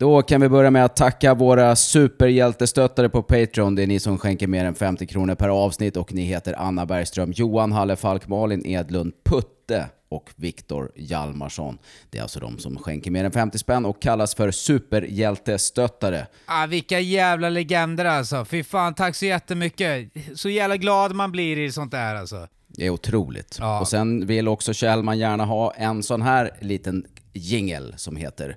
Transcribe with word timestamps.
Då 0.00 0.22
kan 0.22 0.40
vi 0.40 0.48
börja 0.48 0.70
med 0.70 0.84
att 0.84 0.96
tacka 0.96 1.34
våra 1.34 1.76
superhjältestöttare 1.76 3.08
på 3.08 3.22
Patreon. 3.22 3.74
Det 3.74 3.82
är 3.82 3.86
ni 3.86 4.00
som 4.00 4.18
skänker 4.18 4.46
mer 4.46 4.64
än 4.64 4.74
50 4.74 5.06
kronor 5.06 5.34
per 5.34 5.48
avsnitt 5.48 5.96
och 5.96 6.12
ni 6.12 6.22
heter 6.22 6.54
Anna 6.58 6.86
Bergström, 6.86 7.32
Johan 7.32 7.72
Halle 7.72 7.96
Falk, 7.96 8.28
Malin 8.28 8.66
Edlund, 8.66 9.12
Putte 9.24 9.88
och 10.08 10.30
Viktor 10.36 10.92
Hjalmarsson. 10.96 11.78
Det 12.10 12.18
är 12.18 12.22
alltså 12.22 12.40
de 12.40 12.58
som 12.58 12.78
skänker 12.78 13.10
mer 13.10 13.24
än 13.24 13.32
50 13.32 13.58
spänn 13.58 13.84
och 13.84 14.02
kallas 14.02 14.34
för 14.34 14.50
superhjältestöttare. 14.50 16.26
Ah, 16.46 16.66
vilka 16.66 17.00
jävla 17.00 17.48
legender 17.48 18.04
alltså. 18.04 18.44
Fy 18.44 18.64
fan, 18.64 18.94
tack 18.94 19.16
så 19.16 19.26
jättemycket. 19.26 20.08
Så 20.34 20.48
jävla 20.48 20.76
glad 20.76 21.14
man 21.14 21.32
blir 21.32 21.58
i 21.58 21.72
sånt 21.72 21.90
där 21.92 22.14
alltså. 22.14 22.48
Det 22.68 22.86
är 22.86 22.90
otroligt. 22.90 23.56
Ja. 23.60 23.80
Och 23.80 23.88
sen 23.88 24.26
vill 24.26 24.48
också 24.48 24.72
Kjellman 24.72 25.18
gärna 25.18 25.44
ha 25.44 25.72
en 25.72 26.02
sån 26.02 26.22
här 26.22 26.50
liten 26.60 27.06
jingel 27.32 27.94
som 27.96 28.16
heter 28.16 28.56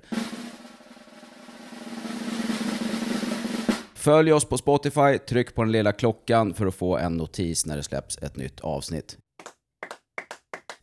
Följ 4.04 4.32
oss 4.32 4.44
på 4.44 4.58
Spotify, 4.58 5.18
tryck 5.18 5.54
på 5.54 5.62
den 5.62 5.72
lilla 5.72 5.92
klockan 5.92 6.54
för 6.54 6.66
att 6.66 6.74
få 6.74 6.98
en 6.98 7.16
notis 7.16 7.66
när 7.66 7.76
det 7.76 7.82
släpps 7.82 8.18
ett 8.18 8.36
nytt 8.36 8.60
avsnitt. 8.60 9.18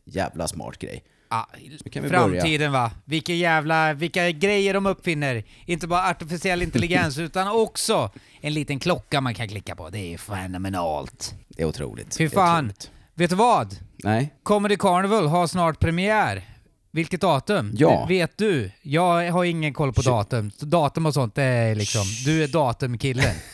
Jävla 0.04 0.48
smart 0.48 0.78
grej. 0.78 1.04
Ah, 1.28 1.44
kan 1.92 2.02
vi 2.02 2.08
framtiden 2.08 2.72
va. 2.72 2.90
Vilka 3.04 3.32
jävla, 3.32 3.92
vilka 3.94 4.30
grejer 4.30 4.74
de 4.74 4.86
uppfinner. 4.86 5.44
Inte 5.66 5.86
bara 5.86 6.10
artificiell 6.10 6.62
intelligens 6.62 7.18
utan 7.18 7.48
också 7.48 8.10
en 8.40 8.54
liten 8.54 8.78
klocka 8.78 9.20
man 9.20 9.34
kan 9.34 9.48
klicka 9.48 9.76
på. 9.76 9.90
Det 9.90 10.14
är 10.14 10.18
fenomenalt. 10.18 11.34
Det 11.48 11.62
är 11.62 11.66
otroligt. 11.66 12.16
Fy 12.16 12.28
fan. 12.28 12.64
otroligt. 12.64 12.90
Vet 13.14 13.30
du 13.30 13.36
vad? 13.36 13.76
Nej, 14.04 14.34
Comedy 14.42 14.76
Carnival 14.76 15.26
har 15.26 15.46
snart 15.46 15.80
premiär. 15.80 16.51
Vilket 16.94 17.20
datum? 17.20 17.72
Ja. 17.76 18.06
Vet 18.08 18.38
du? 18.38 18.70
Jag 18.82 19.30
har 19.32 19.44
ingen 19.44 19.74
koll 19.74 19.92
på 19.92 20.00
Tju- 20.02 20.10
datum. 20.10 20.50
Så 20.50 20.66
datum 20.66 21.06
och 21.06 21.14
sånt, 21.14 21.34
det 21.34 21.42
är 21.42 21.74
liksom... 21.74 22.02
Du 22.24 22.42
är 22.44 22.48
datumkillen. 22.48 23.34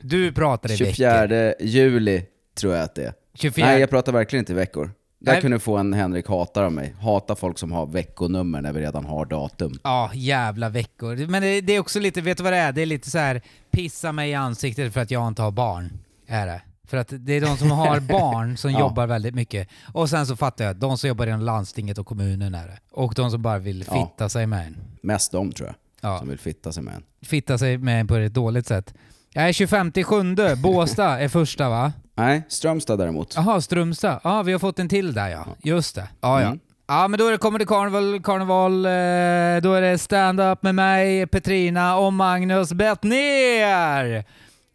Du 0.00 0.32
pratar 0.32 0.70
i 0.70 0.76
veckor. 0.76 0.94
24 0.94 1.54
juli 1.60 2.24
tror 2.54 2.74
jag 2.74 2.84
att 2.84 2.94
det 2.94 3.04
är. 3.04 3.12
24. 3.34 3.66
Nej, 3.66 3.80
jag 3.80 3.90
pratar 3.90 4.12
verkligen 4.12 4.42
inte 4.42 4.52
i 4.52 4.56
veckor. 4.56 4.90
Där 5.20 5.32
Nej. 5.32 5.40
kunde 5.40 5.56
du 5.56 5.60
få 5.60 5.76
en 5.76 5.92
Henrik 5.92 6.28
hatar 6.28 6.62
av 6.62 6.72
mig. 6.72 6.94
Hata 7.00 7.36
folk 7.36 7.58
som 7.58 7.72
har 7.72 7.86
veckonummer 7.86 8.60
när 8.62 8.72
vi 8.72 8.80
redan 8.80 9.04
har 9.04 9.24
datum. 9.26 9.78
Ja, 9.84 10.10
jävla 10.14 10.68
veckor. 10.68 11.26
Men 11.26 11.42
det, 11.42 11.60
det 11.60 11.72
är 11.72 11.80
också 11.80 12.00
lite, 12.00 12.20
vet 12.20 12.36
du 12.36 12.42
vad 12.44 12.52
det 12.52 12.56
är? 12.58 12.72
Det 12.72 12.82
är 12.82 12.86
lite 12.86 13.10
så 13.10 13.18
här 13.18 13.42
pissa 13.70 14.12
mig 14.12 14.30
i 14.30 14.34
ansiktet 14.34 14.92
för 14.94 15.00
att 15.00 15.10
jag 15.10 15.28
inte 15.28 15.42
har 15.42 15.50
barn. 15.50 15.92
Är 16.26 16.46
det. 16.46 16.60
För 16.88 16.96
att 16.96 17.08
det 17.18 17.32
är 17.32 17.40
de 17.40 17.56
som 17.56 17.70
har 17.70 18.00
barn 18.18 18.56
som 18.56 18.72
Ja. 18.72 18.80
jobbar 18.80 19.06
väldigt 19.06 19.34
mycket. 19.34 19.68
Och 19.92 20.10
sen 20.10 20.26
så 20.26 20.36
fattar 20.36 20.64
jag, 20.64 20.76
de 20.76 20.98
som 20.98 21.08
jobbar 21.08 21.26
inom 21.26 21.40
landstinget 21.40 21.98
och 21.98 22.06
kommunen 22.06 22.54
är 22.54 22.66
det. 22.66 22.78
Och 22.92 23.12
de 23.16 23.30
som 23.30 23.42
bara 23.42 23.58
vill 23.58 23.84
Ja. 23.88 23.94
fitta 24.10 24.28
sig 24.28 24.46
med 24.46 24.66
en. 24.66 24.76
Mest 25.02 25.32
de 25.32 25.52
tror 25.52 25.66
jag, 25.68 25.76
Ja. 26.12 26.18
som 26.18 26.28
vill 26.28 26.38
fitta 26.38 26.72
sig 26.72 26.82
med 26.82 26.94
en. 26.94 27.02
Fitta 27.22 27.58
sig 27.58 27.78
med 27.78 28.00
en 28.00 28.06
på 28.06 28.14
ett 28.16 28.34
dåligt 28.34 28.66
sätt. 28.66 28.94
Jag 29.32 29.48
är 29.48 29.52
25 29.52 29.92
sjunde. 30.04 30.56
Båstad 30.56 31.18
är 31.20 31.28
första 31.28 31.68
va? 31.68 31.92
Nej, 32.14 32.42
Strömstad 32.48 32.98
däremot. 32.98 33.32
Jaha, 33.36 33.60
Strömstad. 33.60 34.20
Ja, 34.24 34.42
vi 34.42 34.52
har 34.52 34.58
fått 34.58 34.78
en 34.78 34.88
till 34.88 35.14
där 35.14 35.28
ja. 35.28 35.46
Just 35.62 35.94
det. 35.94 36.08
Ja, 36.20 36.40
ja. 36.40 36.46
Mm. 36.46 36.58
Ja, 36.90 37.08
men 37.08 37.18
då 37.18 37.26
är 37.26 37.32
det 37.32 37.38
Comedy 37.38 37.64
Carnival, 37.66 38.20
Carnival 38.22 38.86
eh, 38.86 39.62
då 39.62 39.74
är 39.74 39.80
det 39.80 39.98
stand-up 39.98 40.62
med 40.62 40.74
mig, 40.74 41.26
Petrina 41.26 41.96
och 41.96 42.12
Magnus 42.12 42.72
Bettner! 42.72 44.24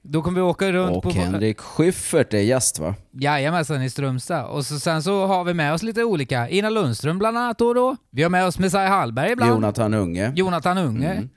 Då 0.05 0.21
kommer 0.21 0.35
vi 0.35 0.41
åka 0.41 0.71
runt 0.71 0.97
Och 0.97 1.03
på... 1.03 1.09
Henrik 1.09 1.59
Schyffert 1.59 2.33
är 2.33 2.39
gäst 2.39 2.79
va? 2.79 2.95
Jajamensan, 3.11 3.83
i 3.83 3.89
Strömstad. 3.89 4.45
Och 4.45 4.65
så, 4.65 4.79
sen 4.79 5.03
så 5.03 5.25
har 5.27 5.43
vi 5.43 5.53
med 5.53 5.73
oss 5.73 5.83
lite 5.83 6.03
olika. 6.03 6.49
Ina 6.49 6.69
Lundström 6.69 7.19
bland 7.19 7.37
annat 7.37 7.57
då 7.57 7.67
och 7.67 7.75
då. 7.75 7.95
Vi 8.09 8.23
har 8.23 8.29
med 8.29 8.45
oss 8.45 8.59
Messiah 8.59 8.89
Hallberg 8.89 9.31
ibland. 9.31 9.51
Jonathan 9.51 9.93
Unge. 9.93 10.33
Jonathan 10.35 10.77
Unge. 10.77 11.11
Mm. 11.11 11.29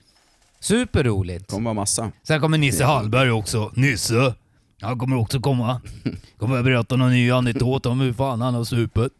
Superroligt. 0.61 1.50
kommer 1.50 1.64
vara 1.64 1.75
massa. 1.75 2.12
Sen 2.23 2.41
kommer 2.41 2.58
Nisse 2.58 2.84
Hallberg 2.84 3.31
också. 3.31 3.70
Nisse! 3.75 4.34
Han 4.80 4.98
kommer 4.98 5.17
också 5.17 5.41
komma. 5.41 5.80
Kommer 6.39 6.57
jag 6.57 6.64
berätta 6.64 6.96
någon 6.96 7.11
ny 7.11 7.30
anekdot 7.30 7.86
om 7.86 8.01
hur 8.01 8.13
fan 8.13 8.40
han 8.40 8.55
har 8.55 8.64
supit. 8.64 9.13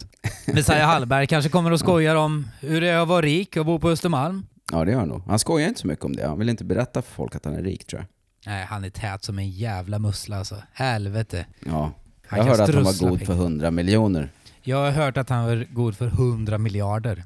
Messiah 0.47 0.89
Hallberg 0.89 1.27
kanske 1.27 1.51
kommer 1.51 1.71
och 1.71 1.81
skojar 1.81 2.17
om 2.17 2.49
hur 2.61 2.81
det 2.81 2.89
är 2.89 2.99
att 2.99 3.09
vara 3.09 3.23
rik 3.23 3.57
och 3.57 3.67
bo 3.67 3.79
på 3.79 3.91
Östermalm. 3.91 4.47
Ja, 4.73 4.85
det 4.85 4.91
gör 4.91 4.99
han 4.99 5.09
nog. 5.09 5.23
Han 5.27 5.39
skojar 5.39 5.69
inte 5.69 5.81
så 5.81 5.87
mycket 5.87 6.05
om 6.05 6.17
det. 6.17 6.27
Han 6.27 6.39
vill 6.39 6.49
inte 6.49 6.65
berätta 6.65 7.03
för 7.03 7.15
folk 7.15 7.37
att 7.37 7.45
han 7.45 7.55
är 7.55 7.63
rik 7.63 7.87
tror 7.87 8.01
jag. 8.01 8.16
Nej, 8.47 8.67
han 8.69 8.85
är 8.85 8.91
tät 8.91 9.25
som 9.25 9.39
en 9.39 9.51
jävla 9.51 9.99
mussla 9.99 10.39
alltså. 10.39 10.63
Helvete. 10.73 11.47
Ja. 11.67 11.93
Han 12.27 12.39
Jag 12.39 12.47
hörde 12.47 12.63
att 12.63 12.75
han 12.75 12.85
var 12.85 13.09
god 13.09 13.27
för 13.27 13.33
100 13.33 13.71
miljoner. 13.71 14.31
Jag 14.63 14.77
har 14.77 14.91
hört 14.91 15.17
att 15.17 15.29
han 15.29 15.45
var 15.45 15.67
god 15.71 15.97
för 15.97 16.07
100 16.07 16.59
miljarder. 16.59 17.25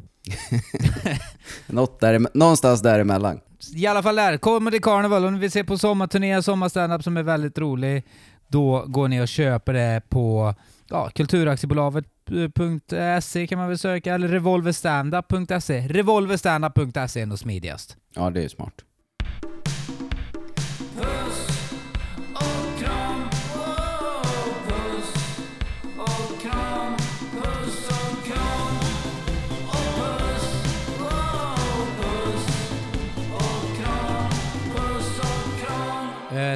Något 1.66 2.00
där, 2.00 2.26
någonstans 2.34 2.82
däremellan. 2.82 3.40
I 3.74 3.86
alla 3.86 4.02
fall 4.02 4.16
där, 4.16 4.36
Comedy 4.36 4.80
Carnival, 4.80 5.24
om 5.24 5.34
ni 5.34 5.40
vill 5.40 5.50
se 5.50 5.64
på 5.64 5.78
sommarturné, 5.78 6.42
sommarstandup 6.42 7.04
som 7.04 7.16
är 7.16 7.22
väldigt 7.22 7.58
rolig, 7.58 8.04
då 8.48 8.84
går 8.86 9.08
ni 9.08 9.20
och 9.20 9.28
köper 9.28 9.72
det 9.72 10.02
på 10.08 10.54
ja, 10.88 11.10
kulturaktiebolaget.se 11.14 13.46
kan 13.46 13.58
man 13.58 13.68
väl 13.68 13.78
söka, 13.78 14.14
eller 14.14 14.28
revolverstandup.se. 14.28 15.88
Revolverstandup.se 15.88 17.20
är 17.20 17.26
nog 17.26 17.38
smidigast. 17.38 17.96
Ja, 18.14 18.30
det 18.30 18.44
är 18.44 18.48
smart. 18.48 18.74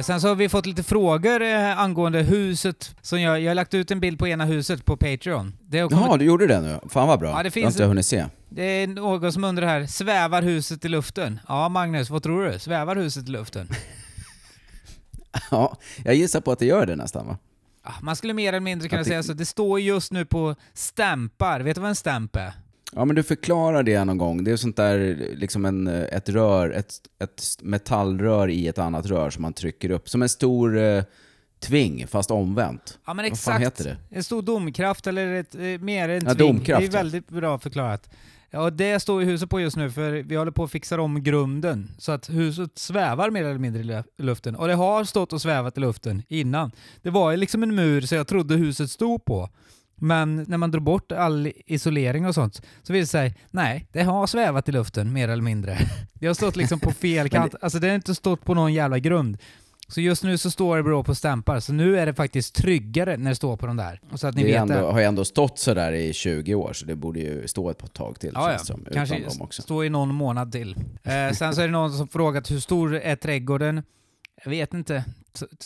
Sen 0.03 0.21
så 0.21 0.27
har 0.27 0.35
vi 0.35 0.49
fått 0.49 0.65
lite 0.65 0.83
frågor 0.83 1.41
eh, 1.41 1.79
angående 1.79 2.21
huset 2.21 2.95
som 3.01 3.21
jag, 3.21 3.41
jag 3.41 3.49
har 3.49 3.55
lagt 3.55 3.73
ut 3.73 3.91
en 3.91 3.99
bild 3.99 4.19
på 4.19 4.27
ena 4.27 4.45
huset 4.45 4.85
på 4.85 4.97
Patreon. 4.97 5.57
Det 5.67 5.79
har 5.79 5.89
kommit 5.89 6.05
Jaha, 6.05 6.17
du 6.17 6.25
gjorde 6.25 6.47
det 6.47 6.61
nu? 6.61 6.79
Fan 6.89 7.07
vad 7.07 7.19
bra. 7.19 7.29
Ja, 7.29 7.37
det 7.37 7.43
det 7.43 7.51
finns 7.51 7.63
har 7.63 7.69
inte 7.71 7.83
jag 7.83 7.87
hunnit 7.87 8.05
se. 8.05 8.25
Det 8.49 8.63
är 8.63 8.87
någon 8.87 9.31
som 9.33 9.43
undrar 9.43 9.67
här, 9.67 9.85
svävar 9.85 10.41
huset 10.41 10.85
i 10.85 10.89
luften? 10.89 11.39
Ja, 11.47 11.69
Magnus, 11.69 12.09
vad 12.09 12.23
tror 12.23 12.45
du? 12.51 12.59
Svävar 12.59 12.95
huset 12.95 13.27
i 13.27 13.31
luften? 13.31 13.69
Ja, 15.51 15.77
jag 16.05 16.15
gissar 16.15 16.41
på 16.41 16.51
att 16.51 16.59
det 16.59 16.65
gör 16.65 16.85
det 16.85 16.95
nästan 16.95 17.27
va? 17.27 17.37
Ah, 17.83 17.91
Man 18.01 18.15
skulle 18.15 18.33
mer 18.33 18.49
eller 18.49 18.59
mindre 18.59 18.89
kunna 18.89 19.01
det- 19.01 19.07
säga 19.07 19.23
så. 19.23 19.33
Det 19.33 19.45
står 19.45 19.79
just 19.79 20.11
nu 20.11 20.25
på 20.25 20.55
stämpar. 20.73 21.59
Vet 21.59 21.75
du 21.75 21.81
vad 21.81 21.89
en 21.89 21.95
stämp 21.95 22.35
är? 22.35 22.53
Ja 22.93 23.05
men 23.05 23.15
du 23.15 23.23
förklarar 23.23 23.83
det 23.83 24.03
någon 24.05 24.17
gång. 24.17 24.43
Det 24.43 24.51
är 24.51 24.55
sånt 24.57 24.75
där, 24.75 25.17
liksom 25.35 25.65
en, 25.65 25.87
ett 25.87 26.29
rör, 26.29 26.69
ett, 26.69 26.93
ett 27.23 27.43
metallrör 27.61 28.47
i 28.49 28.67
ett 28.67 28.77
annat 28.77 29.05
rör 29.05 29.29
som 29.29 29.41
man 29.41 29.53
trycker 29.53 29.89
upp. 29.89 30.09
Som 30.09 30.21
en 30.21 30.29
stor 30.29 30.77
eh, 30.77 31.03
tving, 31.59 32.07
fast 32.07 32.31
omvänt. 32.31 32.99
Ja 33.05 33.13
men 33.13 33.23
Vad 33.23 33.31
exakt. 33.31 33.43
fan 33.55 33.61
heter 33.61 33.83
det? 33.83 33.97
En 34.09 34.23
stor 34.23 34.41
domkraft 34.41 35.07
eller 35.07 35.33
ett, 35.33 35.55
eh, 35.55 35.61
mer 35.61 36.09
en 36.09 36.25
Ja, 36.25 36.33
tving. 36.33 36.47
domkraft, 36.47 36.81
det 36.91 36.97
är 36.97 37.03
väldigt 37.03 37.27
bra 37.29 37.59
förklarat. 37.59 38.09
Ja, 38.49 38.69
det 38.69 38.99
står 38.99 39.21
i 39.21 39.25
huset 39.25 39.49
på 39.49 39.59
just 39.59 39.77
nu 39.77 39.91
för 39.91 40.11
vi 40.11 40.35
håller 40.35 40.51
på 40.51 40.63
att 40.63 40.71
fixa 40.71 41.01
om 41.01 41.23
grunden 41.23 41.91
så 41.97 42.11
att 42.11 42.29
huset 42.29 42.71
svävar 42.77 43.29
mer 43.29 43.43
eller 43.43 43.57
mindre 43.59 43.81
i 43.81 43.85
lu- 43.85 44.03
luften. 44.17 44.55
Och 44.55 44.67
det 44.67 44.73
har 44.73 45.03
stått 45.03 45.33
och 45.33 45.41
svävat 45.41 45.77
i 45.77 45.79
luften 45.81 46.23
innan. 46.27 46.71
Det 47.01 47.09
var 47.09 47.31
ju 47.31 47.37
liksom 47.37 47.63
en 47.63 47.75
mur 47.75 48.01
så 48.01 48.15
jag 48.15 48.27
trodde 48.27 48.55
huset 48.55 48.91
stod 48.91 49.25
på. 49.25 49.49
Men 49.95 50.45
när 50.47 50.57
man 50.57 50.71
drog 50.71 50.83
bort 50.83 51.11
all 51.11 51.51
isolering 51.65 52.25
och 52.25 52.35
sånt 52.35 52.61
så 52.83 52.93
visade 52.93 53.23
det 53.25 53.29
sig, 53.31 53.41
nej, 53.51 53.87
det 53.91 54.03
har 54.03 54.27
svävat 54.27 54.69
i 54.69 54.71
luften 54.71 55.13
mer 55.13 55.29
eller 55.29 55.43
mindre. 55.43 55.77
Det 56.13 56.27
har 56.27 56.33
stått 56.33 56.55
liksom 56.55 56.79
på 56.79 56.91
fel 56.91 57.29
kant. 57.29 57.55
Alltså 57.61 57.79
det 57.79 57.87
har 57.87 57.95
inte 57.95 58.15
stått 58.15 58.45
på 58.45 58.53
någon 58.53 58.73
jävla 58.73 58.99
grund. 58.99 59.37
Så 59.87 60.01
just 60.01 60.23
nu 60.23 60.37
så 60.37 60.51
står 60.51 60.77
det 60.77 60.83
bra 60.83 61.03
på 61.03 61.15
stämpar, 61.15 61.59
så 61.59 61.73
nu 61.73 61.99
är 61.99 62.05
det 62.05 62.13
faktiskt 62.13 62.55
tryggare 62.55 63.17
när 63.17 63.29
det 63.31 63.35
står 63.35 63.57
på 63.57 63.67
de 63.67 63.77
där. 63.77 64.01
Och 64.11 64.19
så 64.19 64.27
att 64.27 64.35
ni 64.35 64.43
Det 64.43 64.47
vet 64.51 64.61
ändå, 64.61 64.73
det. 64.73 64.79
har 64.81 64.99
ju 64.99 65.05
ändå 65.05 65.25
stått 65.25 65.59
sådär 65.59 65.91
i 65.91 66.13
20 66.13 66.55
år, 66.55 66.73
så 66.73 66.85
det 66.85 66.95
borde 66.95 67.19
ju 67.19 67.47
stå 67.47 67.69
ett 67.69 67.77
par 67.77 67.87
tag 67.87 68.19
till. 68.19 68.31
Ja, 68.33 68.51
ja. 68.51 68.57
som, 68.57 68.85
Kanske 68.93 69.23
stå 69.61 69.83
i 69.83 69.89
någon 69.89 70.15
månad 70.15 70.51
till. 70.51 70.75
Eh, 71.03 71.31
sen 71.33 71.55
så 71.55 71.61
är 71.61 71.65
det 71.65 71.71
någon 71.71 71.93
som 71.97 72.07
frågat 72.07 72.51
hur 72.51 72.59
stor 72.59 72.95
är 72.95 73.15
trädgården? 73.15 73.83
Jag 74.43 74.49
vet 74.51 74.73
inte. 74.73 75.03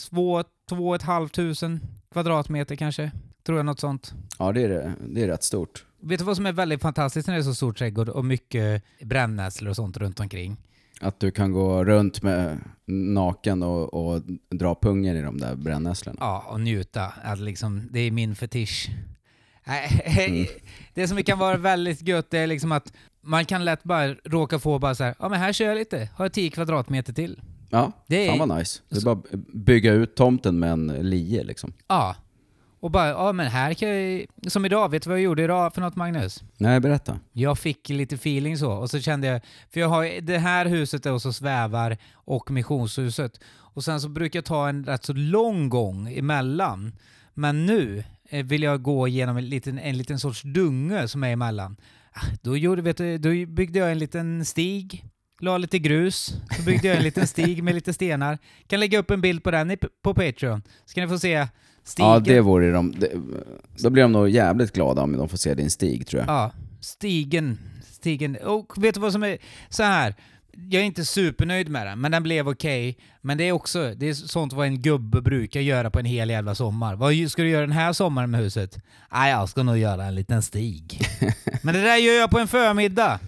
Två, 0.09 0.43
två 0.69 0.89
och 0.89 0.95
ett 0.95 1.01
halvt 1.01 1.33
tusen 1.33 1.79
kvadratmeter 2.11 2.75
kanske? 2.75 3.11
Tror 3.45 3.57
jag 3.59 3.65
något 3.65 3.79
sånt. 3.79 4.13
Ja, 4.39 4.51
det 4.51 4.61
är, 4.61 4.93
det 5.09 5.23
är 5.23 5.27
rätt 5.27 5.43
stort. 5.43 5.85
Vet 6.01 6.19
du 6.19 6.25
vad 6.25 6.35
som 6.35 6.45
är 6.45 6.51
väldigt 6.53 6.81
fantastiskt 6.81 7.27
när 7.27 7.35
det 7.35 7.41
är 7.41 7.43
så 7.43 7.55
stor 7.55 7.73
trädgård 7.73 8.09
och 8.09 8.25
mycket 8.25 8.83
brännässlor 9.01 9.69
och 9.69 9.75
sånt 9.75 9.97
runt 9.97 10.19
omkring? 10.19 10.57
Att 11.01 11.19
du 11.19 11.31
kan 11.31 11.51
gå 11.51 11.83
runt 11.85 12.21
med 12.23 12.59
naken 12.87 13.63
och, 13.63 13.93
och 13.93 14.21
dra 14.49 14.75
pungen 14.75 15.15
i 15.15 15.21
de 15.21 15.37
där 15.37 15.55
brännässlorna. 15.55 16.17
Ja, 16.19 16.45
och 16.49 16.61
njuta. 16.61 17.05
Att 17.23 17.39
liksom, 17.39 17.87
det 17.91 17.99
är 17.99 18.11
min 18.11 18.35
fetisch. 18.35 18.89
Mm. 19.65 20.45
Det 20.93 21.07
som 21.07 21.23
kan 21.23 21.39
vara 21.39 21.57
väldigt 21.57 22.07
gött 22.07 22.33
är 22.33 22.47
liksom 22.47 22.71
att 22.71 22.93
man 23.21 23.45
kan 23.45 23.65
lätt 23.65 23.83
bara 23.83 24.13
råka 24.13 24.59
få 24.59 24.79
bara 24.79 24.95
så 24.95 25.03
här, 25.03 25.15
ja 25.19 25.29
men 25.29 25.39
här 25.39 25.53
kör 25.53 25.65
jag 25.65 25.75
lite, 25.77 26.09
har 26.15 26.25
jag 26.25 26.33
10 26.33 26.49
kvadratmeter 26.49 27.13
till. 27.13 27.41
Ja, 27.69 27.91
Det 28.07 28.27
är- 28.27 28.37
fan 28.37 28.49
vad 28.49 28.57
nice. 28.57 28.79
Det 28.89 28.97
är 28.97 29.01
bara 29.05 29.21
bygga 29.53 29.93
ut 29.93 30.15
tomten 30.15 30.59
med 30.59 30.71
en 30.71 30.87
lie 30.87 31.43
liksom. 31.43 31.73
Ja. 31.87 32.15
Och 32.81 32.91
bara, 32.91 33.09
ja 33.09 33.31
men 33.33 33.47
här 33.47 33.73
kan 33.73 33.89
jag... 33.89 34.25
Som 34.47 34.65
idag, 34.65 34.89
vet 34.91 35.03
du 35.03 35.09
vad 35.09 35.17
jag 35.19 35.23
gjorde 35.23 35.43
idag 35.43 35.73
för 35.73 35.81
något 35.81 35.95
Magnus? 35.95 36.43
Nej, 36.57 36.79
berätta. 36.79 37.19
Jag 37.31 37.59
fick 37.59 37.89
lite 37.89 38.15
feeling 38.15 38.57
så 38.57 38.71
och 38.71 38.89
så 38.89 38.99
kände 38.99 39.27
jag, 39.27 39.41
för 39.69 39.79
jag 39.79 39.87
har 39.89 40.21
det 40.21 40.37
här 40.37 40.65
huset 40.65 41.05
och 41.05 41.21
så 41.21 41.33
svävar 41.33 41.97
och 42.13 42.51
missionshuset. 42.51 43.39
Och 43.73 43.83
sen 43.83 44.01
så 44.01 44.09
brukar 44.09 44.37
jag 44.37 44.45
ta 44.45 44.69
en 44.69 44.85
rätt 44.85 45.05
så 45.05 45.13
lång 45.13 45.69
gång 45.69 46.13
emellan. 46.13 46.95
Men 47.33 47.65
nu 47.65 48.03
eh, 48.29 48.45
vill 48.45 48.63
jag 48.63 48.81
gå 48.81 49.07
igenom 49.07 49.37
en 49.37 49.49
liten, 49.49 49.79
en 49.79 49.97
liten 49.97 50.19
sorts 50.19 50.41
dunge 50.41 51.07
som 51.07 51.23
är 51.23 51.31
emellan. 51.31 51.77
Ah, 52.13 52.25
Då, 52.41 52.57
gjorde, 52.57 52.81
vet 52.81 52.97
du, 52.97 53.17
då 53.17 53.29
byggde 53.45 53.79
jag 53.79 53.91
en 53.91 53.99
liten 53.99 54.45
stig, 54.45 55.05
la 55.39 55.57
lite 55.57 55.79
grus, 55.79 56.33
så 56.57 56.61
byggde 56.63 56.87
jag 56.87 56.97
en 56.97 57.03
liten 57.03 57.27
stig 57.27 57.63
med 57.63 57.75
lite 57.75 57.93
stenar. 57.93 58.37
Kan 58.67 58.79
lägga 58.79 58.99
upp 58.99 59.11
en 59.11 59.21
bild 59.21 59.43
på 59.43 59.51
den 59.51 59.77
på 60.03 60.13
Patreon, 60.13 60.63
så 60.85 60.93
kan 60.93 61.03
ni 61.03 61.09
få 61.09 61.19
se 61.19 61.47
stigen. 61.83 62.11
Ja, 62.11 62.19
det 62.19 62.41
vore 62.41 62.71
de. 62.71 62.91
det- 62.99 63.11
Då 63.77 63.89
blir 63.89 64.03
de 64.03 64.11
nog 64.11 64.29
jävligt 64.29 64.73
glada 64.73 65.01
om 65.01 65.17
de 65.17 65.29
får 65.29 65.37
se 65.37 65.53
din 65.53 65.69
stig, 65.71 66.07
tror 66.07 66.21
jag. 66.21 66.29
Ja, 66.29 66.51
stigen. 66.81 67.57
Stigen. 67.91 68.35
Och 68.45 68.83
vet 68.83 68.95
du 68.95 69.01
vad 69.01 69.11
som 69.11 69.23
är 69.23 69.37
så 69.69 69.83
här? 69.83 70.15
Jag 70.69 70.81
är 70.81 70.85
inte 70.85 71.05
supernöjd 71.05 71.69
med 71.69 71.87
den, 71.87 72.01
men 72.01 72.11
den 72.11 72.23
blev 72.23 72.49
okej. 72.49 72.97
Men 73.21 73.37
det 73.37 73.43
är 73.43 73.51
också 73.51 73.93
det 73.97 74.09
är 74.09 74.13
sånt 74.13 74.53
vad 74.53 74.67
en 74.67 74.81
gubbe 74.81 75.21
brukar 75.21 75.59
göra 75.59 75.89
på 75.91 75.99
en 75.99 76.05
hel 76.05 76.29
jävla 76.29 76.55
sommar. 76.55 76.95
Vad 76.95 77.31
ska 77.31 77.41
du 77.43 77.49
göra 77.49 77.61
den 77.61 77.71
här 77.71 77.93
sommaren 77.93 78.31
med 78.31 78.39
huset? 78.39 78.77
Nej, 79.11 79.31
jag 79.31 79.49
ska 79.49 79.63
nog 79.63 79.77
göra 79.77 80.05
en 80.05 80.15
liten 80.15 80.41
stig. 80.41 81.01
men 81.63 81.73
det 81.75 81.81
där 81.81 81.95
gör 81.97 82.13
jag 82.13 82.29
på 82.31 82.39
en 82.39 82.47
förmiddag. 82.47 83.19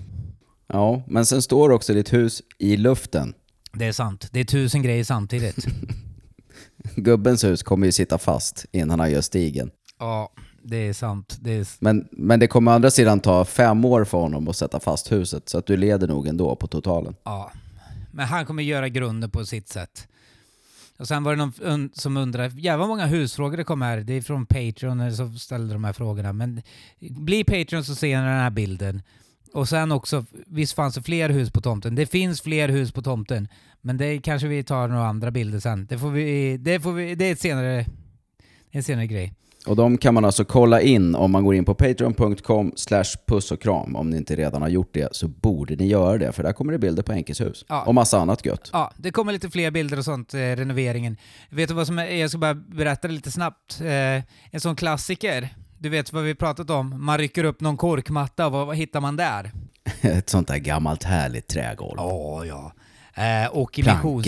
Ja, 0.67 1.03
men 1.07 1.25
sen 1.25 1.41
står 1.41 1.69
också 1.69 1.93
ditt 1.93 2.13
hus 2.13 2.41
i 2.57 2.77
luften. 2.77 3.33
Det 3.73 3.85
är 3.85 3.91
sant. 3.91 4.27
Det 4.31 4.39
är 4.39 4.43
tusen 4.45 4.81
grejer 4.81 5.03
samtidigt. 5.03 5.65
Gubbens 6.95 7.43
hus 7.43 7.63
kommer 7.63 7.85
ju 7.85 7.91
sitta 7.91 8.17
fast 8.17 8.65
innan 8.71 8.99
han 8.99 9.11
gör 9.11 9.21
stigen. 9.21 9.71
ja, 9.99 10.31
det 10.63 10.77
är 10.77 10.93
sant. 10.93 11.37
Det 11.41 11.51
är... 11.51 11.67
Men, 11.79 12.07
men 12.11 12.39
det 12.39 12.47
kommer 12.47 12.71
å 12.71 12.75
andra 12.75 12.91
sidan 12.91 13.19
ta 13.19 13.45
fem 13.45 13.85
år 13.85 14.05
för 14.05 14.17
honom 14.17 14.47
att 14.47 14.55
sätta 14.55 14.79
fast 14.79 15.11
huset, 15.11 15.49
så 15.49 15.57
att 15.57 15.65
du 15.65 15.77
leder 15.77 16.07
nog 16.07 16.27
ändå 16.27 16.55
på 16.55 16.67
totalen. 16.67 17.15
Ja, 17.23 17.51
men 18.11 18.25
han 18.25 18.45
kommer 18.45 18.63
göra 18.63 18.89
grunden 18.89 19.29
på 19.29 19.45
sitt 19.45 19.69
sätt. 19.69 20.07
Och 20.99 21.07
sen 21.07 21.23
var 21.23 21.35
det 21.35 21.37
någon 21.37 21.89
som 21.93 22.17
undrade, 22.17 22.61
jävla 22.61 22.87
många 22.87 23.05
husfrågor 23.05 23.57
det 23.57 23.63
kom 23.63 23.81
här. 23.81 23.97
Det 23.97 24.13
är 24.13 24.21
från 24.21 24.45
Patreon 24.45 25.15
som 25.15 25.39
ställde 25.39 25.73
de 25.73 25.83
här 25.83 25.93
frågorna. 25.93 26.33
Men 26.33 26.61
bli 26.99 27.43
Patreon 27.43 27.83
så 27.83 27.95
ser 27.95 28.07
ni 28.07 28.27
den 28.27 28.39
här 28.39 28.49
bilden. 28.49 29.01
Och 29.53 29.69
sen 29.69 29.91
också, 29.91 30.25
visst 30.47 30.73
fanns 30.73 30.95
det 30.95 31.01
fler 31.01 31.29
hus 31.29 31.51
på 31.51 31.61
tomten? 31.61 31.95
Det 31.95 32.05
finns 32.05 32.41
fler 32.41 32.69
hus 32.69 32.91
på 32.91 33.01
tomten. 33.01 33.47
Men 33.81 33.97
det 33.97 34.19
kanske 34.19 34.47
vi 34.47 34.63
tar 34.63 34.87
några 34.87 35.07
andra 35.07 35.31
bilder 35.31 35.59
sen. 35.59 35.85
Det, 35.85 35.97
får 35.97 36.09
vi, 36.09 36.57
det, 36.57 36.79
får 36.79 36.91
vi, 36.91 37.15
det 37.15 37.25
är 37.25 37.31
ett 37.31 37.41
senare, 37.41 37.85
en 38.71 38.83
senare 38.83 39.07
grej. 39.07 39.33
Och 39.65 39.75
de 39.75 39.97
kan 39.97 40.13
man 40.13 40.25
alltså 40.25 40.45
kolla 40.45 40.81
in 40.81 41.15
om 41.15 41.31
man 41.31 41.43
går 41.43 41.55
in 41.55 41.65
på 41.65 41.75
patreon.com 41.75 42.73
slash 42.75 43.05
puss 43.27 43.51
och 43.51 43.61
kram. 43.61 43.95
Om 43.95 44.09
ni 44.09 44.17
inte 44.17 44.35
redan 44.35 44.61
har 44.61 44.69
gjort 44.69 44.93
det 44.93 45.15
så 45.15 45.27
borde 45.27 45.75
ni 45.75 45.87
göra 45.87 46.17
det, 46.17 46.31
för 46.31 46.43
där 46.43 46.53
kommer 46.53 46.71
det 46.71 46.79
bilder 46.79 47.03
på 47.03 47.13
Henkes 47.13 47.41
hus. 47.41 47.65
Ja. 47.69 47.83
Och 47.83 47.95
massa 47.95 48.19
annat 48.19 48.45
gött. 48.45 48.69
Ja, 48.73 48.91
det 48.97 49.11
kommer 49.11 49.33
lite 49.33 49.49
fler 49.49 49.71
bilder 49.71 49.97
och 49.97 50.05
sånt, 50.05 50.33
eh, 50.33 50.37
renoveringen. 50.37 51.17
Vet 51.49 51.69
du 51.69 51.75
vad 51.75 51.87
som 51.87 51.99
är, 51.99 52.05
jag 52.05 52.29
ska 52.29 52.39
bara 52.39 52.53
berätta 52.53 53.07
lite 53.07 53.31
snabbt. 53.31 53.81
Eh, 53.81 54.23
en 54.51 54.59
sån 54.59 54.75
klassiker, 54.75 55.49
du 55.77 55.89
vet 55.89 56.13
vad 56.13 56.23
vi 56.23 56.35
pratat 56.35 56.69
om, 56.69 57.05
man 57.05 57.17
rycker 57.17 57.43
upp 57.43 57.61
någon 57.61 57.77
korkmatta, 57.77 58.49
vad, 58.49 58.67
vad 58.67 58.75
hittar 58.75 59.01
man 59.01 59.15
där? 59.15 59.51
Ett 60.01 60.29
sånt 60.29 60.47
där 60.47 60.57
gammalt 60.57 61.03
härligt 61.03 61.47
trägolv. 61.47 61.99
Åh 61.99 62.47
ja. 62.47 62.73
Eh, 63.13 63.47
och 63.51 63.79
i, 63.79 63.83
missions, 63.83 64.27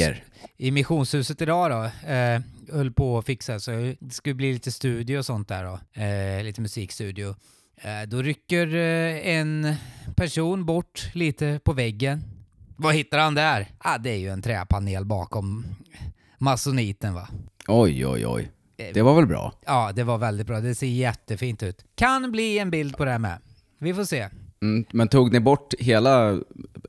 i 0.58 0.72
missionshuset 0.72 1.42
idag 1.42 1.72
då, 1.72 2.10
eh, 2.12 2.42
höll 2.72 2.92
på 2.92 3.18
att 3.18 3.26
fixa 3.26 3.60
så 3.60 3.72
det 4.00 4.14
skulle 4.14 4.36
bli 4.36 4.54
lite 4.54 4.72
studio 4.72 5.18
och 5.18 5.26
sånt 5.26 5.48
där 5.48 5.64
då, 5.64 6.02
eh, 6.02 6.44
lite 6.44 6.62
musikstudio. 6.62 7.36
Eh, 7.78 8.08
då 8.08 8.22
rycker 8.22 8.76
eh, 8.76 9.28
en 9.28 9.76
person 10.16 10.66
bort 10.66 11.10
lite 11.14 11.60
på 11.64 11.74
väggen. 11.74 12.24
Vad 12.76 12.96
hittar 12.96 13.18
han 13.18 13.36
där? 13.36 13.68
Ah, 13.78 13.98
det 13.98 14.10
är 14.10 14.18
ju 14.18 14.30
en 14.30 14.42
träpanel 14.42 15.06
bakom 15.06 15.66
masoniten 16.38 17.14
va. 17.14 17.28
Oj, 17.68 18.08
oj, 18.08 18.28
oj. 18.28 18.52
Det 18.94 19.02
var 19.02 19.16
väl 19.16 19.28
bra? 19.28 19.54
Ja, 19.66 19.92
det 19.96 20.04
var 20.04 20.18
väldigt 20.18 20.48
bra. 20.48 20.60
Det 20.60 20.76
ser 20.76 20.88
jättefint 20.88 21.64
ut. 21.64 21.86
Kan 21.96 22.32
bli 22.32 22.60
en 22.60 22.72
bild 22.72 22.98
på 22.98 23.06
det 23.06 23.12
här 23.12 23.20
med. 23.20 23.38
Vi 23.80 23.94
får 23.94 24.06
se. 24.06 24.30
Mm, 24.64 24.86
men 24.92 25.08
tog 25.08 25.34
ni 25.34 25.40
bort 25.40 25.74
hela 25.80 26.40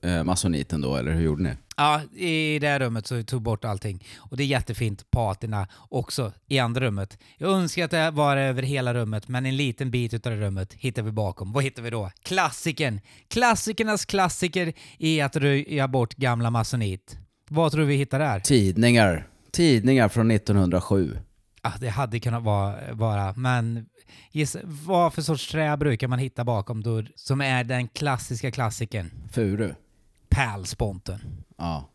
eh, 0.03 0.25
masoniten 0.25 0.81
då, 0.81 0.97
eller 0.97 1.13
hur 1.13 1.23
gjorde 1.23 1.43
ni? 1.43 1.51
Ja, 1.77 2.01
i 2.17 2.59
det 2.59 2.69
här 2.69 2.81
rummet 2.81 3.07
så 3.07 3.23
tog 3.23 3.43
bort 3.43 3.65
allting. 3.65 4.05
Och 4.17 4.37
det 4.37 4.43
är 4.43 4.47
jättefint, 4.47 5.11
patina 5.11 5.69
också 5.89 6.33
i 6.47 6.59
andra 6.59 6.81
rummet. 6.81 7.19
Jag 7.39 7.51
önskar 7.51 7.85
att 7.85 7.91
det 7.91 8.11
var 8.11 8.37
över 8.37 8.63
hela 8.63 8.95
rummet, 8.95 9.29
men 9.29 9.47
en 9.47 9.57
liten 9.57 9.91
bit 9.91 10.15
utav 10.15 10.33
det 10.33 10.39
rummet 10.39 10.73
hittar 10.75 11.03
vi 11.03 11.13
bakom. 11.13 11.53
Vad 11.53 11.65
hittar 11.65 11.83
vi 11.83 11.91
då? 11.91 12.11
Klassiken! 12.23 13.01
Klassikernas 13.29 14.05
klassiker 14.05 14.73
i 14.99 15.21
att 15.21 15.37
röja 15.37 15.89
bort 15.89 16.15
gamla 16.15 16.51
masonit. 16.51 17.17
Vad 17.49 17.73
tror 17.73 17.81
du 17.81 17.87
vi 17.87 17.97
hittar 17.97 18.19
där? 18.19 18.41
Tidningar. 18.41 19.29
Tidningar 19.51 20.09
från 20.09 20.31
1907. 20.31 21.19
Ah, 21.63 21.73
det 21.81 21.89
hade 21.89 22.21
kunnat 22.21 22.43
vara, 22.43 22.95
vara 22.95 23.35
men 23.37 23.87
gissa, 24.31 24.59
vad 24.65 25.15
för 25.15 25.23
sorts 25.23 25.49
trä 25.51 25.77
brukar 25.77 26.09
man 26.09 26.19
hitta 26.19 26.45
bakom 26.45 26.83
då, 26.83 27.03
som 27.17 27.41
är 27.41 27.65
den 27.65 27.89
klassiska 27.89 28.51
klassikern? 28.51 29.11
Furu. 29.33 29.75
Pärlsponten. 30.29 31.21
Ja. 31.59 31.91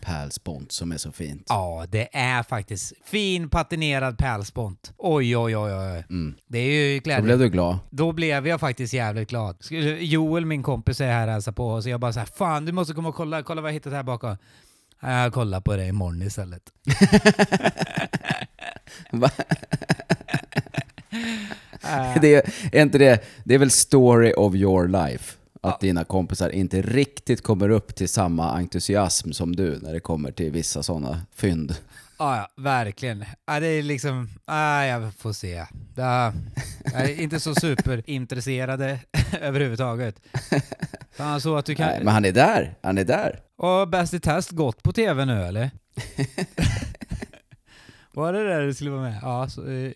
Pärlspont 0.00 0.72
som 0.72 0.92
är 0.92 0.96
så 0.96 1.12
fint. 1.12 1.46
Ja, 1.48 1.86
det 1.88 2.16
är 2.16 2.42
faktiskt 2.42 2.92
fin 3.04 3.50
patinerad 3.50 4.18
pärlspont. 4.18 4.92
Oj, 4.96 5.36
oj, 5.36 5.56
oj, 5.56 5.72
oj. 5.74 6.04
Mm. 6.10 6.34
Det 6.46 6.58
är 6.58 6.70
ju 6.92 6.98
Då 6.98 7.02
glädje. 7.04 7.22
blev 7.22 7.38
du 7.38 7.48
glad. 7.48 7.78
Då 7.90 8.12
blev 8.12 8.46
jag 8.46 8.60
faktiskt 8.60 8.92
jävligt 8.94 9.28
glad. 9.28 9.56
Joel, 10.00 10.46
min 10.46 10.62
kompis, 10.62 11.00
är 11.00 11.06
här 11.12 11.26
och 11.26 11.32
hälsar 11.32 11.52
på 11.52 11.72
oss 11.72 11.86
jag 11.86 12.00
bara 12.00 12.12
så 12.12 12.18
här, 12.18 12.28
fan 12.36 12.64
du 12.64 12.72
måste 12.72 12.94
komma 12.94 13.08
och 13.08 13.14
kolla, 13.14 13.42
kolla 13.42 13.60
vad 13.60 13.70
jag 13.70 13.74
hittat 13.74 13.92
här 13.92 14.02
bakom. 14.02 14.36
"Ja, 15.00 15.22
Jag 15.22 15.32
kollar 15.32 15.60
på 15.60 15.76
det 15.76 15.86
imorgon 15.86 16.22
istället. 16.22 16.62
Det 22.20 22.34
är, 22.34 22.42
är 22.72 22.82
inte 22.82 22.98
det, 22.98 23.24
det 23.44 23.54
är 23.54 23.58
väl 23.58 23.70
story 23.70 24.32
of 24.36 24.54
your 24.54 24.88
life? 24.88 25.34
Att 25.60 25.80
dina 25.80 26.04
kompisar 26.04 26.50
inte 26.50 26.82
riktigt 26.82 27.42
kommer 27.42 27.68
upp 27.68 27.94
till 27.94 28.08
samma 28.08 28.50
entusiasm 28.50 29.32
som 29.32 29.56
du 29.56 29.78
när 29.82 29.92
det 29.92 30.00
kommer 30.00 30.32
till 30.32 30.52
vissa 30.52 30.82
sådana 30.82 31.20
fynd. 31.34 31.74
Ja, 32.18 32.36
ja, 32.36 32.62
verkligen. 32.62 33.24
Ja, 33.46 33.60
det 33.60 33.66
är 33.66 33.82
liksom, 33.82 34.28
ja, 34.46 34.84
jag 34.84 35.14
får 35.14 35.32
se. 35.32 35.66
Ja, 35.96 36.32
jag 36.84 37.02
är 37.02 37.20
inte 37.20 37.40
så 37.40 37.54
superintresserade 37.54 38.98
överhuvudtaget. 39.40 40.20
Fan, 41.12 41.40
så 41.40 41.56
att 41.56 41.66
du 41.66 41.74
kan... 41.74 41.86
Nej, 41.86 42.04
men 42.04 42.14
han 42.14 42.24
är 42.24 42.32
där, 42.32 42.74
han 42.82 42.98
är 42.98 43.04
där. 43.04 43.40
Och 43.56 43.88
Bäst 43.88 44.14
i 44.14 44.20
test 44.20 44.50
gått 44.50 44.82
på 44.82 44.92
tv 44.92 45.24
nu 45.24 45.42
eller? 45.42 45.70
Var 48.12 48.32
det 48.32 48.48
där 48.48 48.60
du 48.60 48.74
skulle 48.74 48.90
vara 48.90 49.02
med? 49.02 49.18
Ja, 49.22 49.48
så, 49.48 49.70
eh, 49.70 49.92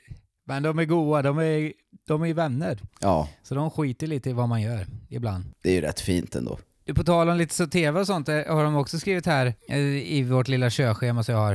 men 0.53 0.63
de 0.63 0.79
är 0.79 0.85
goa, 0.85 1.23
de 1.23 1.39
är, 1.39 1.73
de 2.07 2.23
är 2.23 2.35
vänner. 2.35 2.79
Ja, 3.01 3.29
Så 3.43 3.55
de 3.55 3.71
skiter 3.71 4.07
lite 4.07 4.31
i 4.31 4.33
vad 4.33 4.49
man 4.49 4.63
gör 4.63 4.87
ibland. 5.09 5.45
det 5.63 5.69
är 5.71 5.75
ju 5.75 5.81
rätt 5.81 6.01
fint 6.01 6.35
ändå. 6.35 6.59
Du, 6.85 6.95
På 6.95 7.05
tal 7.05 7.29
om 7.29 7.37
lite 7.37 7.55
så 7.55 7.67
tv 7.67 8.01
och 8.01 8.07
sånt 8.07 8.29
eh, 8.29 8.35
har 8.35 8.65
de 8.65 8.77
också 8.77 8.99
skrivit 8.99 9.27
här 9.27 9.55
eh, 9.69 9.79
i 10.13 10.23
vårt 10.23 10.49
lilla 10.49 10.71
körschema 10.71 11.23
som 11.23 11.35
jag 11.35 11.41
har, 11.43 11.53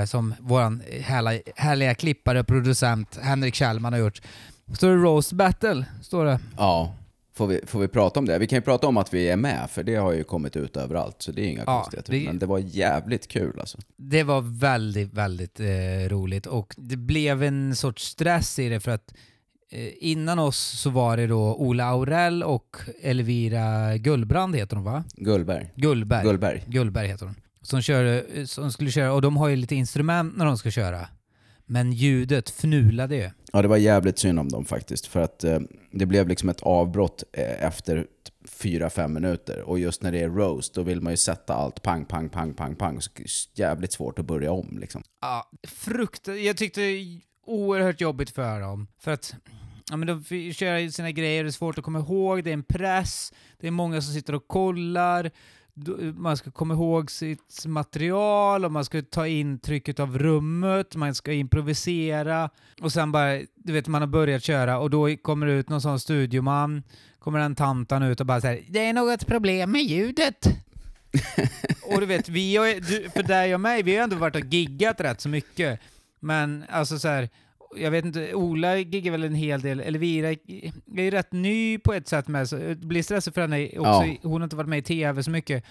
eh, 0.00 0.04
som 0.04 0.34
våran 0.40 0.82
härliga, 1.02 1.40
härliga 1.56 1.94
klippare 1.94 2.40
och 2.40 2.46
producent 2.46 3.18
Henrik 3.22 3.54
Kjellman 3.54 3.92
har 3.92 4.00
gjort. 4.00 4.20
Står 4.76 4.88
det 4.88 4.96
Roast 4.96 5.32
Battle? 5.32 5.84
Står 6.02 6.24
det. 6.24 6.40
Ja, 6.56 6.94
får 7.38 7.46
vi, 7.46 7.60
får 7.66 7.80
vi 7.80 7.88
prata 7.88 8.20
om 8.20 8.26
det? 8.26 8.38
Vi 8.38 8.46
kan 8.46 8.56
ju 8.56 8.62
prata 8.62 8.86
om 8.86 8.96
att 8.96 9.14
vi 9.14 9.28
är 9.28 9.36
med, 9.36 9.70
för 9.70 9.82
det 9.82 9.94
har 9.94 10.12
ju 10.12 10.24
kommit 10.24 10.56
ut 10.56 10.76
överallt, 10.76 11.16
så 11.22 11.32
det 11.32 11.42
är 11.42 11.46
inga 11.50 11.62
Ja, 11.66 11.80
konstigheter. 11.80 12.12
vi- 12.12 12.24
Men 12.26 12.38
det 12.38 12.46
var 12.46 12.58
jävligt 12.58 13.28
kul 13.28 13.60
alltså. 13.60 13.78
Det 13.96 14.22
var 14.22 14.40
väldigt, 14.60 15.14
väldigt 15.14 15.60
eh, 15.60 15.66
roligt 16.08 16.46
och 16.46 16.74
det 16.78 16.96
blev 16.96 17.42
en 17.42 17.76
sorts 17.76 18.04
stress 18.04 18.58
i 18.58 18.68
det 18.68 18.80
för 18.80 18.90
att 18.90 19.14
eh, 19.70 19.88
innan 20.00 20.38
oss 20.38 20.58
så 20.80 20.90
var 20.90 21.16
det 21.16 21.26
då 21.26 21.54
Ola 21.54 21.84
Aurell 21.84 22.42
och 22.42 22.76
Elvira 23.02 23.96
Gullbrand 23.96 24.56
heter 24.56 24.76
hon 24.76 24.84
va? 24.84 25.04
Gullberg. 25.16 25.72
Gullberg. 25.76 26.24
Gullberg. 26.24 26.62
Gullberg 26.66 27.08
heter 27.08 27.26
hon. 27.26 27.34
Som, 27.62 27.82
körde, 27.82 28.46
som 28.46 28.72
skulle 28.72 28.90
köra, 28.90 29.12
och 29.12 29.22
de 29.22 29.36
har 29.36 29.48
ju 29.48 29.56
lite 29.56 29.74
instrument 29.74 30.36
när 30.36 30.44
de 30.46 30.58
ska 30.58 30.70
köra. 30.70 31.08
Men 31.66 31.92
ljudet 31.92 32.50
fnulade 32.50 33.16
ju. 33.16 33.30
Ja, 33.52 33.62
det 33.62 33.68
var 33.68 33.76
jävligt 33.76 34.18
synd 34.18 34.38
om 34.40 34.48
dem 34.48 34.64
faktiskt. 34.64 35.06
För 35.06 35.20
att 35.20 35.44
eh, 35.44 35.58
det 35.90 36.06
blev 36.06 36.28
liksom 36.28 36.48
ett 36.48 36.62
avbrott 36.62 37.24
eh, 37.32 37.64
efter 37.64 38.02
t- 38.02 38.32
fyra, 38.44 38.90
fem 38.90 39.12
minuter. 39.12 39.60
Och 39.60 39.78
just 39.78 40.02
när 40.02 40.12
det 40.12 40.20
är 40.20 40.28
roast, 40.28 40.74
då 40.74 40.82
vill 40.82 41.00
man 41.00 41.12
ju 41.12 41.16
sätta 41.16 41.54
allt 41.54 41.82
pang, 41.82 42.04
pang, 42.04 42.28
pang, 42.28 42.54
pang, 42.54 42.74
pang. 42.74 43.00
Så 43.00 43.10
jävligt 43.54 43.92
svårt 43.92 44.18
att 44.18 44.24
börja 44.24 44.52
om 44.52 44.78
liksom. 44.80 45.02
Ja, 45.20 45.50
frukt... 45.68 46.28
Jag 46.28 46.56
tyckte 46.56 46.80
det 46.80 47.20
var 47.46 47.54
oerhört 47.54 48.00
jobbigt 48.00 48.30
för 48.30 48.60
dem. 48.60 48.86
För 49.00 49.10
att 49.10 49.34
ja, 49.90 49.96
men 49.96 50.08
de 50.08 50.24
kör 50.24 50.52
köra 50.52 50.90
sina 50.90 51.10
grejer, 51.10 51.44
det 51.44 51.50
är 51.50 51.52
svårt 51.52 51.78
att 51.78 51.84
komma 51.84 51.98
ihåg, 51.98 52.44
det 52.44 52.50
är 52.50 52.54
en 52.54 52.62
press, 52.62 53.32
det 53.60 53.66
är 53.66 53.70
många 53.70 54.02
som 54.02 54.14
sitter 54.14 54.34
och 54.34 54.48
kollar 54.48 55.30
man 56.14 56.36
ska 56.36 56.50
komma 56.50 56.74
ihåg 56.74 57.10
sitt 57.10 57.66
material 57.66 58.64
och 58.64 58.72
man 58.72 58.84
ska 58.84 59.02
ta 59.02 59.26
intryck 59.26 60.00
av 60.00 60.18
rummet, 60.18 60.96
man 60.96 61.14
ska 61.14 61.32
improvisera 61.32 62.50
och 62.80 62.92
sen 62.92 63.12
bara, 63.12 63.40
du 63.54 63.72
vet 63.72 63.88
man 63.88 64.02
har 64.02 64.06
börjat 64.06 64.42
köra 64.42 64.78
och 64.78 64.90
då 64.90 65.16
kommer 65.16 65.46
det 65.46 65.52
ut 65.52 65.68
någon 65.68 65.80
sån 65.80 66.00
studioman, 66.00 66.82
kommer 67.18 67.38
den 67.38 67.54
tantan 67.54 68.02
ut 68.02 68.20
och 68.20 68.26
bara 68.26 68.40
säger 68.40 68.64
det 68.68 68.86
är 68.86 68.92
något 68.92 69.26
problem 69.26 69.72
med 69.72 69.82
ljudet. 69.82 70.46
och 71.94 72.00
du 72.00 72.06
vet, 72.06 72.28
vi 72.28 72.56
har, 72.56 73.10
för 73.10 73.22
dig 73.22 73.54
och 73.54 73.60
mig, 73.60 73.82
vi 73.82 73.96
har 73.96 74.04
ändå 74.04 74.16
varit 74.16 74.36
och 74.36 74.54
giggat 74.54 75.00
rätt 75.00 75.20
så 75.20 75.28
mycket. 75.28 75.80
Men 76.20 76.64
alltså 76.70 76.98
så 76.98 77.08
här, 77.08 77.28
jag 77.76 77.90
vet 77.90 78.04
inte, 78.04 78.34
Ola 78.34 78.76
giggar 78.76 79.12
väl 79.12 79.24
en 79.24 79.34
hel 79.34 79.60
del, 79.60 79.80
Elvira 79.80 80.28
är 80.28 81.02
ju 81.02 81.10
rätt 81.10 81.32
ny 81.32 81.78
på 81.78 81.92
ett 81.92 82.08
sätt 82.08 82.28
med, 82.28 82.48
så 82.48 82.56
det 82.56 82.74
blir 82.74 83.02
stressigt 83.02 83.34
för 83.34 83.40
henne 83.40 83.66
också. 83.66 83.80
Ja. 83.80 84.16
Hon 84.22 84.40
har 84.40 84.44
inte 84.44 84.56
varit 84.56 84.68
med 84.68 84.78
i 84.78 84.82
tv 84.82 85.22
så 85.22 85.30
mycket. 85.30 85.64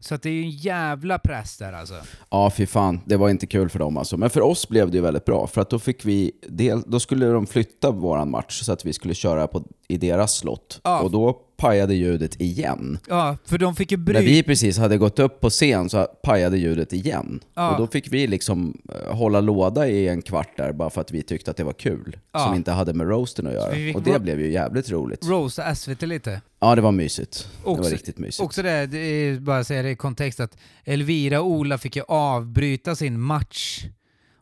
Så 0.00 0.14
att 0.14 0.22
det 0.22 0.28
är 0.28 0.32
ju 0.32 0.42
en 0.42 0.50
jävla 0.50 1.18
press 1.18 1.58
där 1.58 1.72
alltså. 1.72 1.94
Ja, 2.30 2.50
fy 2.50 2.66
fan. 2.66 3.00
Det 3.06 3.16
var 3.16 3.30
inte 3.30 3.46
kul 3.46 3.68
för 3.68 3.78
dem 3.78 3.96
alltså. 3.96 4.16
Men 4.16 4.30
för 4.30 4.40
oss 4.40 4.68
blev 4.68 4.90
det 4.90 4.96
ju 4.96 5.02
väldigt 5.02 5.24
bra. 5.24 5.46
För 5.46 5.60
att 5.60 5.70
då 5.70 5.78
fick 5.78 6.04
vi... 6.04 6.32
Del, 6.48 6.82
då 6.86 7.00
skulle 7.00 7.26
de 7.26 7.46
flytta 7.46 7.90
våran 7.90 8.30
match 8.30 8.62
så 8.62 8.72
att 8.72 8.84
vi 8.84 8.92
skulle 8.92 9.14
köra 9.14 9.46
på, 9.46 9.64
i 9.92 9.96
deras 9.96 10.36
slott. 10.36 10.80
Ja. 10.84 11.00
Och 11.00 11.10
då 11.10 11.32
pajade 11.56 11.94
ljudet 11.94 12.40
igen. 12.40 12.98
Ja, 13.08 13.36
för 13.44 13.58
de 13.58 13.76
fick 13.76 13.90
ju 13.92 13.96
När 13.96 14.04
bryta... 14.04 14.20
vi 14.20 14.42
precis 14.42 14.78
hade 14.78 14.98
gått 14.98 15.18
upp 15.18 15.40
på 15.40 15.50
scen 15.50 15.88
så 15.90 16.04
pajade 16.22 16.58
ljudet 16.58 16.92
igen. 16.92 17.40
Ja. 17.54 17.70
Och 17.70 17.78
då 17.78 17.86
fick 17.86 18.12
vi 18.12 18.26
liksom 18.26 18.78
eh, 18.88 19.14
hålla 19.16 19.40
låda 19.40 19.88
i 19.88 20.08
en 20.08 20.22
kvart 20.22 20.56
där 20.56 20.72
bara 20.72 20.90
för 20.90 21.00
att 21.00 21.10
vi 21.12 21.22
tyckte 21.22 21.50
att 21.50 21.56
det 21.56 21.64
var 21.64 21.72
kul. 21.72 22.16
Ja. 22.32 22.38
Som 22.40 22.54
inte 22.54 22.72
hade 22.72 22.94
med 22.94 23.08
roasten 23.08 23.46
att 23.46 23.52
göra. 23.52 23.94
Och 23.96 24.02
det 24.02 24.18
blev 24.22 24.40
ju 24.40 24.52
jävligt 24.52 24.90
roligt. 24.90 25.26
Roasta 25.26 25.74
SVT 25.74 26.02
lite. 26.02 26.40
Ja, 26.60 26.74
det 26.74 26.80
var 26.80 26.92
mysigt. 26.92 27.48
det 27.62 27.66
var 27.70 27.78
Också- 27.78 27.90
riktigt 27.90 28.18
mysigt. 28.18 28.40
Också 28.44 28.62
det, 28.62 28.86
det 28.86 28.98
är 28.98 29.40
bara 29.40 29.64
säga 29.64 29.82
det 29.82 29.90
i 29.90 29.96
kontext 29.96 30.40
att 30.40 30.56
Elvira 30.84 31.40
och 31.40 31.46
Ola 31.50 31.78
fick 31.78 31.96
ju 31.96 32.02
avbryta 32.08 32.94
sin 32.94 33.20
match 33.20 33.84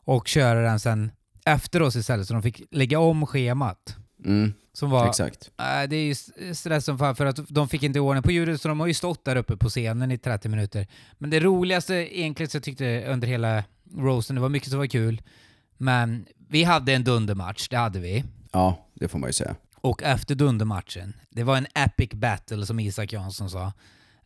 och 0.04 0.28
köra 0.28 0.60
den 0.60 0.80
sen 0.80 1.10
efter 1.44 1.82
oss 1.82 1.96
istället, 1.96 2.26
så 2.26 2.32
de 2.34 2.42
fick 2.42 2.62
lägga 2.70 2.98
om 2.98 3.26
schemat. 3.26 3.96
Mm, 4.24 4.52
Som 4.72 4.90
var... 4.90 5.08
exakt. 5.08 5.50
Äh, 5.58 5.88
det 5.88 5.96
är 5.96 6.04
ju 6.04 6.14
stress 6.54 6.84
som 6.84 6.98
fan 6.98 7.16
för 7.16 7.26
att 7.26 7.48
de 7.48 7.68
fick 7.68 7.82
inte 7.82 8.00
ordning 8.00 8.22
på 8.22 8.30
ljudet 8.30 8.60
så 8.60 8.68
de 8.68 8.80
har 8.80 8.86
ju 8.86 8.94
stått 8.94 9.24
där 9.24 9.36
uppe 9.36 9.56
på 9.56 9.68
scenen 9.68 10.10
i 10.10 10.18
30 10.18 10.48
minuter. 10.48 10.86
Men 11.18 11.30
det 11.30 11.40
roligaste 11.40 12.18
egentligen 12.18 12.50
så 12.50 12.56
jag 12.56 12.62
tyckte 12.62 13.04
under 13.06 13.28
hela 13.28 13.64
roasten, 13.96 14.36
det 14.36 14.42
var 14.42 14.48
mycket 14.48 14.68
som 14.70 14.78
var 14.78 14.86
kul. 14.86 15.22
Men 15.76 16.26
vi 16.48 16.64
hade 16.64 16.92
en 16.92 17.04
dundermatch, 17.04 17.68
det 17.68 17.76
hade 17.76 18.00
vi. 18.00 18.24
Ja, 18.52 18.88
det 18.94 19.08
får 19.08 19.18
man 19.18 19.28
ju 19.28 19.32
säga. 19.32 19.56
Och 19.80 20.02
efter 20.02 20.34
dundermatchen, 20.34 21.14
det 21.30 21.44
var 21.44 21.56
en 21.56 21.66
epic 21.74 22.10
battle 22.10 22.66
som 22.66 22.80
Isak 22.80 23.12
Jansson 23.12 23.50
sa. 23.50 23.72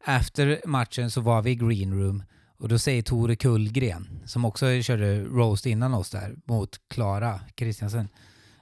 Efter 0.06 0.60
matchen 0.66 1.10
så 1.10 1.20
var 1.20 1.42
vi 1.42 1.50
i 1.50 1.54
green 1.54 1.94
room 1.94 2.22
och 2.58 2.68
då 2.68 2.78
säger 2.78 3.02
Tore 3.02 3.36
Kullgren, 3.36 4.20
som 4.26 4.44
också 4.44 4.82
körde 4.82 5.24
roast 5.24 5.66
innan 5.66 5.94
oss 5.94 6.10
där, 6.10 6.36
mot 6.44 6.80
Klara 6.88 7.40
Kristiansen, 7.54 8.08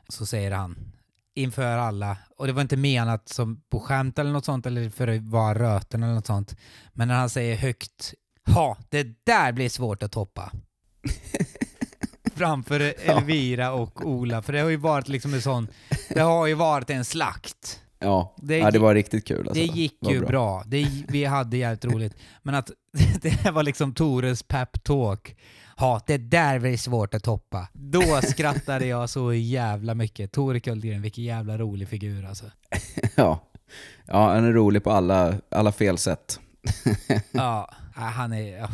så 0.09 0.27
säger 0.27 0.51
han 0.51 0.93
inför 1.35 1.79
alla, 1.79 2.17
och 2.37 2.47
det 2.47 2.53
var 2.53 2.63
inte 2.63 2.77
menat 2.77 3.29
som 3.29 3.63
på 3.71 3.81
skämt 3.81 4.19
eller 4.19 4.33
något 4.33 4.45
sånt 4.45 4.67
eller 4.67 4.91
för 4.91 5.09
att 5.09 5.23
vara 5.23 5.59
röten 5.59 6.03
eller 6.03 6.15
något 6.15 6.27
sånt, 6.27 6.57
men 6.93 7.09
när 7.09 7.15
han 7.15 7.31
säger 7.31 7.57
högt 7.57 8.15
Ja, 8.45 8.77
det 8.89 9.07
där 9.27 9.53
blir 9.53 9.69
svårt 9.69 10.03
att 10.03 10.13
toppa. 10.13 10.53
Framför 12.35 12.95
Elvira 13.05 13.73
och 13.73 14.07
Ola, 14.07 14.43
för 14.43 14.53
det 14.53 14.61
har 14.61 14.69
ju 14.69 14.77
varit 14.77 15.09
liksom 15.09 15.35
en 15.35 15.43
sån, 15.43 15.69
det 16.09 16.21
har 16.21 16.47
ju 16.47 16.55
varit 16.55 16.91
en 16.91 17.05
slakt. 17.05 17.81
Ja, 17.99 18.35
Det 18.39 18.59
ja, 18.59 18.71
det 18.71 18.79
var 18.79 18.95
riktigt 18.95 19.27
kul 19.27 19.39
alltså. 19.49 19.55
Det 19.55 19.67
gick 19.67 19.97
var 20.01 20.13
ju 20.13 20.21
bra. 20.21 20.63
Det, 20.67 20.87
vi 21.09 21.25
hade 21.25 21.57
jävligt 21.57 21.85
roligt. 21.85 22.17
Men 22.43 22.55
att 22.55 22.71
det 23.23 23.29
här 23.29 23.53
var 23.53 23.63
liksom 23.63 23.95
Tores 23.95 24.45
pep-talk. 24.45 25.35
Ja, 25.83 26.01
det 26.07 26.19
där 26.19 26.59
blir 26.59 26.77
svårt 26.77 27.15
att 27.15 27.23
toppa. 27.23 27.69
Då 27.73 28.21
skrattade 28.23 28.87
jag 28.87 29.11
så 29.11 29.33
jävla 29.33 29.95
mycket. 29.95 30.33
Tore 30.33 30.61
Kullgren, 30.61 31.03
vilken 31.03 31.25
jävla 31.25 31.59
rolig 31.59 31.89
figur 31.89 32.25
alltså. 32.25 32.45
Ja. 33.15 33.41
ja, 34.07 34.35
han 34.35 34.45
är 34.45 34.53
rolig 34.53 34.85
på 34.85 34.91
alla, 34.91 35.35
alla 35.49 35.73
fel 35.73 35.99
sätt. 35.99 36.41
Ja, 37.33 37.71
han 37.95 38.33
är... 38.33 38.69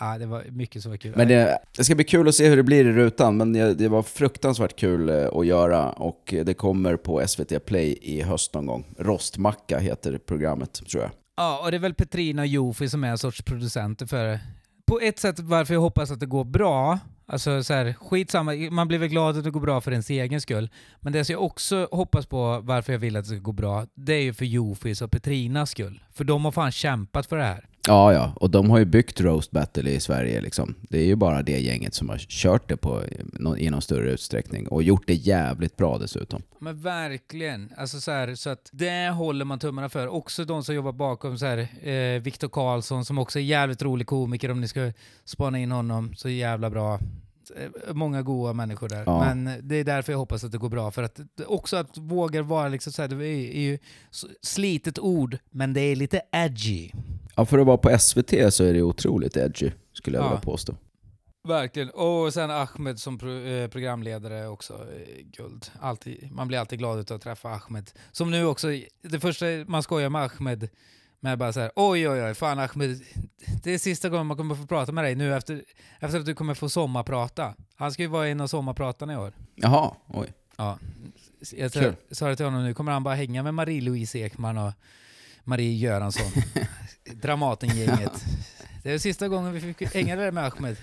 Ja, 0.00 0.18
det 0.18 0.26
var 0.26 0.44
mycket 0.50 0.82
som 0.82 0.90
var 0.90 0.96
kul. 0.96 1.12
Men 1.16 1.28
det, 1.28 1.58
det 1.76 1.84
ska 1.84 1.94
bli 1.94 2.04
kul 2.04 2.28
att 2.28 2.34
se 2.34 2.48
hur 2.48 2.56
det 2.56 2.62
blir 2.62 2.86
i 2.86 2.92
rutan, 2.92 3.36
men 3.36 3.52
det, 3.52 3.74
det 3.74 3.88
var 3.88 4.02
fruktansvärt 4.02 4.76
kul 4.76 5.08
eh, 5.08 5.26
att 5.32 5.46
göra 5.46 5.90
och 5.90 6.34
det 6.44 6.54
kommer 6.54 6.96
på 6.96 7.22
SVT 7.26 7.66
Play 7.66 7.98
i 8.02 8.22
höst 8.22 8.54
någon 8.54 8.66
gång. 8.66 8.94
Rostmacka 8.98 9.78
heter 9.78 10.18
programmet, 10.18 10.72
tror 10.72 11.02
jag. 11.02 11.12
Ja, 11.36 11.60
och 11.64 11.70
det 11.70 11.76
är 11.76 11.78
väl 11.78 11.94
Petrina 11.94 12.42
och 12.42 12.48
Jofi 12.48 12.88
som 12.88 13.04
är 13.04 13.08
en 13.08 13.18
sorts 13.18 13.42
producenter 13.42 14.06
för. 14.06 14.38
På 14.86 15.00
ett 15.00 15.18
sätt 15.18 15.40
varför 15.40 15.74
jag 15.74 15.80
hoppas 15.80 16.10
att 16.10 16.20
det 16.20 16.26
går 16.26 16.44
bra, 16.44 16.98
alltså 17.26 17.62
så 17.62 17.74
här, 17.74 17.92
skitsamma, 17.92 18.52
man 18.70 18.88
blir 18.88 18.98
väl 18.98 19.08
glad 19.08 19.38
att 19.38 19.44
det 19.44 19.50
går 19.50 19.60
bra 19.60 19.80
för 19.80 19.90
ens 19.90 20.10
egen 20.10 20.40
skull. 20.40 20.70
Men 21.00 21.12
det 21.12 21.24
som 21.24 21.32
jag 21.32 21.42
också 21.42 21.88
hoppas 21.92 22.26
på 22.26 22.60
varför 22.60 22.92
jag 22.92 23.00
vill 23.00 23.16
att 23.16 23.24
det 23.24 23.28
ska 23.28 23.38
gå 23.38 23.52
bra, 23.52 23.86
det 23.94 24.14
är 24.14 24.22
ju 24.22 24.32
för 24.32 24.44
Jofis 24.44 25.02
och 25.02 25.10
Petrinas 25.10 25.70
skull. 25.70 26.02
För 26.12 26.24
de 26.24 26.44
har 26.44 26.52
fan 26.52 26.72
kämpat 26.72 27.26
för 27.26 27.36
det 27.36 27.44
här. 27.44 27.68
Ja, 27.88 28.12
ja, 28.12 28.32
och 28.36 28.50
de 28.50 28.70
har 28.70 28.78
ju 28.78 28.84
byggt 28.84 29.20
Roast 29.20 29.50
Battle 29.50 29.90
i 29.90 30.00
Sverige 30.00 30.40
liksom. 30.40 30.74
Det 30.82 30.98
är 30.98 31.04
ju 31.04 31.16
bara 31.16 31.42
det 31.42 31.60
gänget 31.60 31.94
som 31.94 32.08
har 32.08 32.18
kört 32.18 32.68
det 32.68 32.76
på, 32.76 33.02
i 33.58 33.70
någon 33.70 33.82
större 33.82 34.10
utsträckning 34.10 34.68
och 34.68 34.82
gjort 34.82 35.06
det 35.06 35.14
jävligt 35.14 35.76
bra 35.76 35.98
dessutom. 35.98 36.42
Men 36.58 36.80
verkligen. 36.80 37.72
Alltså 37.76 38.00
så, 38.00 38.10
här, 38.10 38.34
så 38.34 38.50
att 38.50 38.68
det 38.72 39.08
håller 39.08 39.44
man 39.44 39.58
tummarna 39.58 39.88
för. 39.88 40.08
Också 40.08 40.44
de 40.44 40.64
som 40.64 40.74
jobbar 40.74 40.92
bakom, 40.92 41.38
så 41.38 41.46
här, 41.46 41.88
eh, 41.88 42.22
Viktor 42.22 42.48
Karlsson 42.48 43.04
som 43.04 43.18
också 43.18 43.38
är 43.38 43.42
jävligt 43.42 43.82
rolig 43.82 44.06
komiker 44.06 44.50
om 44.50 44.60
ni 44.60 44.68
ska 44.68 44.92
spana 45.24 45.58
in 45.58 45.72
honom. 45.72 46.14
Så 46.16 46.28
jävla 46.28 46.70
bra. 46.70 46.98
Eh, 47.56 47.94
Många 47.94 48.22
goa 48.22 48.52
människor 48.52 48.88
där. 48.88 49.02
Ja. 49.06 49.34
Men 49.34 49.50
det 49.62 49.76
är 49.76 49.84
därför 49.84 50.12
jag 50.12 50.18
hoppas 50.18 50.44
att 50.44 50.52
det 50.52 50.58
går 50.58 50.68
bra. 50.68 50.90
För 50.90 51.02
att 51.02 51.20
också 51.46 51.76
att 51.76 51.98
våga 51.98 52.42
vara 52.42 52.68
liksom 52.68 52.92
så 52.92 53.02
här, 53.02 53.08
det 53.08 53.26
är 53.26 53.56
är 53.56 53.60
ju 53.60 53.78
slitet 54.42 54.98
ord, 54.98 55.38
men 55.50 55.72
det 55.72 55.80
är 55.80 55.96
lite 55.96 56.20
edgy. 56.32 56.90
Ja, 57.34 57.44
för 57.46 57.58
att 57.58 57.66
vara 57.66 57.76
på 57.76 57.98
SVT 57.98 58.30
så 58.54 58.64
är 58.64 58.72
det 58.74 58.82
otroligt 58.82 59.36
edgy, 59.36 59.70
skulle 59.92 60.16
jag 60.18 60.24
Ja. 60.24 60.28
vilja 60.28 60.40
påstå. 60.40 60.74
Verkligen. 61.48 61.90
Och 61.90 62.34
sen 62.34 62.50
Ahmed 62.50 62.98
som 62.98 63.14
eh, 63.14 63.68
programledare 63.68 64.48
också. 64.48 64.74
Eh, 64.74 65.24
guld. 65.24 65.70
Alltid, 65.80 66.28
man 66.32 66.48
blir 66.48 66.58
alltid 66.58 66.78
glad 66.78 66.98
utav 67.00 67.14
att 67.16 67.22
träffa 67.22 67.48
Ahmed. 67.48 67.90
Som 68.12 68.30
nu 68.30 68.44
också, 68.46 68.68
det 69.02 69.20
första 69.20 69.46
man 69.66 69.82
skojar 69.82 70.08
med 70.10 70.22
Ahmed 70.22 70.68
med 71.20 71.38
bara 71.38 71.52
så 71.52 71.60
här, 71.60 71.70
oj 71.76 72.08
oj 72.08 72.22
oj, 72.22 72.34
fan 72.34 72.58
Ahmed, 72.58 73.00
det 73.62 73.70
är 73.74 73.78
sista 73.78 74.08
gången 74.08 74.26
man 74.26 74.36
kommer 74.36 74.54
få 74.54 74.66
prata 74.66 74.92
med 74.92 75.04
dig 75.04 75.14
nu 75.14 75.34
efter, 75.34 75.64
efter 76.00 76.18
att 76.20 76.26
du 76.26 76.34
kommer 76.34 76.54
få 76.54 76.68
sommarprata. 76.68 77.54
Han 77.76 77.92
ska 77.92 78.02
ju 78.02 78.08
vara 78.08 78.28
en 78.28 78.40
av 78.40 78.46
sommarpratarna 78.46 79.12
i 79.12 79.16
år. 79.16 79.32
Jaha, 79.54 79.94
oj. 80.08 80.32
Ja. 80.56 80.78
Jag 81.56 81.72
sa 82.10 82.28
det 82.28 82.36
till 82.36 82.44
honom 82.44 82.64
nu, 82.64 82.74
kommer 82.74 82.92
han 82.92 83.02
bara 83.02 83.14
hänga 83.14 83.42
med 83.42 83.54
Marie-Louise 83.54 84.18
Ekman 84.18 84.58
och 84.58 84.72
Marie 85.44 85.72
Göransson. 85.76 86.42
Dramaten-gänget. 87.04 88.24
Det 88.82 88.92
är 88.92 88.98
sista 88.98 89.28
gången 89.28 89.52
vi 89.52 89.60
fick 89.60 89.94
hänga 89.94 90.16
där 90.16 90.32
med 90.32 90.44
Ahmed. 90.44 90.76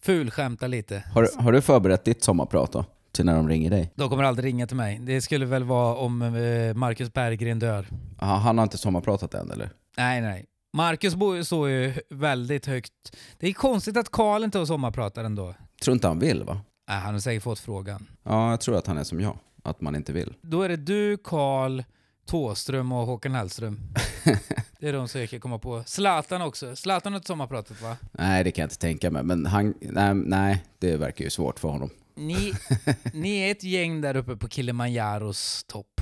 Fulskämta 0.00 0.66
lite. 0.66 1.04
Har, 1.12 1.28
har 1.42 1.52
du 1.52 1.60
förberett 1.60 2.04
ditt 2.04 2.24
sommarprat 2.24 2.72
då? 2.72 2.84
Till 3.12 3.24
när 3.24 3.34
de 3.34 3.48
ringer 3.48 3.70
dig? 3.70 3.92
De 3.94 4.08
kommer 4.08 4.24
aldrig 4.24 4.46
ringa 4.46 4.66
till 4.66 4.76
mig. 4.76 4.98
Det 4.98 5.20
skulle 5.20 5.46
väl 5.46 5.64
vara 5.64 5.96
om 5.96 6.22
eh, 6.22 6.74
Marcus 6.74 7.12
Berggren 7.12 7.58
dör. 7.58 7.86
Aha, 8.18 8.36
han 8.36 8.58
har 8.58 8.62
inte 8.62 8.78
sommarpratat 8.78 9.34
än 9.34 9.50
eller? 9.50 9.70
Nej, 9.96 10.20
nej. 10.20 10.46
Marcus 10.76 11.46
står 11.46 11.68
ju 11.68 11.94
väldigt 12.10 12.66
högt. 12.66 12.92
Det 13.38 13.48
är 13.48 13.52
konstigt 13.52 13.96
att 13.96 14.10
Karl 14.10 14.44
inte 14.44 14.58
har 14.58 14.66
sommarpratar 14.66 15.24
ändå. 15.24 15.54
Tror 15.82 15.94
inte 15.94 16.08
han 16.08 16.18
vill 16.18 16.44
va? 16.44 16.60
Nej, 16.88 17.00
han 17.00 17.12
har 17.14 17.20
säkert 17.20 17.42
fått 17.42 17.58
frågan. 17.58 18.06
Ja, 18.22 18.50
jag 18.50 18.60
tror 18.60 18.76
att 18.76 18.86
han 18.86 18.98
är 18.98 19.04
som 19.04 19.20
jag. 19.20 19.38
Att 19.64 19.80
man 19.80 19.96
inte 19.96 20.12
vill. 20.12 20.34
Då 20.42 20.62
är 20.62 20.68
det 20.68 20.76
du, 20.76 21.16
Karl, 21.16 21.82
Tåström 22.26 22.92
och 22.92 23.06
Håkan 23.06 23.34
Hellström. 23.34 23.80
Det 24.80 24.88
är 24.88 24.92
de 24.92 25.08
som 25.08 25.20
jag 25.20 25.30
kan 25.30 25.40
komma 25.40 25.58
på. 25.58 25.82
Zlatan 25.86 26.42
också. 26.42 26.76
Zlatan 26.76 27.12
har 27.12 27.18
inte 27.18 27.26
sommarpratat 27.26 27.80
va? 27.82 27.96
Nej, 28.12 28.44
det 28.44 28.50
kan 28.50 28.62
jag 28.62 28.66
inte 28.66 28.78
tänka 28.78 29.10
mig. 29.10 29.22
Men 29.22 29.46
han, 29.46 29.74
nej, 29.80 30.14
nej, 30.14 30.64
det 30.78 30.96
verkar 30.96 31.24
ju 31.24 31.30
svårt 31.30 31.58
för 31.58 31.68
honom. 31.68 31.90
Ni, 32.14 32.52
ni 33.12 33.38
är 33.38 33.50
ett 33.50 33.64
gäng 33.64 34.00
där 34.00 34.16
uppe 34.16 34.36
på 34.36 34.48
Kilimanjaros 34.48 35.64
topp. 35.64 36.00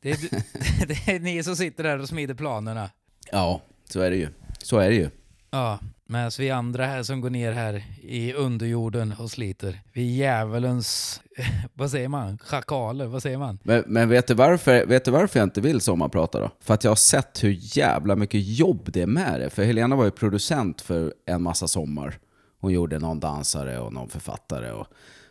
Det 0.00 0.10
är, 0.10 0.16
du, 0.16 0.28
det 0.86 1.12
är 1.12 1.20
ni 1.20 1.42
som 1.42 1.56
sitter 1.56 1.84
där 1.84 1.98
och 1.98 2.08
smider 2.08 2.34
planerna. 2.34 2.90
Ja, 3.32 3.60
så 3.88 4.00
är 4.00 4.10
det 4.10 4.16
ju. 4.16 4.28
Så 4.58 4.78
är 4.78 4.88
det 4.88 4.96
ju. 4.96 5.10
Ja, 5.50 5.78
medan 6.10 6.30
vi 6.38 6.50
andra 6.50 6.86
här 6.86 7.02
som 7.02 7.20
går 7.20 7.30
ner 7.30 7.52
här 7.52 7.84
i 8.02 8.32
underjorden 8.32 9.14
och 9.18 9.30
sliter. 9.30 9.80
Vi 9.92 10.02
är 10.02 10.16
djävulens, 10.16 11.20
vad 11.74 11.90
säger 11.90 12.08
man, 12.08 12.38
schakaler, 12.38 13.06
vad 13.06 13.22
säger 13.22 13.38
man? 13.38 13.58
Men, 13.62 13.84
men 13.86 14.08
vet, 14.08 14.26
du 14.26 14.34
varför, 14.34 14.86
vet 14.86 15.04
du 15.04 15.10
varför 15.10 15.38
jag 15.38 15.46
inte 15.46 15.60
vill 15.60 15.80
sommarprata 15.80 16.40
då? 16.40 16.50
För 16.60 16.74
att 16.74 16.84
jag 16.84 16.90
har 16.90 16.96
sett 16.96 17.44
hur 17.44 17.58
jävla 17.60 18.16
mycket 18.16 18.40
jobb 18.58 18.88
det 18.92 19.02
är 19.02 19.06
med 19.06 19.40
det. 19.40 19.50
För 19.50 19.64
Helena 19.64 19.96
var 19.96 20.04
ju 20.04 20.10
producent 20.10 20.80
för 20.80 21.14
en 21.26 21.42
massa 21.42 21.68
sommar. 21.68 22.18
Hon 22.60 22.72
gjorde 22.72 22.98
någon 22.98 23.20
dansare 23.20 23.78
och 23.78 23.92
någon 23.92 24.08
författare. 24.08 24.70
Och, 24.70 24.86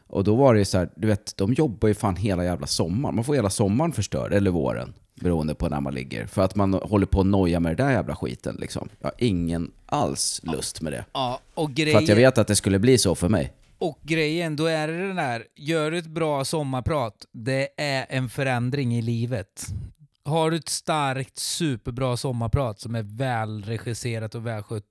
och 0.07 0.23
då 0.23 0.35
var 0.35 0.53
det 0.53 0.59
ju 0.59 0.65
så 0.65 0.77
här, 0.77 0.89
du 0.95 1.07
vet, 1.07 1.37
de 1.37 1.53
jobbar 1.53 1.87
ju 1.87 1.93
fan 1.93 2.15
hela 2.15 2.43
jävla 2.43 2.67
sommaren. 2.67 3.15
Man 3.15 3.23
får 3.23 3.35
hela 3.35 3.49
sommaren 3.49 3.91
förstörd, 3.91 4.33
eller 4.33 4.51
våren 4.51 4.93
beroende 5.21 5.55
på 5.55 5.69
när 5.69 5.81
man 5.81 5.93
ligger. 5.93 6.25
För 6.25 6.41
att 6.41 6.55
man 6.55 6.73
håller 6.73 7.05
på 7.05 7.19
att 7.21 7.25
noja 7.25 7.59
med 7.59 7.77
det 7.77 7.83
där 7.83 7.91
jävla 7.91 8.15
skiten 8.15 8.55
liksom. 8.59 8.89
Jag 8.99 9.07
har 9.07 9.15
ingen 9.17 9.71
alls 9.85 10.41
lust 10.43 10.81
med 10.81 10.93
det. 10.93 11.05
Ja, 11.13 11.39
och 11.53 11.71
För 11.75 11.97
att 11.97 12.07
jag 12.07 12.15
vet 12.15 12.37
att 12.37 12.47
det 12.47 12.55
skulle 12.55 12.79
bli 12.79 12.97
så 12.97 13.15
för 13.15 13.29
mig. 13.29 13.53
Och 13.77 13.99
grejen, 14.03 14.55
då 14.55 14.65
är 14.65 14.87
det 14.87 15.07
den 15.07 15.15
där, 15.15 15.43
gör 15.55 15.91
du 15.91 15.97
ett 15.97 16.07
bra 16.07 16.45
sommarprat, 16.45 17.25
det 17.31 17.69
är 17.77 18.05
en 18.09 18.29
förändring 18.29 18.95
i 18.95 19.01
livet. 19.01 19.67
Har 20.23 20.51
du 20.51 20.57
ett 20.57 20.69
starkt, 20.69 21.37
superbra 21.37 22.17
sommarprat 22.17 22.79
som 22.79 22.95
är 22.95 23.03
välregisserat 23.03 24.35
och 24.35 24.47
välskött, 24.47 24.85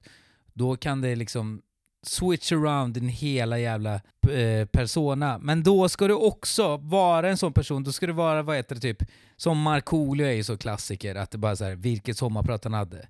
då 0.53 0.77
kan 0.77 1.01
det 1.01 1.17
liksom 1.17 1.63
switch 2.09 2.53
around 2.53 2.95
din 2.95 3.09
hela 3.09 3.59
jävla 3.59 3.95
eh, 4.31 4.67
persona. 4.73 5.39
Men 5.39 5.63
då 5.63 5.89
ska 5.89 6.09
du 6.09 6.15
också 6.15 6.77
vara 6.77 7.31
en 7.31 7.37
sån 7.37 7.53
person, 7.53 7.85
då 7.85 7.93
ska 7.93 8.07
du 8.07 8.13
vara, 8.13 8.43
vad 8.43 8.57
heter 8.57 8.75
det, 8.75 8.81
typ, 8.81 9.03
som 9.37 9.63
Markoolio 9.63 10.27
är 10.27 10.33
ju 10.33 10.45
så 10.45 10.57
klassiker, 10.57 11.15
att 11.15 11.31
det 11.31 11.39
bara 11.39 11.57
så 11.57 11.65
här, 11.65 11.75
vilket 11.75 12.17
sommarprat 12.19 12.65
han 12.65 12.75
hade. 12.75 13.09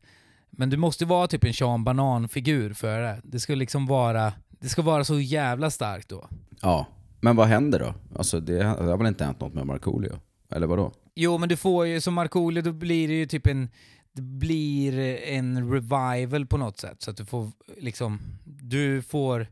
Men 0.50 0.71
du 0.71 0.76
måste 0.76 1.05
vara 1.05 1.26
typ 1.26 1.45
en 1.45 1.55
Sean 1.55 1.85
Banan-figur 1.85 2.73
för 2.73 3.00
det. 3.00 3.21
Det 3.25 3.41
ska 3.41 3.55
liksom 3.55 3.87
vara, 3.87 4.33
det 4.61 4.69
ska 4.69 4.83
vara 4.83 5.05
så 5.05 5.21
jävla 5.21 5.71
starkt 5.71 6.09
då. 6.09 6.29
Ja. 6.62 6.87
Men 7.21 7.37
vad 7.37 7.47
händer 7.47 7.79
då? 7.79 7.95
Alltså 8.19 8.41
det, 8.41 8.59
det 8.59 8.65
har 8.65 8.97
väl 8.97 9.07
inte 9.07 9.25
hänt 9.25 9.41
något 9.41 9.55
med 9.55 9.67
Markoolio? 9.67 10.21
Eller 10.50 10.67
vadå? 10.67 10.93
Jo, 11.15 11.38
men 11.38 11.49
du 11.49 11.57
får 11.57 11.87
ju 11.87 12.00
som 12.00 12.15
Markoolio, 12.15 12.62
då 12.62 12.73
blir 12.73 13.09
det 13.09 13.15
ju 13.15 13.26
typ 13.26 13.47
en 13.47 13.69
det 14.16 14.23
blir 14.23 14.99
en 15.25 15.73
revival 15.73 16.46
på 16.46 16.56
något 16.56 16.78
sätt. 16.78 17.02
Så 17.02 17.11
att 17.11 17.16
du 17.16 17.25
får 17.25 17.52
liksom, 17.76 18.20
du 18.44 19.02
får, 19.02 19.46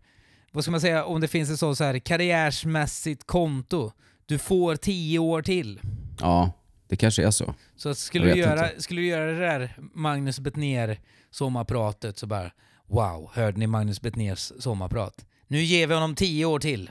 vad 0.52 0.64
ska 0.64 0.70
man 0.70 0.80
säga, 0.80 1.04
om 1.04 1.20
det 1.20 1.28
finns 1.28 1.50
ett 1.50 1.58
så, 1.58 1.74
så 1.74 1.84
här 1.84 1.98
karriärsmässigt 1.98 3.26
konto, 3.26 3.92
du 4.26 4.38
får 4.38 4.76
tio 4.76 5.18
år 5.18 5.42
till. 5.42 5.80
Ja, 6.20 6.52
det 6.88 6.96
kanske 6.96 7.26
är 7.26 7.30
så. 7.30 7.54
Så 7.76 7.94
skulle, 7.94 8.32
du 8.32 8.38
göra, 8.38 8.70
inte. 8.70 8.82
skulle 8.82 9.00
du 9.00 9.06
göra 9.06 9.32
det 9.32 9.38
där 9.38 9.76
Magnus 9.94 10.40
Bettner 10.40 11.00
sommarpratet 11.30 12.18
så 12.18 12.26
bara 12.26 12.50
Wow, 12.86 13.30
hörde 13.34 13.58
ni 13.58 13.66
Magnus 13.66 14.00
Bettners 14.00 14.52
sommarprat? 14.58 15.24
Nu 15.46 15.62
ger 15.62 15.86
vi 15.86 15.94
honom 15.94 16.14
tio 16.14 16.44
år 16.44 16.58
till. 16.58 16.90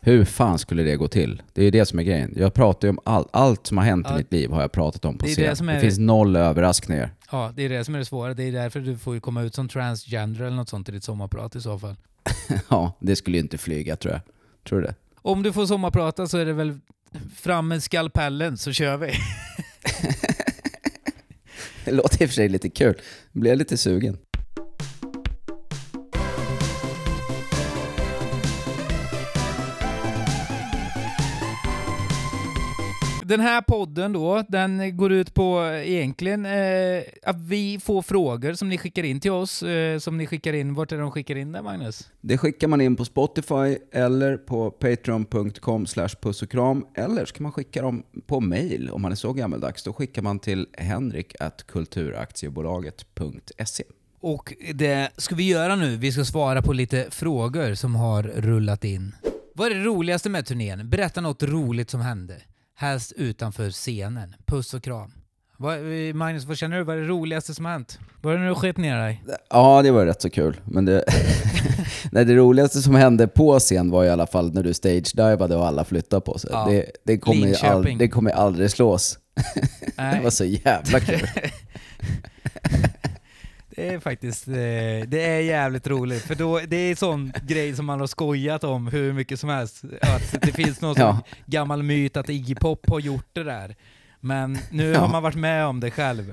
Hur 0.00 0.24
fan 0.24 0.58
skulle 0.58 0.82
det 0.82 0.96
gå 0.96 1.08
till? 1.08 1.42
Det 1.52 1.60
är 1.60 1.64
ju 1.64 1.70
det 1.70 1.86
som 1.86 1.98
är 1.98 2.02
grejen. 2.02 2.32
Jag 2.36 2.54
pratar 2.54 2.88
ju 2.88 2.90
om 2.90 2.98
allt. 3.04 3.28
Allt 3.32 3.66
som 3.66 3.78
har 3.78 3.84
hänt 3.84 4.06
Ja. 4.08 4.14
i 4.14 4.18
mitt 4.18 4.32
liv 4.32 4.50
har 4.50 4.60
jag 4.60 4.72
pratat 4.72 5.04
om 5.04 5.18
på 5.18 5.24
Det 5.26 5.32
är 5.32 5.34
scen. 5.34 5.44
det 5.44 5.56
som 5.56 5.66
Det, 5.66 5.72
är- 5.72 5.80
finns 5.80 5.98
noll 5.98 6.36
överraskningar. 6.36 7.14
Ja, 7.32 7.52
det 7.56 7.62
är 7.62 7.68
det 7.68 7.84
som 7.84 7.94
är 7.94 7.98
det 7.98 8.04
svåra. 8.04 8.34
Det 8.34 8.42
är 8.44 8.52
därför 8.52 8.80
du 8.80 8.96
får 8.98 9.20
komma 9.20 9.42
ut 9.42 9.54
som 9.54 9.68
transgender 9.68 10.40
eller 10.44 10.56
något 10.56 10.68
sånt 10.68 10.88
i 10.88 10.92
ditt 10.92 11.04
sommarprat 11.04 11.56
i 11.56 11.60
så 11.60 11.78
fall. 11.78 11.96
ja, 12.70 12.98
det 13.00 13.16
skulle 13.16 13.36
ju 13.36 13.42
inte 13.42 13.58
flyga 13.58 13.96
tror 13.96 14.12
jag. 14.14 14.20
Tror 14.68 14.80
du 14.80 14.86
det? 14.86 14.94
Om 15.22 15.42
du 15.42 15.52
får 15.52 15.66
sommarprata 15.66 16.26
så 16.26 16.38
är 16.38 16.44
det 16.46 16.52
väl 16.52 16.78
fram 17.36 17.68
med 17.68 17.82
skalpellen 17.82 18.56
så 18.58 18.72
kör 18.72 18.96
vi. 18.96 19.12
Det 21.84 21.90
låter 21.94 22.22
i 22.22 22.26
och 22.26 22.28
för 22.30 22.34
sig 22.34 22.48
lite 22.48 22.68
kul. 22.70 22.94
Nu 23.32 23.40
blir 23.40 23.50
jag 23.50 23.58
lite 23.58 23.76
sugen. 23.76 24.18
Den 33.28 33.40
här 33.40 33.60
podden 33.60 34.12
då, 34.12 34.44
den 34.48 34.96
går 34.96 35.12
ut 35.12 35.34
på 35.34 35.64
eh, 35.64 35.90
egentligen 35.90 36.46
eh, 36.46 37.02
att 37.22 37.40
vi 37.40 37.80
får 37.80 38.02
frågor 38.02 38.52
som 38.52 38.68
ni 38.68 38.78
skickar 38.78 39.02
in 39.02 39.20
till 39.20 39.30
oss. 39.30 39.62
Eh, 39.62 39.98
som 39.98 40.18
ni 40.18 40.26
skickar 40.26 40.52
in, 40.52 40.74
vart 40.74 40.92
är 40.92 40.98
de 40.98 41.10
skickar 41.10 41.36
in 41.36 41.52
det 41.52 41.62
Magnus? 41.62 42.10
Det 42.20 42.38
skickar 42.38 42.68
man 42.68 42.80
in 42.80 42.96
på 42.96 43.04
Spotify 43.04 43.78
eller 43.92 44.36
på 44.36 44.70
patreon.com 44.70 45.86
slash 45.86 46.08
puss 46.22 46.42
och 46.42 46.50
kram. 46.50 46.86
Eller 46.94 47.24
så 47.24 47.34
kan 47.34 47.42
man 47.42 47.52
skicka 47.52 47.82
dem 47.82 48.02
på 48.26 48.40
mail 48.40 48.90
om 48.90 49.02
man 49.02 49.12
är 49.12 49.16
så 49.16 49.32
gammaldags. 49.32 49.82
Då 49.82 49.92
skickar 49.92 50.22
man 50.22 50.38
till 50.38 50.66
henrik 50.72 51.34
kulturaktiebolaget.se. 51.66 53.84
Och 54.20 54.54
det 54.74 55.10
ska 55.16 55.34
vi 55.34 55.48
göra 55.48 55.76
nu. 55.76 55.96
Vi 55.96 56.12
ska 56.12 56.24
svara 56.24 56.62
på 56.62 56.72
lite 56.72 57.06
frågor 57.10 57.74
som 57.74 57.94
har 57.94 58.22
rullat 58.22 58.84
in. 58.84 59.14
Vad 59.54 59.72
är 59.72 59.74
det 59.74 59.84
roligaste 59.84 60.30
med 60.30 60.46
turnén? 60.46 60.90
Berätta 60.90 61.20
något 61.20 61.42
roligt 61.42 61.90
som 61.90 62.00
hände. 62.00 62.36
Helst 62.80 63.12
utanför 63.16 63.70
scenen. 63.70 64.34
Puss 64.46 64.74
och 64.74 64.82
kram. 64.82 65.12
Vad, 65.56 66.08
eh, 66.08 66.14
Magnus, 66.14 66.44
vad 66.44 66.56
känner 66.58 66.76
du? 66.76 66.84
Vad 66.84 66.96
är 66.96 67.00
det 67.00 67.06
roligaste 67.06 67.54
som 67.54 67.64
har 67.64 67.72
hänt? 67.72 67.98
Var 68.22 68.32
det 68.32 68.38
när 68.38 68.48
du 68.48 68.54
sket 68.54 68.76
ner 68.76 68.98
dig? 68.98 69.24
Ja, 69.50 69.82
det 69.82 69.90
var 69.90 70.06
rätt 70.06 70.22
så 70.22 70.30
kul. 70.30 70.60
Men 70.64 70.84
det, 70.84 71.04
nej, 72.12 72.24
det 72.24 72.34
roligaste 72.34 72.82
som 72.82 72.94
hände 72.94 73.28
på 73.28 73.58
scen 73.58 73.90
var 73.90 74.04
i 74.04 74.10
alla 74.10 74.26
fall 74.26 74.54
när 74.54 74.62
du 74.62 74.72
stage-divade 74.72 75.56
och 75.56 75.66
alla 75.66 75.84
flyttade 75.84 76.20
på 76.20 76.38
sig. 76.38 76.50
Ja. 76.52 76.66
Det, 76.70 76.90
det, 77.04 77.18
kommer 77.18 77.64
all, 77.64 77.98
det 77.98 78.08
kommer 78.08 78.30
aldrig 78.30 78.70
slås. 78.70 79.18
Det 79.96 80.20
var 80.22 80.30
så 80.30 80.44
jävla 80.44 81.00
kul. 81.00 81.28
det 83.78 83.88
är 83.94 84.00
faktiskt 84.00 84.48
eh, 84.48 84.54
det 85.08 85.26
är 85.26 85.40
jävligt 85.40 85.86
roligt. 85.86 86.22
För 86.22 86.34
då, 86.34 86.60
det 86.68 86.76
är 86.76 86.94
sån 86.94 87.32
grej 87.42 87.76
som 87.76 87.86
man 87.86 88.00
har 88.00 88.06
skojat 88.06 88.64
om 88.64 88.86
hur 88.86 89.12
mycket 89.12 89.40
som 89.40 89.48
helst. 89.48 89.84
Att 90.00 90.42
det 90.42 90.52
finns 90.52 90.80
någon 90.80 90.94
Ja. 90.98 91.20
gammal 91.46 91.82
myt 91.82 92.16
att 92.16 92.28
Iggy 92.28 92.54
Pop 92.54 92.88
har 92.90 93.00
gjort 93.00 93.26
det 93.32 93.42
där. 93.44 93.76
Men 94.20 94.58
nu 94.70 94.90
Ja. 94.92 95.00
har 95.00 95.08
man 95.08 95.22
varit 95.22 95.36
med 95.36 95.66
om 95.66 95.80
det 95.80 95.90
själv. 95.90 96.32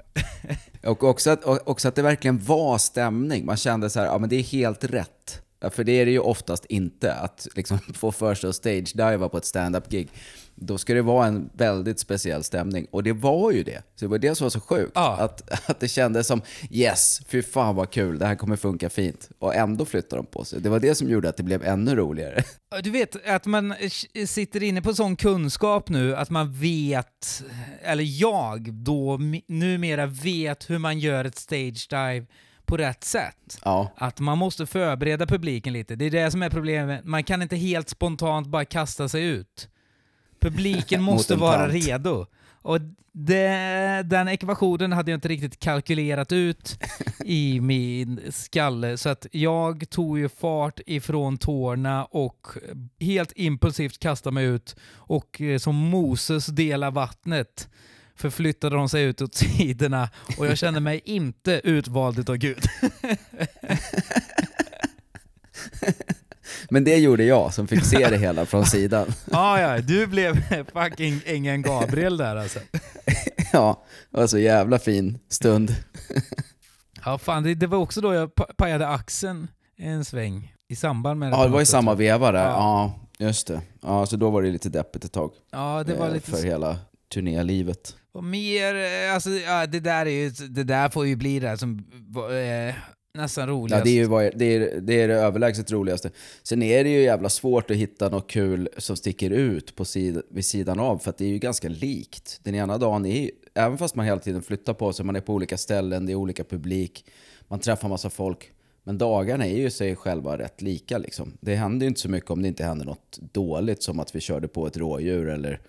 Och 0.84 1.03
också 1.03 1.29
att, 1.29 1.45
också 1.67 1.88
att 1.88 1.95
det 1.95 2.01
verkligen 2.01 2.39
var 2.39 2.77
stämning. 2.77 3.45
Man 3.45 3.58
kände 3.58 3.89
så 3.89 3.99
här, 3.99 4.08
ja 4.08 4.17
men 4.17 4.29
det 4.29 4.36
är 4.36 4.43
helt 4.43 4.84
rätt. 4.84 5.41
Ja, 5.65 5.71
För 5.71 5.84
det 5.84 5.91
är 5.91 6.06
det 6.06 6.12
ju 6.12 6.19
oftast 6.19 6.65
inte, 6.65 7.13
att 7.13 7.47
liksom 7.56 7.80
få 7.93 8.12
för 8.12 8.36
sig 8.36 8.49
att 8.49 8.56
stage-diva 8.56 9.30
på 9.30 9.38
ett 9.38 9.45
stand-up-gig. 9.45 10.10
Då 10.56 10.78
ska 10.78 10.93
det 10.93 11.01
vara 11.01 11.28
en 11.28 11.49
väldigt 11.54 11.99
speciell 11.99 12.43
stämning. 12.43 12.88
Och 12.91 13.04
det 13.04 13.13
var 13.13 13.51
ju 13.51 13.63
det. 13.63 13.82
Så 13.95 14.06
det 14.06 14.08
var 14.08 14.17
det 14.17 14.36
som 14.36 14.45
var 14.45 14.49
så 14.49 14.60
sjukt. 14.60 14.91
Ja. 14.95 15.17
Att, 15.19 15.69
att 15.69 15.80
det 15.80 15.88
kändes 15.88 16.28
som 16.28 16.41
yes, 16.71 17.21
fy 17.28 17.41
fan 17.41 17.75
vad 17.75 17.89
kul, 17.89 18.19
det 18.19 18.25
här 18.25 18.36
kommer 18.36 18.56
funka 18.56 18.89
fint. 18.89 19.30
Och 19.39 19.56
ändå 19.56 19.86
flyttade 19.86 20.21
de 20.21 20.25
på 20.25 20.45
sig. 20.45 20.62
Det 20.62 20.69
var 20.69 20.80
det 20.80 20.95
som 20.95 21.10
gjorde 21.10 21.30
att 21.30 21.38
det 21.38 21.43
blev 21.43 21.63
ännu 21.63 21.95
roligare. 21.95 22.43
Du 22.84 22.91
vet 22.91 23.28
att 23.28 23.45
man 23.45 23.73
sitter 24.25 24.63
inne 24.63 24.82
på 24.82 24.93
sån 24.93 25.15
kunskap 25.15 25.89
nu 25.89 26.15
att 26.15 26.30
man 26.30 26.54
vet, 26.54 27.43
eller 27.82 28.04
jag 28.21 28.73
då 28.73 29.19
numera 29.47 30.06
vet 30.06 30.69
hur 30.69 30.78
man 30.78 30.99
gör 30.99 31.25
ett 31.25 31.38
stage 31.38 31.88
dive 31.89 32.25
på 32.65 32.78
rätt 32.78 33.04
sätt. 33.04 33.60
Ja, 33.63 33.91
Att 33.97 34.19
man 34.19 34.38
måste 34.38 34.65
förbereda 34.65 35.25
publiken 35.25 35.73
lite. 35.73 35.95
Det 35.95 36.06
är 36.06 36.12
det 36.12 36.32
som 36.32 36.43
är 36.43 36.49
problemet. 36.49 37.06
Man 37.06 37.23
kan 37.23 37.41
inte 37.41 37.56
helt 37.56 37.89
spontant 37.89 38.47
bara 38.47 38.65
kasta 38.65 39.10
sig 39.10 39.23
ut. 39.23 39.69
Publiken 40.39 41.01
måste 41.12 41.36
vara 41.36 41.67
redo. 41.67 42.25
Och 42.62 42.80
det, 43.12 44.04
den 44.06 44.28
ekvationen 44.28 44.91
hade 44.91 45.12
jag 45.12 45.17
inte 45.17 45.28
riktigt 45.28 45.60
kalkylerat 45.60 46.32
ut 46.32 46.80
i 47.25 47.60
min 47.62 48.21
skalle. 48.30 48.97
Så 48.97 49.10
att 49.10 49.28
jag 49.32 49.89
tog 49.89 50.19
ju 50.19 50.30
fart 50.30 50.80
ifrån 50.86 51.38
tårna 51.38 52.06
och 52.06 52.47
helt 52.99 53.32
impulsivt 53.36 53.99
kastade 53.99 54.34
mig 54.34 54.45
ut. 54.45 54.75
Och 54.93 55.41
eh, 55.41 55.58
som 55.58 55.75
Moses 55.75 56.45
delar 56.45 56.91
vattnet 56.91 57.69
förflyttade 58.15 58.75
de 58.75 58.89
sig 58.89 59.04
ut 59.04 59.21
åt 59.21 59.36
sidorna 59.36 60.10
och 60.38 60.47
jag 60.47 60.58
kände 60.58 60.80
mig 60.80 61.01
inte 61.06 61.62
utvald 61.63 62.19
utav 62.19 62.38
Gud. 62.38 62.63
men 66.69 66.84
det 66.84 66.95
gjorde 66.97 67.23
jag 67.23 67.54
som 67.54 67.67
fick 67.67 67.86
se 67.86 68.08
det 68.10 68.17
hela 68.17 68.45
från 68.45 68.65
sidan. 68.65 69.08
Ja, 69.32 69.60
ja, 69.75 69.82
du 69.82 70.08
blev 70.08 70.43
fucking 70.73 71.21
ängeln 71.25 71.62
Gabriel 71.62 72.17
där 72.17 72.36
alltså. 72.36 72.60
Ja, 73.54 73.84
det 74.12 74.17
var 74.19 74.28
så 74.28 74.38
jävla 74.38 74.80
fin 74.80 75.19
stund. 75.30 75.75
Ja, 77.06 77.17
fan, 77.17 77.43
det, 77.43 77.56
det 77.56 77.67
var 77.67 77.78
också 77.78 78.01
då 78.01 78.13
jag 78.13 78.36
pa- 78.36 78.54
pajade 78.58 78.88
axeln 78.88 79.47
en 79.78 80.06
sväng 80.06 80.54
i 80.67 80.75
samband 80.75 81.19
med 81.19 81.34
Ja, 81.34 81.43
det 81.43 81.49
var 81.49 81.62
i 81.62 81.65
samma 81.65 81.93
veva 81.93 82.32
där. 82.32 82.45
Ja. 82.45 82.93
Ja, 83.17 83.25
just 83.25 83.47
det. 83.47 83.62
Ja, 83.82 84.06
så 84.06 84.15
då 84.15 84.30
var 84.30 84.41
det 84.41 84.51
lite 84.51 84.69
deppigt 84.69 85.06
ett 85.06 85.12
tag. 85.12 85.32
Ja, 85.51 85.84
det 85.88 85.95
var 85.95 86.08
eh, 86.08 86.13
lite... 86.13 86.32
För 86.32 86.43
hela 86.43 86.78
turnélivet. 87.13 87.95
Och 88.15 88.23
mer, 88.23 88.75
eh, 88.75 89.13
alltså, 89.13 89.30
ja, 89.30 89.65
det 89.67 89.80
där 89.80 90.06
är 90.06 90.10
ju, 90.10 90.30
det 90.30 90.63
där 90.63 90.89
får 90.89 91.08
ju 91.08 91.15
bli 91.15 91.39
det 91.39 91.58
som 91.58 91.84
eh, 92.69 92.75
nästan 93.17 93.47
roligast. 93.47 93.80
Ja, 93.80 93.84
det 93.84 93.89
är 93.89 94.01
ju 94.01 94.06
vad- 94.06 94.32
det, 94.38 94.45
är, 94.56 94.80
det 94.82 95.01
är 95.01 95.08
det 95.08 95.13
överlägset 95.13 95.71
roligaste. 95.71 96.12
Sen 96.43 96.63
är 96.63 96.84
det 96.84 96.89
ju 96.89 97.01
jävla 97.01 97.30
svårt 97.30 97.71
att 97.71 97.78
hitta 97.78 98.10
något 98.10 98.30
kul 98.30 98.69
som 98.78 98.95
sticker 98.95 99.30
ut 99.30 99.75
på 99.75 99.86
sid, 99.86 100.21
vid 100.32 100.45
sidan 100.45 100.80
av, 100.80 100.97
för 100.97 101.10
att 101.10 101.17
det 101.17 101.25
är 101.25 101.30
ju 101.30 101.38
ganska 101.39 101.69
likt. 101.69 102.39
Den 102.43 102.56
ena 102.56 102.78
dagen 102.78 103.06
är 103.06 103.21
ju, 103.21 103.30
även 103.56 103.78
fast 103.78 103.95
man 103.95 104.06
hela 104.06 104.19
tiden 104.19 104.41
flyttar 104.41 104.73
på 104.73 104.93
sig, 104.93 105.06
man 105.06 105.15
är 105.15 105.21
på 105.21 105.34
olika 105.34 105.58
ställen, 105.58 106.06
det 106.06 106.12
är 106.12 106.15
olika 106.15 106.43
publik, 106.43 107.06
man 107.47 107.60
träffar 107.60 107.89
massa 107.89 108.10
folk. 108.10 108.51
Men 108.84 108.97
dagarna 108.97 109.45
är 109.47 109.58
ju 109.58 109.69
sig 109.69 109.95
själva 109.95 110.38
rätt 110.38 110.62
lika 110.62 110.97
liksom. 110.97 111.38
Det 111.41 111.56
händer 111.56 111.84
ju 111.86 111.88
inte 111.88 112.01
så 112.01 112.10
mycket 112.10 112.32
om 112.32 112.41
det 112.41 112.47
inte 112.47 112.63
händer 112.63 112.86
något 112.86 113.19
dåligt 113.32 113.84
som 113.84 113.99
att 113.99 114.15
vi 114.15 114.19
körde 114.21 114.47
på 114.47 114.67
ett 114.67 114.78
rådjur 114.78 115.30
eller 115.30 115.60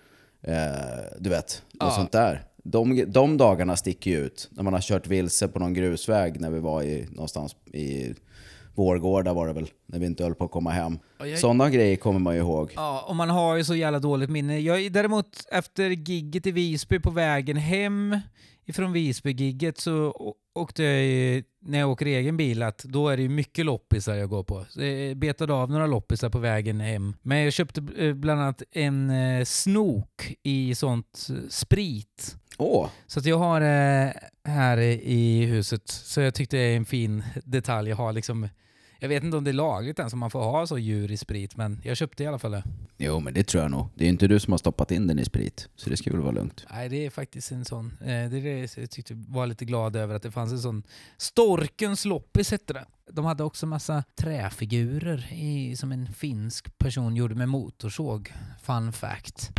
du 1.19 1.29
vet, 1.29 1.61
något 1.73 1.79
Ja. 1.79 1.91
sånt 1.91 2.11
där. 2.11 2.43
De, 2.63 3.05
de 3.07 3.37
dagarna 3.37 3.75
sticker 3.75 4.11
ju 4.11 4.17
ut. 4.17 4.49
När 4.51 4.63
man 4.63 4.73
har 4.73 4.81
kört 4.81 5.07
vilse 5.07 5.47
på 5.47 5.59
någon 5.59 5.73
grusväg 5.73 6.39
när 6.41 6.49
vi 6.49 6.59
var 6.59 6.83
i, 6.83 7.07
någonstans 7.11 7.55
i 7.73 8.13
Vårgårda 8.75 9.33
var 9.33 9.47
det 9.47 9.53
väl, 9.53 9.67
när 9.85 9.99
vi 9.99 10.05
inte 10.05 10.23
höll 10.23 10.35
på 10.35 10.45
att 10.45 10.51
komma 10.51 10.71
hem. 10.71 10.99
Ja, 11.19 11.27
jag- 11.27 11.39
Sådana 11.39 11.69
grejer 11.69 11.95
kommer 11.95 12.19
man 12.19 12.33
ju 12.35 12.39
ihåg. 12.41 12.71
Ja, 12.75 13.05
och 13.07 13.15
man 13.15 13.29
har 13.29 13.55
ju 13.55 13.63
så 13.63 13.75
jävla 13.75 13.99
dåligt 13.99 14.29
minne. 14.29 14.59
Jag, 14.59 14.91
däremot 14.91 15.45
efter 15.51 15.89
gigget 15.89 16.47
i 16.47 16.51
Visby 16.51 16.99
på 16.99 17.09
vägen 17.11 17.57
hem 17.57 18.19
ifrån 18.67 18.93
Visby-gigget 18.93 19.77
så 19.77 20.13
åkte 20.55 20.83
jag 20.83 21.03
ju, 21.03 21.43
när 21.59 21.79
jag 21.79 21.89
åker 21.91 22.05
egen 22.05 22.37
bil, 22.37 22.63
att 22.63 22.77
då 22.83 23.09
är 23.09 23.17
det 23.17 23.23
ju 23.23 23.29
mycket 23.29 23.65
loppisar 23.65 24.15
jag 24.15 24.29
går 24.29 24.43
på. 24.43 24.65
Så 24.69 24.83
jag 24.83 25.17
betade 25.17 25.53
av 25.53 25.71
några 25.71 25.87
loppisar 25.87 26.29
på 26.29 26.39
vägen 26.39 26.79
hem. 26.79 27.15
Men 27.21 27.37
jag 27.37 27.53
köpte 27.53 27.83
eh, 27.97 28.13
bland 28.13 28.41
annat 28.41 28.63
en 28.71 29.09
eh, 29.09 29.43
snok 29.45 30.35
i 30.43 30.75
sånt 30.75 31.27
eh, 31.29 31.35
sprit. 31.49 32.35
Åh, 32.57 32.89
Så 33.07 33.19
att 33.19 33.25
jag 33.25 33.37
har 33.37 33.61
eh, 33.61 34.11
här 34.43 34.77
i 34.77 35.45
huset, 35.45 35.87
så 35.87 36.21
jag 36.21 36.33
tyckte 36.35 36.57
det 36.57 36.63
är 36.63 36.77
en 36.77 36.85
fin 36.85 37.23
detalj. 37.43 37.89
Jag 37.89 37.97
har 37.97 38.13
liksom, 38.13 38.49
jag 38.99 39.09
vet 39.09 39.23
inte 39.23 39.37
om 39.37 39.43
det 39.43 39.51
är 39.51 39.53
lagligt 39.53 39.99
ens 39.99 40.13
om 40.13 40.19
man 40.19 40.31
får 40.31 40.39
ha 40.39 40.67
så 40.67 40.77
djur 40.77 41.11
i 41.11 41.17
sprit, 41.17 41.57
men 41.57 41.81
jag 41.83 41.97
köpte 41.97 42.23
i 42.23 42.27
alla 42.27 42.39
fall 42.39 42.51
det. 42.51 42.63
jo 42.97 43.19
men 43.19 43.33
det 43.33 43.43
tror 43.43 43.63
jag 43.63 43.71
nog. 43.71 43.87
Det 43.95 44.03
är 44.03 44.05
ju 44.05 44.11
inte 44.11 44.27
du 44.27 44.39
som 44.39 44.53
har 44.53 44.57
stoppat 44.57 44.91
in 44.91 45.07
den 45.07 45.19
i 45.19 45.25
sprit, 45.25 45.69
så 45.75 45.89
det 45.89 45.97
ska 45.97 46.11
väl 46.11 46.21
vara 46.21 46.31
lugnt. 46.31 46.65
Nej, 46.71 46.89
det 46.89 47.05
är 47.05 47.09
faktiskt 47.09 47.51
en 47.51 47.65
sån. 47.65 47.97
Eh, 48.01 48.05
det 48.05 48.13
är 48.13 48.41
det 48.41 48.77
jag 48.77 48.91
tyckte 48.91 49.13
var 49.13 49.47
lite 49.47 49.65
glad 49.65 49.95
över 49.95 50.15
att 50.15 50.23
det 50.23 50.31
fanns 50.31 50.51
en 50.51 50.59
sån. 50.59 50.83
Storkens 51.17 52.05
loppis 52.05 52.51
hette 52.51 52.73
det. 52.73 52.85
De 53.11 53.25
hade 53.25 53.43
också 53.43 53.65
massa 53.65 54.03
träfigurer 54.15 55.33
i, 55.33 55.75
som 55.75 55.91
en 55.91 56.13
finsk 56.13 56.77
person 56.77 57.15
gjorde 57.15 57.35
med 57.35 57.49
motorsåg. 57.49 58.33
Fun 58.61 58.93
fact. 58.93 59.51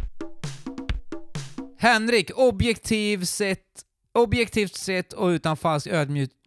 Henrik, 1.78 2.30
objektivt 2.34 3.28
sett, 3.28 3.84
objektivt 4.14 4.74
sett 4.74 5.12
och 5.12 5.26
utan 5.26 5.56
falsk 5.56 5.86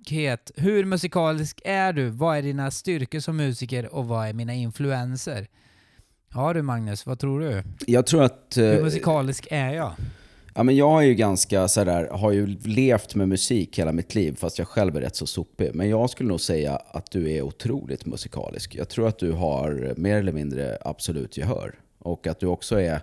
ödmjukhet, 0.01 0.51
hur 0.55 0.85
musikalisk 0.85 1.61
är 1.65 1.93
du? 1.93 2.09
Vad 2.09 2.37
är 2.37 2.41
dina 2.41 2.71
styrkor 2.71 3.19
som 3.19 3.37
musiker 3.37 3.95
och 3.95 4.05
vad 4.05 4.27
är 4.27 4.33
mina 4.33 4.53
influenser? 4.53 5.47
Ja 6.33 6.53
du 6.53 6.61
Magnus, 6.61 7.05
vad 7.05 7.19
tror 7.19 7.39
du? 7.39 7.63
Jag 7.87 8.05
tror 8.05 8.23
att... 8.23 8.57
eh, 8.57 8.63
Hur 8.65 8.83
musikalisk 8.83 9.47
är 9.51 9.73
jag? 9.73 9.93
Ja, 10.55 10.63
men 10.63 10.75
jag 10.75 11.03
är 11.03 11.07
ju 11.07 11.13
ganska 11.15 11.67
sådär, 11.67 12.07
har 12.11 12.31
ju 12.31 12.47
levt 12.65 13.15
med 13.15 13.29
musik 13.29 13.79
hela 13.79 13.91
mitt 13.91 14.15
liv 14.15 14.35
fast 14.39 14.59
jag 14.59 14.67
själv 14.67 14.95
är 14.95 15.01
rätt 15.01 15.15
så 15.15 15.27
sopig. 15.27 15.71
Men 15.75 15.89
jag 15.89 16.09
skulle 16.09 16.29
nog 16.29 16.41
säga 16.41 16.75
att 16.75 17.11
du 17.11 17.31
är 17.31 17.41
otroligt 17.41 18.05
musikalisk. 18.05 18.75
Jag 18.75 18.89
tror 18.89 19.07
att 19.07 19.19
du 19.19 19.31
har 19.31 19.93
mer 19.97 20.17
eller 20.17 20.31
mindre 20.31 20.77
absolut 20.81 21.37
gehör. 21.37 21.75
Och 21.99 22.27
att 22.27 22.39
du 22.39 22.47
också 22.47 22.79
är... 22.81 23.01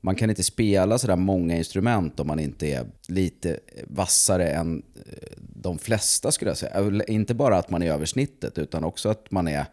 Man 0.00 0.14
kan 0.14 0.30
inte 0.30 0.44
spela 0.44 0.98
sådär 0.98 1.16
många 1.16 1.56
instrument 1.56 2.20
om 2.20 2.26
man 2.26 2.38
inte 2.38 2.66
är 2.66 2.86
lite 3.08 3.60
vassare 3.86 4.50
än 4.50 4.82
eh, 4.96 5.28
de 5.38 5.78
flesta 5.78 6.32
skulle 6.32 6.50
jag 6.50 6.58
säga. 6.58 7.04
Inte 7.08 7.34
bara 7.34 7.58
att 7.58 7.70
man 7.70 7.82
är 7.82 7.92
över 7.92 8.06
snittet 8.06 8.58
utan 8.58 8.84
också 8.84 9.08
att 9.08 9.30
man 9.30 9.48
är 9.48 9.66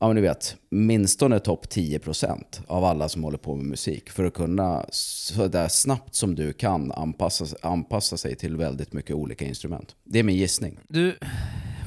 ja 0.00 0.06
men 0.06 0.16
du 0.16 0.22
vet, 0.22 0.56
minstone 0.70 1.40
topp 1.40 1.66
10% 1.66 2.60
av 2.66 2.84
alla 2.84 3.08
som 3.08 3.24
håller 3.24 3.38
på 3.38 3.56
med 3.56 3.66
musik. 3.66 4.10
För 4.10 4.24
att 4.24 4.34
kunna 4.34 4.86
så 4.90 5.48
där 5.48 5.68
snabbt 5.68 6.14
som 6.14 6.34
du 6.34 6.52
kan 6.52 6.92
anpassa, 6.92 7.46
anpassa 7.62 8.16
sig 8.16 8.36
till 8.36 8.56
väldigt 8.56 8.92
mycket 8.92 9.16
olika 9.16 9.44
instrument. 9.44 9.96
Det 10.04 10.18
är 10.18 10.22
min 10.22 10.36
gissning. 10.36 10.78
Du, 10.88 11.18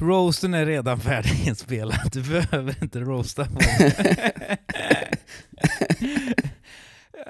roasten 0.00 0.54
är 0.54 0.66
redan 0.66 1.00
färdiginspelad. 1.00 2.10
Du 2.12 2.22
behöver 2.22 2.82
inte 2.82 3.00
roasta 3.00 3.44
på. 3.44 3.60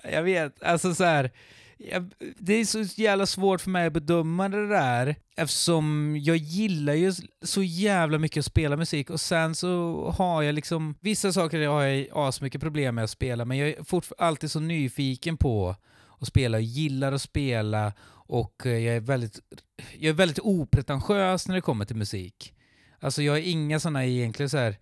Jag 0.03 0.23
vet, 0.23 0.63
alltså 0.63 0.95
så 0.95 1.05
här. 1.05 1.31
Jag, 1.79 2.15
det 2.39 2.55
är 2.55 2.65
så 2.65 2.81
jävla 2.81 3.27
svårt 3.27 3.61
för 3.61 3.71
mig 3.71 3.87
att 3.87 3.93
bedöma 3.93 4.49
det 4.49 4.69
där 4.69 5.17
eftersom 5.37 6.17
jag 6.23 6.37
gillar 6.37 6.95
ju 6.95 7.13
så 7.43 7.63
jävla 7.63 8.19
mycket 8.19 8.41
att 8.41 8.45
spela 8.45 8.77
musik 8.77 9.11
och 9.11 9.21
sen 9.21 9.55
så 9.55 10.11
har 10.19 10.43
jag 10.43 10.55
liksom 10.55 10.95
vissa 11.01 11.33
saker 11.33 11.67
har 11.67 11.83
jag 11.83 12.07
asmycket 12.13 12.61
problem 12.61 12.95
med 12.95 13.05
att 13.05 13.11
spela 13.11 13.45
men 13.45 13.59
jag 13.59 13.69
är 13.69 13.77
alltid 14.19 14.51
så 14.51 14.61
nyfiken 14.61 15.37
på 15.37 15.77
att 16.21 16.29
spela, 16.29 16.59
jag 16.59 16.63
gillar 16.63 17.13
att 17.13 17.23
spela 17.23 17.93
och 18.11 18.63
jag 18.65 18.83
är 18.83 19.01
väldigt, 19.01 19.41
jag 19.99 20.09
är 20.09 20.13
väldigt 20.13 20.39
opretentiös 20.43 21.49
när 21.49 21.55
det 21.55 21.61
kommer 21.61 21.85
till 21.85 21.97
musik. 21.97 22.55
Alltså 23.01 23.23
jag 23.23 23.33
har 23.33 23.39
inga 23.39 23.81
sådana 23.81 24.07
egentligen 24.07 24.51
så 24.51 24.59
här 24.59 24.77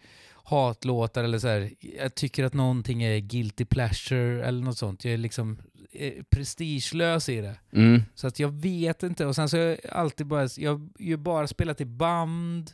hatlåtar 0.51 1.25
eller 1.25 1.39
så 1.39 1.49
här, 1.49 1.71
jag 1.81 2.15
tycker 2.15 2.45
att 2.45 2.55
någonting 2.55 3.03
är 3.03 3.19
guilty 3.19 3.65
pleasure 3.65 4.45
eller 4.45 4.63
något 4.63 4.79
sånt. 4.79 5.05
Jag 5.05 5.15
är 5.15 5.19
liksom 5.19 5.59
eh, 5.93 6.13
prestigelös 6.31 7.29
i 7.29 7.41
det. 7.41 7.57
Mm. 7.73 8.03
Så 8.15 8.27
att 8.27 8.39
jag 8.39 8.49
vet 8.49 9.03
inte. 9.03 9.27
Och 9.27 9.35
sen 9.35 9.49
så 9.49 9.57
har 9.57 9.65
jag 9.65 9.79
alltid 9.91 10.27
bara, 10.27 10.49
jag 10.57 10.71
har 10.99 11.17
bara 11.17 11.47
spelat 11.47 11.81
i 11.81 11.85
band 11.85 12.73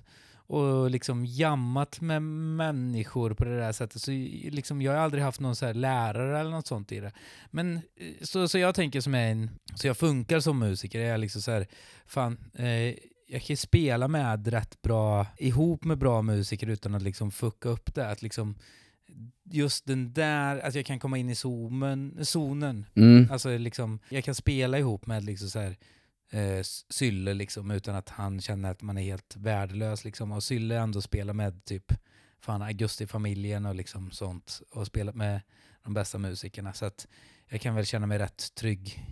och 0.48 0.90
liksom 0.90 1.26
jammat 1.26 2.00
med 2.00 2.22
människor 2.22 3.34
på 3.34 3.44
det 3.44 3.58
där 3.58 3.72
sättet. 3.72 4.02
Så 4.02 4.10
liksom, 4.50 4.82
jag 4.82 4.92
har 4.92 4.98
aldrig 4.98 5.24
haft 5.24 5.40
någon 5.40 5.56
så 5.56 5.66
här 5.66 5.74
lärare 5.74 6.40
eller 6.40 6.50
något 6.50 6.66
sånt 6.66 6.92
i 6.92 7.00
det. 7.00 7.12
Men 7.50 7.76
eh, 7.76 7.80
så, 8.22 8.48
så 8.48 8.58
jag 8.58 8.74
tänker 8.74 9.00
som 9.00 9.14
en, 9.14 9.50
så 9.74 9.86
jag 9.86 9.96
funkar 9.96 10.40
som 10.40 10.58
musiker, 10.58 11.00
är 11.00 11.10
jag 11.10 11.20
liksom 11.20 11.42
så 11.42 11.50
här, 11.50 11.66
fan, 12.06 12.38
eh, 12.54 12.94
jag 13.26 13.40
kan 13.40 13.52
ju 13.52 13.56
spela 13.56 14.08
med 14.08 14.48
rätt 14.48 14.82
bra, 14.82 15.26
ihop 15.38 15.84
med 15.84 15.98
bra 15.98 16.22
musiker 16.22 16.66
utan 16.66 16.94
att 16.94 17.02
liksom 17.02 17.30
fucka 17.30 17.68
upp 17.68 17.94
det. 17.94 18.10
Att 18.10 18.22
liksom, 18.22 18.54
just 19.44 19.86
den 19.86 20.12
där, 20.12 20.58
att 20.58 20.74
jag 20.74 20.86
kan 20.86 20.98
komma 20.98 21.18
in 21.18 21.30
i 21.30 21.34
zonen, 21.34 22.18
zonen 22.22 22.86
Mm. 22.94 23.28
Alltså 23.30 23.58
liksom, 23.58 23.98
jag 24.08 24.24
kan 24.24 24.34
spela 24.34 24.78
ihop 24.78 25.06
med 25.06 25.24
liksom 25.24 25.48
så 25.48 25.58
här, 25.58 25.76
eh, 26.30 26.62
Sylle 26.88 27.34
liksom, 27.34 27.70
utan 27.70 27.94
att 27.94 28.08
han 28.08 28.40
känner 28.40 28.70
att 28.70 28.82
man 28.82 28.98
är 28.98 29.02
helt 29.02 29.36
värdelös. 29.36 30.04
Liksom. 30.04 30.32
Och 30.32 30.42
Sylle 30.42 30.78
ändå 30.78 31.02
spelar 31.02 31.34
med 31.34 31.64
typ 31.64 31.92
fan, 32.40 32.62
Augusti-familjen 32.62 33.66
och 33.66 33.74
liksom 33.74 34.10
sånt 34.10 34.60
och 34.70 34.86
spelat 34.86 35.14
med 35.14 35.40
de 35.82 35.94
bästa 35.94 36.18
musikerna. 36.18 36.72
Så 36.72 36.84
att 36.84 37.06
jag 37.48 37.60
kan 37.60 37.74
väl 37.74 37.86
känna 37.86 38.06
mig 38.06 38.18
rätt 38.18 38.54
trygg 38.54 39.04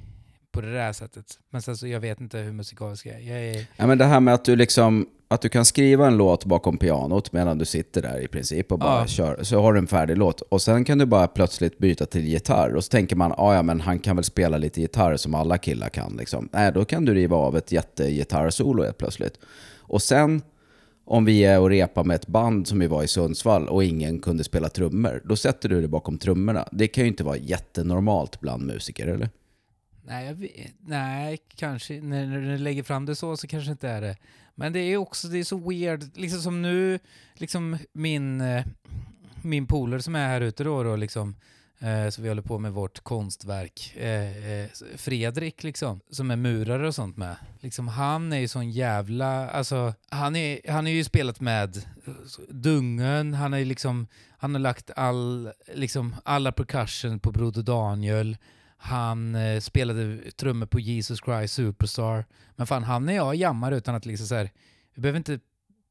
på 0.54 0.60
det 0.60 0.72
där 0.72 0.92
sättet. 0.92 1.24
Men 1.50 1.62
sen 1.62 1.76
så 1.76 1.86
jag 1.86 2.00
vet 2.00 2.20
inte 2.20 2.38
hur 2.38 2.52
musikalisk 2.52 3.06
jag 3.06 3.14
är. 3.14 3.20
Jag 3.20 3.44
är 3.56 3.66
Ja, 3.76 3.86
men 3.86 3.98
det 3.98 4.04
här 4.04 4.20
med 4.20 4.34
att 4.34 4.44
du, 4.44 4.56
liksom, 4.56 5.06
att 5.28 5.40
du 5.40 5.48
kan 5.48 5.64
skriva 5.64 6.06
en 6.06 6.16
låt 6.16 6.44
bakom 6.44 6.78
pianot 6.78 7.32
medan 7.32 7.58
du 7.58 7.64
sitter 7.64 8.02
där 8.02 8.20
i 8.20 8.28
princip 8.28 8.72
och 8.72 8.78
bara 8.78 9.00
Ja. 9.00 9.06
kör. 9.06 9.42
Så 9.42 9.60
har 9.60 9.72
du 9.72 9.78
en 9.78 9.86
färdig 9.86 10.16
låt. 10.16 10.40
Och 10.40 10.62
sen 10.62 10.84
kan 10.84 10.98
du 10.98 11.06
bara 11.06 11.26
plötsligt 11.28 11.78
byta 11.78 12.06
till 12.06 12.24
gitarr. 12.26 12.74
Och 12.76 12.84
så 12.84 12.88
tänker 12.90 13.16
man, 13.16 13.32
"Ah, 13.36 13.54
ja 13.54 13.62
men 13.62 13.80
han 13.80 13.98
kan 13.98 14.16
väl 14.16 14.24
spela 14.24 14.58
lite 14.58 14.80
gitarr 14.80 15.16
som 15.16 15.34
alla 15.34 15.58
killar 15.58 15.88
kan. 15.88 16.16
Liksom. 16.16 16.48
Nej, 16.52 16.72
då 16.72 16.84
kan 16.84 17.04
du 17.04 17.14
riva 17.14 17.36
av 17.36 17.56
ett 17.56 17.72
jättegitarrsolo 17.72 18.82
helt 18.84 18.98
plötsligt. 18.98 19.38
Och 19.80 20.02
sen, 20.02 20.42
om 21.04 21.24
vi 21.24 21.44
är 21.44 21.60
och 21.60 21.70
repar 21.70 22.04
med 22.04 22.14
ett 22.14 22.26
band 22.26 22.66
som 22.68 22.78
vi 22.78 22.86
var 22.86 23.02
i 23.02 23.08
Sundsvall 23.08 23.68
och 23.68 23.84
ingen 23.84 24.20
kunde 24.20 24.44
spela 24.44 24.68
trummor, 24.68 25.22
då 25.24 25.36
sätter 25.36 25.68
du 25.68 25.78
dig 25.78 25.88
bakom 25.88 26.18
trummorna. 26.18 26.68
Det 26.72 26.86
kan 26.86 27.04
ju 27.04 27.08
inte 27.08 27.24
vara 27.24 27.36
jättenormalt 27.36 28.40
bland 28.40 28.66
musiker, 28.66 29.06
eller? 29.06 29.28
Nej, 30.06 30.26
jag 30.26 30.34
vet, 30.34 30.74
nej 30.80 31.38
kanske. 31.56 32.00
När, 32.00 32.26
när 32.26 32.40
du 32.40 32.58
lägger 32.58 32.82
fram 32.82 33.06
det 33.06 33.16
så 33.16 33.36
så 33.36 33.46
kanske 33.46 33.70
inte 33.70 33.88
är 33.88 34.00
det. 34.00 34.16
Men 34.54 34.72
det 34.72 34.78
är 34.78 34.96
också 34.96 35.28
det 35.28 35.38
är 35.38 35.44
så 35.44 35.68
weird. 35.68 36.16
Liksom 36.16 36.40
som 36.40 36.62
nu, 36.62 36.98
liksom 37.34 37.78
min, 37.92 38.40
eh, 38.40 38.64
min 39.42 39.66
polare 39.66 40.02
som 40.02 40.14
är 40.14 40.28
här 40.28 40.40
ute 40.40 40.64
då, 40.64 40.82
då 40.82 40.96
liksom, 40.96 41.36
eh, 41.78 42.08
så 42.10 42.22
vi 42.22 42.28
håller 42.28 42.42
på 42.42 42.58
med 42.58 42.72
vårt 42.72 43.00
konstverk. 43.00 43.96
Eh, 43.96 44.48
eh, 44.48 44.68
Fredrik 44.96 45.62
liksom, 45.62 46.00
som 46.10 46.30
är 46.30 46.36
murare 46.36 46.86
och 46.86 46.94
sånt 46.94 47.16
med. 47.16 47.36
Liksom, 47.60 47.88
han 47.88 48.32
är 48.32 48.38
ju 48.38 48.48
sån 48.48 48.70
jävla, 48.70 49.50
alltså 49.50 49.94
han 50.08 50.36
är, 50.36 50.70
han 50.70 50.86
är 50.86 50.90
ju 50.90 51.04
spelat 51.04 51.40
med 51.40 51.76
eh, 51.76 52.12
Dungen, 52.48 53.34
han 53.34 53.54
är 53.54 53.64
liksom, 53.64 54.06
han 54.38 54.54
har 54.54 54.60
lagt 54.60 54.90
all, 54.96 55.52
liksom, 55.74 56.16
alla 56.24 56.52
percussion 56.52 57.18
på 57.20 57.32
Broder 57.32 57.62
Daniel. 57.62 58.36
Han 58.84 59.34
eh, 59.34 59.60
spelade 59.60 60.30
trummor 60.30 60.66
på 60.66 60.80
Jesus 60.80 61.20
Christ 61.24 61.54
Superstar. 61.54 62.24
Men 62.56 62.66
fan, 62.66 62.84
han 62.84 63.08
är 63.08 63.12
jag 63.12 63.34
jammar 63.34 63.72
utan 63.72 63.94
att 63.94 64.06
liksom 64.06 64.26
så 64.26 64.34
här, 64.34 64.50
vi 64.94 65.02
behöver 65.02 65.16
inte 65.16 65.40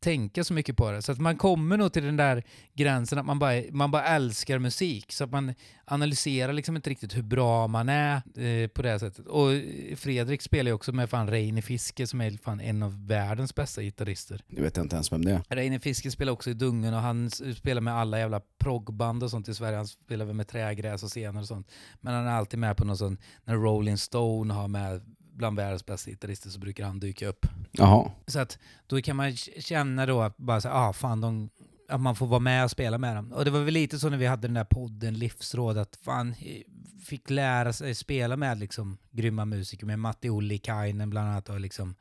tänka 0.04 0.44
så 0.44 0.54
mycket 0.54 0.78
på 0.78 0.92
det. 0.92 1.02
Så 1.02 1.12
att 1.12 1.20
man 1.20 1.38
kommer 1.38 1.78
nog 1.78 1.94
till 1.94 2.04
den 2.04 2.18
där 2.18 2.44
gränsen 2.74 3.20
att 3.20 3.26
man 3.26 3.39
bara, 3.39 3.62
man 3.72 3.92
bara 3.92 4.06
älskar 4.06 4.60
musik. 4.60 5.12
Så 5.12 5.24
att 5.24 5.32
man 5.32 5.54
analyserar 5.86 6.54
liksom 6.54 6.76
inte 6.76 6.89
riktigt 6.89 7.18
hur 7.18 7.22
bra 7.22 7.68
man 7.68 7.89
är 7.89 8.16
eh, 8.16 8.68
på 8.68 8.82
det 8.82 9.00
sättet. 9.00 9.28
Och 9.28 9.50
Fredrik 9.96 10.42
spelar 10.42 10.70
ju 10.70 10.76
också 10.76 10.92
med 10.92 11.10
fan 11.10 11.28
Reine 11.28 11.62
Fiske 11.62 12.08
som 12.08 12.22
är 12.22 12.32
fan 12.32 12.62
en 12.62 12.84
av 12.84 13.08
världens 13.08 13.56
bästa 13.56 13.82
gitarrister. 13.82 14.42
Du 14.48 14.62
vet 14.62 14.78
inte 14.78 14.96
ens 14.96 15.12
vem 15.12 15.26
det 15.26 15.32
är. 15.32 15.56
Reine 15.56 15.80
Fiske 15.80 16.12
spelar 16.12 16.34
också 16.34 16.50
i 16.50 16.54
Dungen 16.54 16.94
och 16.94 17.02
han 17.02 17.30
spelar 17.30 17.82
med 17.82 17.94
alla 17.94 18.20
jävla 18.20 18.42
proggband 18.60 19.24
och 19.24 19.30
sånt 19.30 19.48
i 19.48 19.54
Sverige. 19.54 19.78
Han 19.78 19.88
spelar 19.88 20.26
väl 20.26 20.36
med 20.36 20.48
trägräs 20.48 21.04
och 21.04 21.10
scener 21.10 21.42
och 21.42 21.48
sånt. 21.48 21.72
Men 22.02 22.13
han 22.13 22.28
är 22.28 22.32
alltid 22.32 22.60
med 22.60 22.78
på 22.78 22.86
någon 22.86 22.98
sån, 22.98 23.18
när 23.44 23.56
Rolling 23.56 23.98
Stone 23.98 24.54
har 24.54 24.68
med 24.68 25.02
bland 25.34 25.58
världens 25.58 25.86
bästa 25.86 26.12
gitarrister 26.12 26.50
så 26.50 26.60
brukar 26.60 26.86
han 26.86 27.00
dyka 27.00 27.28
upp. 27.28 27.46
Jaha. 27.72 28.12
Så 28.28 28.39
att 28.39 28.60
då 28.88 29.02
kan 29.02 29.15
man 29.15 29.36
känna 29.36 30.06
då 30.06 30.22
att 30.22 30.38
bara 30.38 30.62
så, 30.62 30.69
ah, 30.69 30.93
fan, 30.93 31.22
de, 31.22 31.50
att 31.89 32.02
man 32.02 32.15
får 32.15 32.28
vara 32.28 32.39
med 32.39 32.63
och 32.63 32.72
spela 32.72 32.98
med 32.98 33.15
dem. 33.15 33.32
Och 33.32 33.46
det 33.46 33.52
var 33.52 33.60
väl 33.60 33.74
lite 33.74 34.00
så 34.00 34.10
när 34.10 34.17
vi 34.17 34.26
hade 34.26 34.48
den 34.48 34.54
där 34.54 34.63
podden 34.63 35.13
Livsråd, 35.13 35.78
att 35.78 35.96
fan 35.96 36.36
eh, 36.39 36.62
fick 37.06 37.30
lära 37.30 37.74
sig 37.74 37.96
spela 37.96 38.38
med 38.38 38.58
liksom 38.58 38.98
grymma 39.12 39.46
musiker, 39.46 39.86
med 39.86 40.00
Matti 40.00 40.30
Ollikainen 40.30 41.10
bland 41.10 41.30
annat 41.30 41.50
och 41.50 41.60
liksom 41.60 41.96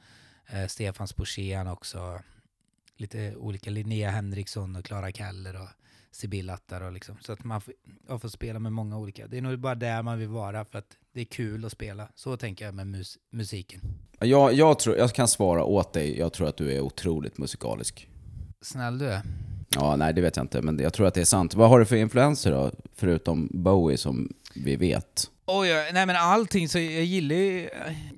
eh, 0.46 0.66
Stefan 0.66 1.08
Sporsén 1.08 1.66
också. 1.66 2.20
lite 2.96 3.36
olika 3.36 3.70
Linnea 3.70 4.10
Henriksson 4.10 4.76
och 4.76 4.84
Clara 4.84 5.12
Keller 5.12 5.62
och 5.62 5.68
Sibyllattar 6.12 6.80
och 6.80 6.92
liksom. 6.92 7.16
Så 7.20 7.32
att 7.32 7.44
man 7.44 7.60
får, 7.60 7.74
man 8.08 8.20
får 8.20 8.28
spela 8.28 8.58
med 8.58 8.72
många 8.72 8.98
olika. 8.98 9.26
Det 9.26 9.38
är 9.38 9.42
nog 9.42 9.58
bara 9.58 9.74
där 9.74 10.02
man 10.02 10.18
vill 10.18 10.28
vara 10.28 10.64
för 10.64 10.78
att 10.78 10.96
det 11.14 11.20
är 11.20 11.24
kul 11.24 11.64
att 11.64 11.72
spela. 11.72 12.08
Så 12.14 12.36
tänker 12.36 12.64
jag 12.64 12.74
med 12.74 12.86
mus 12.86 13.18
musiken. 13.30 13.80
Jag, 14.18 14.52
jag, 14.52 14.78
tror, 14.78 14.96
jag 14.96 15.12
kan 15.12 15.28
svara 15.28 15.64
åt 15.64 15.92
dig, 15.92 16.18
jag 16.18 16.32
tror 16.32 16.48
att 16.48 16.56
du 16.56 16.72
är 16.72 16.80
otroligt 16.80 17.38
musikalisk. 17.38 18.08
Snäll 18.60 18.98
du 18.98 19.06
är. 19.06 19.22
Ja, 19.74 19.96
nej 19.96 20.14
det 20.14 20.20
vet 20.20 20.36
jag 20.36 20.44
inte, 20.44 20.62
men 20.62 20.78
jag 20.78 20.92
tror 20.92 21.06
att 21.06 21.14
det 21.14 21.20
är 21.20 21.24
sant. 21.24 21.54
Vad 21.54 21.68
har 21.68 21.78
du 21.78 21.84
för 21.84 21.96
influenser 21.96 22.50
då? 22.50 22.70
Förutom 22.94 23.48
Bowie 23.52 23.98
som 23.98 24.32
vi 24.54 24.76
vet. 24.76 25.30
Oj, 25.46 25.68
nej 25.92 26.06
men 26.06 26.16
allting. 26.16 26.68
Så 26.68 26.78
jag 26.78 27.04
gillar 27.04 27.36
ju... 27.36 27.68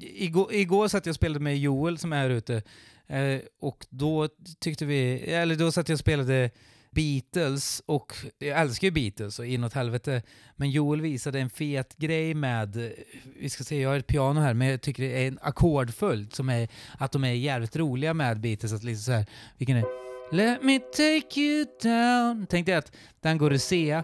Igår, 0.00 0.54
igår 0.54 0.88
satt 0.88 1.06
jag 1.06 1.12
och 1.12 1.16
spelade 1.16 1.40
med 1.40 1.58
Joel 1.58 1.98
som 1.98 2.12
är 2.12 2.16
här 2.16 2.30
ute. 2.30 2.62
Eh, 3.06 3.40
och 3.60 3.86
då 3.90 4.28
tyckte 4.58 4.84
vi... 4.84 5.18
Eller 5.18 5.56
då 5.56 5.72
satt 5.72 5.88
jag 5.88 5.96
och 5.96 6.00
spelade 6.00 6.50
Beatles 6.94 7.82
och 7.86 8.14
jag 8.38 8.60
älskar 8.60 8.86
ju 8.86 8.90
Beatles 8.90 9.38
och 9.38 9.46
inåt 9.46 9.72
helvete. 9.72 10.22
Men 10.56 10.70
Joel 10.70 11.00
visade 11.00 11.40
en 11.40 11.50
fet 11.50 11.96
grej 11.96 12.34
med, 12.34 12.92
vi 13.40 13.50
ska 13.50 13.64
se, 13.64 13.80
jag 13.80 13.90
har 13.90 13.96
ett 13.96 14.06
piano 14.06 14.40
här, 14.40 14.54
men 14.54 14.68
jag 14.68 14.80
tycker 14.80 15.02
det 15.02 15.22
är 15.22 15.28
en 15.28 15.38
ackordföljd 15.42 16.34
som 16.34 16.48
är 16.48 16.68
att 16.98 17.12
de 17.12 17.24
är 17.24 17.32
jävligt 17.32 17.76
roliga 17.76 18.14
med 18.14 18.40
Beatles. 18.40 18.72
Att 18.72 18.84
liksom 18.84 19.02
så 19.02 19.12
här, 19.12 19.26
vilken 19.58 19.76
är 19.76 19.84
Let 20.32 20.62
me 20.62 20.78
take 20.78 21.40
you 21.40 21.66
down. 21.82 22.46
Tänkte 22.46 22.72
jag 22.72 22.78
att 22.78 22.92
den 23.20 23.38
går 23.38 23.52
i 23.52 23.58
C 23.58 24.02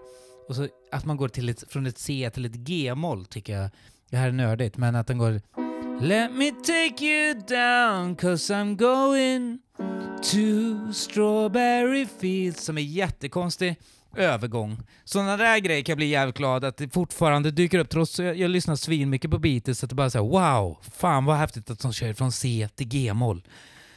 och 0.48 0.56
så 0.56 0.68
att 0.90 1.04
man 1.04 1.16
går 1.16 1.28
till 1.28 1.48
ett, 1.48 1.64
från 1.68 1.86
ett 1.86 1.98
C 1.98 2.30
till 2.34 2.44
ett 2.44 2.54
G-moll 2.54 3.26
tycker 3.26 3.58
jag. 3.58 3.70
Det 4.10 4.16
här 4.16 4.28
är 4.28 4.32
nördigt, 4.32 4.76
men 4.76 4.96
att 4.96 5.06
den 5.06 5.18
går 5.18 5.40
Let 6.02 6.32
me 6.32 6.50
take 6.50 7.04
you 7.04 7.34
down 7.34 8.16
cause 8.16 8.54
I'm 8.54 8.76
going 8.76 9.58
to 10.22 10.92
strawberry 10.92 12.06
fields 12.20 12.64
som 12.64 12.78
är 12.78 12.82
jättekonstig 12.82 13.76
övergång. 14.16 14.82
Sådana 15.04 15.36
där 15.36 15.58
grejer 15.58 15.82
kan 15.82 15.92
jag 15.92 15.96
bli 15.96 16.06
jävligt 16.06 16.36
glad 16.36 16.64
att 16.64 16.76
det 16.76 16.88
fortfarande 16.88 17.50
dyker 17.50 17.78
upp 17.78 17.88
trots 17.88 18.20
att 18.20 18.26
jag, 18.26 18.36
jag 18.36 18.50
lyssnar 18.50 18.76
svin 18.76 19.10
mycket 19.10 19.30
på 19.30 19.38
Beatles 19.38 19.84
att 19.84 19.90
det 19.90 19.96
bara 19.96 20.10
säger 20.10 20.26
wow, 20.26 20.78
fan 20.92 21.24
vad 21.24 21.36
häftigt 21.36 21.70
att 21.70 21.80
de 21.80 21.92
kör 21.92 22.12
från 22.12 22.32
C 22.32 22.68
till 22.74 22.88
G-moll. 22.88 23.42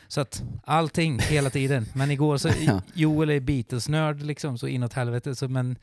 Så 0.08 0.22
att 0.22 0.44
allting 0.64 1.20
hela 1.20 1.50
tiden. 1.50 1.86
Men 1.94 2.12
igår 2.12 2.38
så, 2.38 2.50
Joel 2.94 3.30
är 3.30 3.40
Beatles-nörd 3.40 4.22
liksom 4.22 4.58
så 4.58 4.68
inåt 4.68 4.94
helvete. 4.94 5.36
Så, 5.36 5.48
men, 5.48 5.76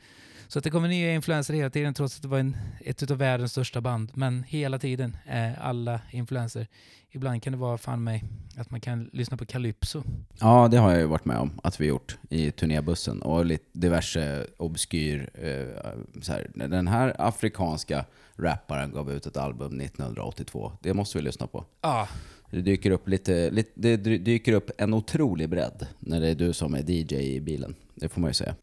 så 0.51 0.57
att 0.59 0.63
det 0.63 0.69
kommer 0.69 0.87
nya 0.87 1.13
influenser 1.13 1.53
hela 1.53 1.69
tiden 1.69 1.93
trots 1.93 2.15
att 2.15 2.21
det 2.21 2.27
var 2.27 2.39
en, 2.39 2.57
ett 2.79 3.11
av 3.11 3.17
världens 3.17 3.51
största 3.51 3.81
band. 3.81 4.11
Men 4.13 4.43
hela 4.43 4.79
tiden 4.79 5.17
är 5.25 5.59
alla 5.61 6.01
influenser. 6.11 6.67
Ibland 7.11 7.43
kan 7.43 7.53
det 7.53 7.59
vara 7.59 7.77
fan 7.77 8.03
mig 8.03 8.23
att 8.57 8.71
man 8.71 8.81
kan 8.81 9.09
lyssna 9.13 9.37
på 9.37 9.45
Calypso. 9.45 10.03
Ja, 10.39 10.67
det 10.71 10.77
har 10.77 10.91
jag 10.91 10.99
ju 10.99 11.05
varit 11.05 11.25
med 11.25 11.37
om 11.37 11.59
att 11.63 11.81
vi 11.81 11.87
gjort 11.87 12.17
i 12.29 12.51
turnébussen 12.51 13.21
och 13.21 13.45
lite 13.45 13.65
diverse 13.71 14.47
obskyr... 14.57 15.29
Eh, 15.33 16.21
så 16.21 16.31
här, 16.31 16.51
den 16.55 16.87
här 16.87 17.15
afrikanska 17.19 18.05
rapparen 18.35 18.91
gav 18.91 19.11
ut 19.11 19.25
ett 19.25 19.37
album 19.37 19.81
1982. 19.81 20.71
Det 20.81 20.93
måste 20.93 21.17
vi 21.17 21.23
lyssna 21.23 21.47
på. 21.47 21.65
Ja, 21.81 22.07
Det 22.49 22.61
dyker 22.61 22.91
upp, 22.91 23.07
lite, 23.07 23.49
lite, 23.51 23.71
det 23.75 23.97
dyker 24.17 24.53
upp 24.53 24.71
en 24.77 24.93
otrolig 24.93 25.49
bredd 25.49 25.87
när 25.99 26.19
det 26.19 26.29
är 26.29 26.35
du 26.35 26.53
som 26.53 26.73
är 26.73 26.91
DJ 26.91 27.15
i 27.35 27.41
bilen. 27.41 27.75
Det 27.95 28.09
får 28.09 28.21
man 28.21 28.29
ju 28.29 28.33
säga. 28.33 28.55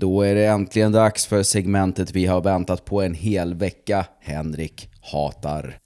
Då 0.00 0.22
är 0.22 0.34
det 0.34 0.46
äntligen 0.46 0.92
dags 0.92 1.26
för 1.26 1.42
segmentet 1.42 2.10
vi 2.12 2.26
har 2.26 2.40
väntat 2.40 2.84
på 2.84 3.02
en 3.02 3.14
hel 3.14 3.54
vecka. 3.54 4.06
Henrik 4.20 4.88
hatar. 5.12 5.78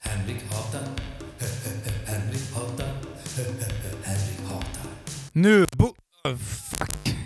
Nu... 5.33 5.67
Bo- 5.73 5.95
oh, 6.25 6.37
fuck. 6.37 7.17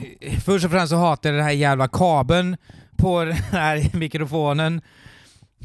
Först 0.45 0.65
och 0.65 0.71
främst 0.71 0.91
så 0.91 0.97
hatar 0.97 1.31
jag 1.31 1.39
den 1.39 1.45
här 1.45 1.53
jävla 1.53 1.89
kabeln 1.89 2.57
på 2.97 3.25
den 3.25 3.33
här 3.37 3.91
mikrofonen. 3.97 4.81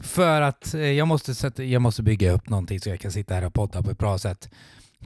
För 0.03 0.41
att 0.41 0.73
eh, 0.73 0.81
jag 0.81 1.07
måste, 1.07 1.35
sätta, 1.35 1.63
jag 1.63 1.81
måste 1.81 2.03
bygga 2.03 2.31
upp 2.31 2.49
någonting 2.49 2.79
så 2.79 2.89
jag 2.89 2.99
kan 2.99 3.11
sitta 3.11 3.33
här 3.35 3.45
och 3.45 3.53
podda 3.53 3.83
på 3.83 3.91
ett 3.91 3.97
bra 3.97 4.17
sätt. 4.17 4.49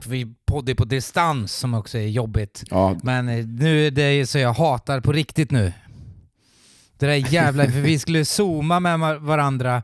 För 0.00 0.10
vi 0.10 0.34
poddar 0.46 0.74
på 0.74 0.84
distans 0.84 1.52
som 1.52 1.74
också 1.74 1.98
är 1.98 2.06
jobbigt. 2.08 2.64
Ja, 2.70 2.96
Men 3.02 3.28
eh, 3.28 3.46
nu 3.46 3.86
är 3.86 3.90
det 3.90 4.26
så 4.26 4.38
jag 4.38 4.52
hatar 4.52 5.00
på 5.00 5.12
riktigt 5.12 5.50
nu. 5.50 5.72
Det 7.04 7.10
där 7.10 7.32
jävla... 7.32 7.64
För 7.64 7.80
vi 7.80 7.98
skulle 7.98 8.24
zooma 8.24 8.80
med 8.80 9.20
varandra 9.20 9.82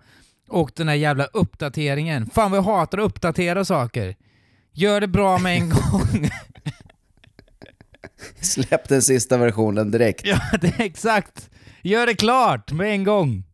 och 0.48 0.72
den 0.76 0.88
här 0.88 0.94
jävla 0.94 1.24
uppdateringen. 1.24 2.30
Fan 2.30 2.50
vad 2.50 2.58
jag 2.58 2.62
hatar 2.62 2.98
att 2.98 3.04
uppdatera 3.04 3.64
saker. 3.64 4.16
Gör 4.72 5.00
det 5.00 5.08
bra 5.08 5.38
med 5.38 5.56
en 5.56 5.68
gång. 5.90 6.30
släpp 8.40 8.88
den 8.88 9.02
sista 9.02 9.36
versionen 9.36 9.90
direkt. 9.90 10.26
Ja, 10.26 10.40
det 10.60 10.74
exakt. 10.78 11.50
Gör 11.82 12.06
det 12.06 12.14
klart 12.14 12.72
med 12.72 12.90
en 12.90 13.04
gång. 13.04 13.44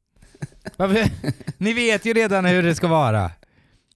Varför? 0.76 1.10
Ni 1.58 1.72
vet 1.72 2.04
ju 2.04 2.12
redan 2.12 2.44
hur 2.44 2.62
det 2.62 2.74
ska 2.74 2.86
vara. 2.86 3.30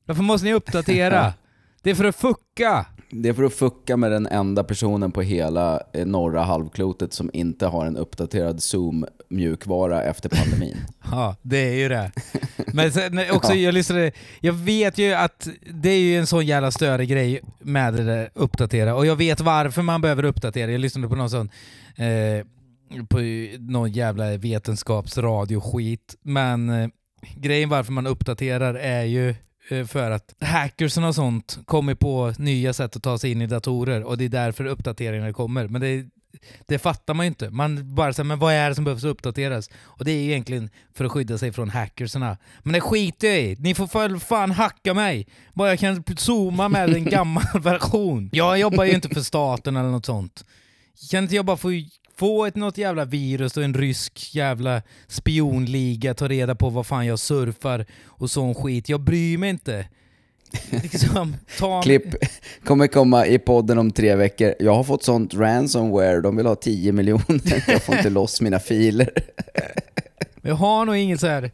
Varför 0.06 0.22
måste 0.22 0.46
ni 0.46 0.54
uppdatera? 0.54 1.32
Det 1.82 1.90
är 1.90 1.94
för 1.94 2.04
att 2.04 2.16
fucka. 2.16 2.86
Det 3.12 3.28
är 3.28 3.32
för 3.32 3.42
att 3.42 3.54
fucka 3.54 3.96
med 3.96 4.12
den 4.12 4.26
enda 4.26 4.64
personen 4.64 5.12
på 5.12 5.22
hela 5.22 5.82
eh, 5.92 6.06
norra 6.06 6.42
halvklotet 6.42 7.12
som 7.12 7.30
inte 7.32 7.66
har 7.66 7.86
en 7.86 7.96
uppdaterad 7.96 8.62
Zoom-mjukvara 8.62 10.02
efter 10.02 10.28
pandemin. 10.28 10.76
Ja, 11.10 11.36
det 11.42 11.58
är 11.58 11.74
ju 11.74 11.88
det. 11.88 12.12
Men 12.72 12.92
sen, 12.92 13.20
också, 13.32 13.54
jag, 13.54 13.74
lyssnade, 13.74 14.12
jag 14.40 14.52
vet 14.52 14.98
ju 14.98 15.12
att 15.12 15.48
det 15.72 15.90
är 15.90 16.00
ju 16.00 16.18
en 16.18 16.26
sån 16.26 16.46
jävla 16.46 16.70
större 16.70 17.06
grej 17.06 17.40
med 17.58 17.94
det 17.94 18.04
där 18.04 18.30
uppdatera 18.34 18.94
och 18.94 19.06
jag 19.06 19.16
vet 19.16 19.40
varför 19.40 19.82
man 19.82 20.00
behöver 20.00 20.24
uppdatera. 20.24 20.70
Jag 20.70 20.80
lyssnade 20.80 21.08
på 21.08 21.14
någon 21.14 21.30
sån 21.30 21.50
eh, 21.96 22.46
på 23.08 23.18
någon 23.58 23.92
jävla 23.92 24.36
vetenskapsradio-skit. 24.36 26.16
Men 26.22 26.70
eh, 26.70 26.88
grejen 27.36 27.68
varför 27.68 27.92
man 27.92 28.06
uppdaterar 28.06 28.74
är 28.74 29.04
ju 29.04 29.34
för 29.88 30.10
att 30.10 30.34
hackersen 30.40 31.04
och 31.04 31.14
sånt 31.14 31.58
kommer 31.64 31.94
på 31.94 32.34
nya 32.38 32.72
sätt 32.72 32.96
att 32.96 33.02
ta 33.02 33.18
sig 33.18 33.30
in 33.30 33.42
i 33.42 33.46
datorer 33.46 34.02
och 34.02 34.18
det 34.18 34.24
är 34.24 34.28
därför 34.28 34.64
uppdateringar 34.64 35.32
kommer. 35.32 35.68
Men 35.68 35.80
det, 35.80 36.06
det 36.66 36.78
fattar 36.78 37.14
man 37.14 37.26
ju 37.26 37.28
inte. 37.28 37.50
Man 37.50 37.94
bara 37.94 38.12
säger 38.12 38.24
men 38.24 38.38
vad 38.38 38.54
är 38.54 38.68
det 38.68 38.74
som 38.74 38.84
behövs 38.84 39.04
uppdateras? 39.04 39.70
Och 39.82 40.04
det 40.04 40.10
är 40.10 40.24
egentligen 40.24 40.70
för 40.94 41.04
att 41.04 41.12
skydda 41.12 41.38
sig 41.38 41.52
från 41.52 41.70
hackerserna. 41.70 42.36
Men 42.62 42.72
det 42.72 42.80
skiter 42.80 43.28
jag 43.28 43.40
i. 43.40 43.56
Ni 43.58 43.74
får 43.74 43.86
för 43.86 44.18
fan 44.18 44.50
hacka 44.50 44.94
mig. 44.94 45.26
Bara 45.54 45.68
jag 45.68 45.78
kan 45.78 46.04
zooma 46.16 46.68
med 46.68 46.94
en 46.94 47.04
gammal 47.10 47.60
version. 47.60 48.30
Jag 48.32 48.58
jobbar 48.58 48.84
ju 48.84 48.92
inte 48.92 49.08
för 49.08 49.20
staten 49.20 49.76
eller 49.76 49.90
något 49.90 50.06
sånt. 50.06 50.44
Kan 51.10 51.22
inte 51.22 51.36
jag 51.36 51.44
bara 51.44 51.56
få 51.56 51.68
få 52.20 52.46
ett 52.46 52.56
något 52.56 52.78
jävla 52.78 53.04
virus 53.04 53.56
och 53.56 53.62
en 53.62 53.74
rysk 53.74 54.34
jävla 54.34 54.82
spionliga 55.06 56.14
ta 56.14 56.28
reda 56.28 56.54
på 56.54 56.68
vad 56.68 56.86
fan 56.86 57.06
jag 57.06 57.18
surfar 57.18 57.86
och 58.06 58.30
sån 58.30 58.54
skit. 58.54 58.88
Jag 58.88 59.00
bryr 59.00 59.38
mig 59.38 59.50
inte. 59.50 59.86
Liksom, 60.70 61.36
ta 61.58 61.82
Klipp 61.82 62.04
kommer 62.64 62.86
komma 62.86 63.26
i 63.26 63.38
podden 63.38 63.78
om 63.78 63.90
tre 63.90 64.14
veckor. 64.14 64.54
Jag 64.58 64.74
har 64.74 64.84
fått 64.84 65.02
sånt 65.02 65.34
ransomware, 65.34 66.20
de 66.20 66.36
vill 66.36 66.46
ha 66.46 66.54
10 66.54 66.92
miljoner. 66.92 67.64
Jag 67.68 67.82
får 67.82 67.96
inte 67.96 68.10
loss 68.10 68.40
mina 68.40 68.58
filer. 68.58 69.10
Jag 70.42 70.54
har 70.54 70.84
nog 70.84 70.96
inget 70.96 71.20
så 71.20 71.26
här. 71.26 71.50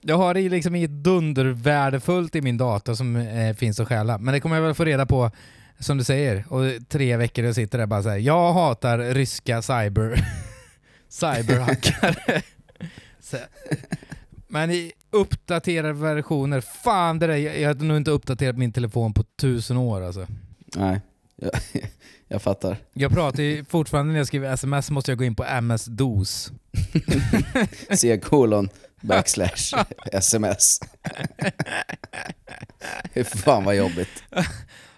Jag 0.00 0.16
har 0.16 0.34
liksom 0.34 0.74
inget 0.74 0.90
dundervärdefullt 0.90 2.36
i 2.36 2.40
min 2.40 2.56
data 2.56 2.96
som 2.96 3.16
eh, 3.16 3.54
finns 3.54 3.80
att 3.80 3.88
stjäla. 3.88 4.18
Men 4.18 4.34
det 4.34 4.40
kommer 4.40 4.56
jag 4.56 4.62
väl 4.62 4.74
få 4.74 4.84
reda 4.84 5.06
på, 5.06 5.30
som 5.78 5.98
du 5.98 6.04
säger. 6.04 6.44
Och 6.48 6.88
tre 6.88 7.16
veckor 7.16 7.44
jag 7.44 7.54
sitter 7.54 7.78
där 7.78 7.86
bara 7.86 8.02
så 8.02 8.08
här. 8.08 8.18
Jag 8.18 8.52
hatar 8.52 8.98
ryska 8.98 9.62
cyber... 9.62 10.24
cyberhackare. 11.08 12.42
Men 14.48 14.70
i 14.70 14.92
uppdaterade 15.10 15.92
versioner, 15.92 16.60
fan 16.60 17.18
det 17.18 17.26
där, 17.26 17.36
jag, 17.36 17.68
hade 17.68 17.84
nog 17.84 17.96
inte 17.96 18.10
uppdaterat 18.10 18.58
min 18.58 18.72
telefon 18.72 19.14
på 19.14 19.24
tusen 19.40 19.76
år 19.76 20.02
alltså. 20.02 20.26
Nej, 20.76 21.00
jag, 21.36 21.50
jag 22.28 22.42
fattar. 22.42 22.76
Jag 22.92 23.12
pratar 23.12 23.42
ju 23.42 23.64
fortfarande 23.64 24.12
när 24.12 24.20
jag 24.20 24.26
skriver 24.26 24.52
sms 24.52 24.90
måste 24.90 25.10
jag 25.10 25.18
gå 25.18 25.24
in 25.24 25.34
på 25.34 25.44
MS-DOS. 25.44 26.52
C 27.90 28.18
kolon 28.18 28.68
backslash 29.00 29.84
sms. 30.12 30.80
Hur 33.12 33.24
fan 33.24 33.64
vad 33.64 33.76
jobbigt. 33.76 34.24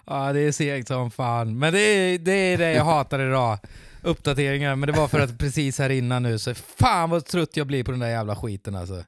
Ja, 0.06 0.32
det 0.32 0.40
är 0.40 0.52
segt 0.52 0.88
som 0.88 1.10
fan. 1.10 1.58
Men 1.58 1.72
det 1.72 1.80
är, 1.80 2.18
det 2.18 2.32
är 2.32 2.58
det 2.58 2.72
jag 2.72 2.84
hatar 2.84 3.20
idag. 3.28 3.58
Uppdateringar. 4.02 4.76
Men 4.76 4.86
det 4.86 4.92
var 4.92 5.08
för 5.08 5.20
att 5.20 5.38
precis 5.38 5.78
här 5.78 5.90
innan 5.90 6.22
nu 6.22 6.38
så 6.38 6.54
fan 6.54 7.10
vad 7.10 7.24
trött 7.24 7.56
jag 7.56 7.66
blir 7.66 7.84
på 7.84 7.90
den 7.90 8.00
där 8.00 8.08
jävla 8.08 8.36
skiten 8.36 8.76
alltså. 8.76 9.04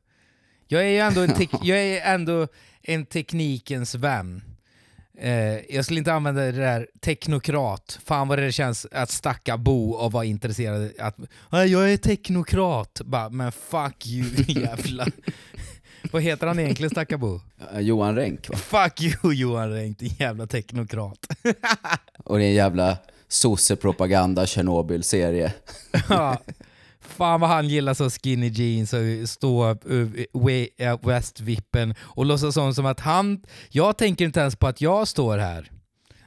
Jag 0.66 0.82
är 0.82 0.88
ju 0.88 0.98
ändå 0.98 1.20
en, 1.20 1.30
jag 1.62 1.78
är 1.78 2.14
ändå 2.14 2.48
en 2.82 3.06
teknikens 3.06 3.94
vän. 3.94 4.42
Eh, 5.20 5.74
jag 5.74 5.84
skulle 5.84 5.98
inte 5.98 6.12
använda 6.12 6.40
det 6.40 6.52
där 6.52 6.86
teknokrat. 7.00 7.98
Fan 8.04 8.28
vad 8.28 8.38
det 8.38 8.52
känns 8.52 8.86
att 8.92 9.10
stacka 9.10 9.56
bo 9.56 9.90
och 9.90 10.12
vara 10.12 10.24
intresserad. 10.24 10.90
Att, 10.98 11.16
jag 11.50 11.92
är 11.92 11.96
teknokrat. 11.96 13.00
Bara, 13.04 13.28
men 13.28 13.52
fuck 13.52 14.06
you 14.06 14.26
jävlar. 14.48 15.12
Vad 16.12 16.22
heter 16.22 16.46
han 16.46 16.58
egentligen 16.58 16.90
Stackabo? 16.90 17.40
Eh, 17.72 17.80
Johan 17.80 18.16
Renck 18.16 18.48
va? 18.48 18.56
Fuck 18.56 19.02
you 19.02 19.34
Johan 19.34 19.70
Renck, 19.70 19.98
din 19.98 20.14
jävla 20.18 20.46
teknokrat. 20.46 21.26
Och 22.24 22.40
en 22.40 22.52
jävla 22.52 22.96
sossepropaganda 23.28 24.46
Tjernobyl-serie. 24.46 25.52
Ja. 26.08 26.38
Fan 27.00 27.40
vad 27.40 27.50
han 27.50 27.68
gillar 27.68 27.94
så 27.94 28.10
skinny 28.10 28.48
jeans 28.48 28.92
och 28.92 29.28
stå 29.28 29.76
way, 30.32 30.68
uh, 30.80 31.06
west-vippen 31.06 31.94
och 32.00 32.26
låtsas 32.26 32.54
som 32.54 32.86
att 32.86 33.00
han... 33.00 33.42
Jag 33.68 33.96
tänker 33.96 34.24
inte 34.24 34.40
ens 34.40 34.56
på 34.56 34.66
att 34.66 34.80
jag 34.80 35.08
står 35.08 35.38
här. 35.38 35.70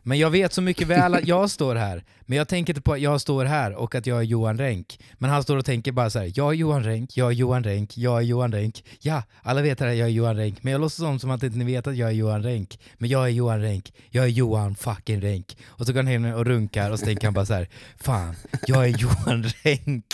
Men 0.03 0.19
jag 0.19 0.29
vet 0.29 0.53
så 0.53 0.61
mycket 0.61 0.87
väl 0.87 1.13
att 1.13 1.27
jag 1.27 1.49
står 1.49 1.75
här. 1.75 2.03
Men 2.21 2.37
jag 2.37 2.47
tänker 2.47 2.73
inte 2.73 2.81
på 2.81 2.93
att 2.93 3.01
jag 3.01 3.21
står 3.21 3.45
här 3.45 3.73
och 3.73 3.95
att 3.95 4.07
jag 4.07 4.17
är 4.17 4.23
Johan 4.23 4.57
Renck. 4.57 4.99
Men 5.17 5.29
han 5.29 5.43
står 5.43 5.57
och 5.57 5.65
tänker 5.65 5.91
bara 5.91 6.09
så 6.09 6.19
här: 6.19 6.31
jag 6.35 6.49
är 6.49 6.55
Johan 6.55 6.83
Renck, 6.83 7.17
jag 7.17 7.27
är 7.27 7.35
Johan 7.35 7.63
Renck, 7.63 7.97
jag 7.97 8.17
är 8.17 8.21
Johan 8.21 8.51
Renck. 8.51 8.83
Ja, 8.99 9.23
alla 9.41 9.61
vet 9.61 9.81
att 9.81 9.87
jag 9.87 10.07
är 10.07 10.11
Johan 10.11 10.35
Renck. 10.35 10.63
Men 10.63 10.71
jag 10.71 10.81
låtsas 10.81 10.97
som, 10.97 11.19
som 11.19 11.31
att 11.31 11.43
inte 11.43 11.57
ni 11.57 11.65
vet 11.65 11.87
att 11.87 11.95
jag 11.97 12.09
är 12.09 12.13
Johan 12.13 12.43
Renck. 12.43 12.79
Men 12.97 13.09
jag 13.09 13.25
är 13.25 13.29
Johan 13.29 13.61
Renck, 13.61 13.93
jag 14.09 14.25
är 14.25 14.29
Johan 14.29 14.75
fucking 14.75 15.21
Renck. 15.21 15.57
Och 15.65 15.85
så 15.85 15.93
går 15.93 15.99
han 15.99 16.07
hem 16.07 16.25
och 16.25 16.45
runkar 16.45 16.91
och 16.91 16.99
så 16.99 17.05
tänker 17.05 17.27
han 17.27 17.33
bara 17.33 17.45
så 17.45 17.53
här: 17.53 17.67
fan, 17.99 18.35
jag 18.67 18.85
är 18.85 18.97
Johan 18.97 19.43
Renck. 19.63 20.05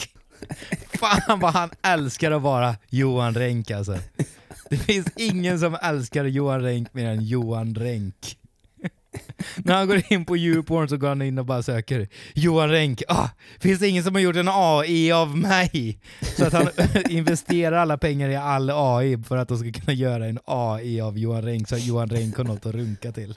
Fan 1.00 1.40
vad 1.40 1.54
han 1.54 1.70
älskar 1.82 2.32
att 2.32 2.42
vara 2.42 2.76
Johan 2.90 3.34
Renck 3.34 3.72
alltså. 3.72 3.98
Det 4.70 4.78
finns 4.78 5.08
ingen 5.16 5.60
som 5.60 5.78
älskar 5.82 6.26
Johan 6.26 6.62
Renck 6.62 6.94
mer 6.94 7.08
än 7.08 7.26
Johan 7.26 7.76
Renck. 7.76 8.38
När 9.56 9.76
han 9.76 9.88
går 9.88 10.04
in 10.10 10.26
på 10.26 10.38
YouPorn 10.38 10.90
så 10.90 10.98
går 10.98 11.08
han 11.08 11.22
in 11.22 11.38
och 11.38 11.46
bara 11.46 11.64
söker 11.64 12.08
Johan 12.34 12.70
Renck. 12.70 13.04
Ah, 13.08 13.30
finns 13.60 13.80
det 13.80 13.88
ingen 13.88 14.04
som 14.04 14.16
har 14.16 14.22
gjort 14.22 14.36
en 14.36 14.50
AI 14.52 15.12
av 15.12 15.38
mig? 15.38 16.00
Så 16.38 16.46
att 16.46 16.54
han 16.54 16.68
investerar 17.10 17.78
alla 17.78 17.98
pengar 17.98 18.30
i 18.30 18.36
all 18.36 18.70
AI 18.74 19.18
för 19.28 19.38
att 19.38 19.48
de 19.48 19.58
ska 19.58 19.72
kunna 19.72 19.94
göra 19.94 20.26
en 20.26 20.40
AI 20.46 21.02
av 21.02 21.18
Johan 21.18 21.42
Renck 21.42 21.68
så 21.70 21.76
att 21.76 21.86
Johan 21.86 22.10
Renck 22.10 22.38
har 22.38 22.44
något 22.44 22.66
att 22.66 22.76
runka 22.76 23.12
till. 23.12 23.36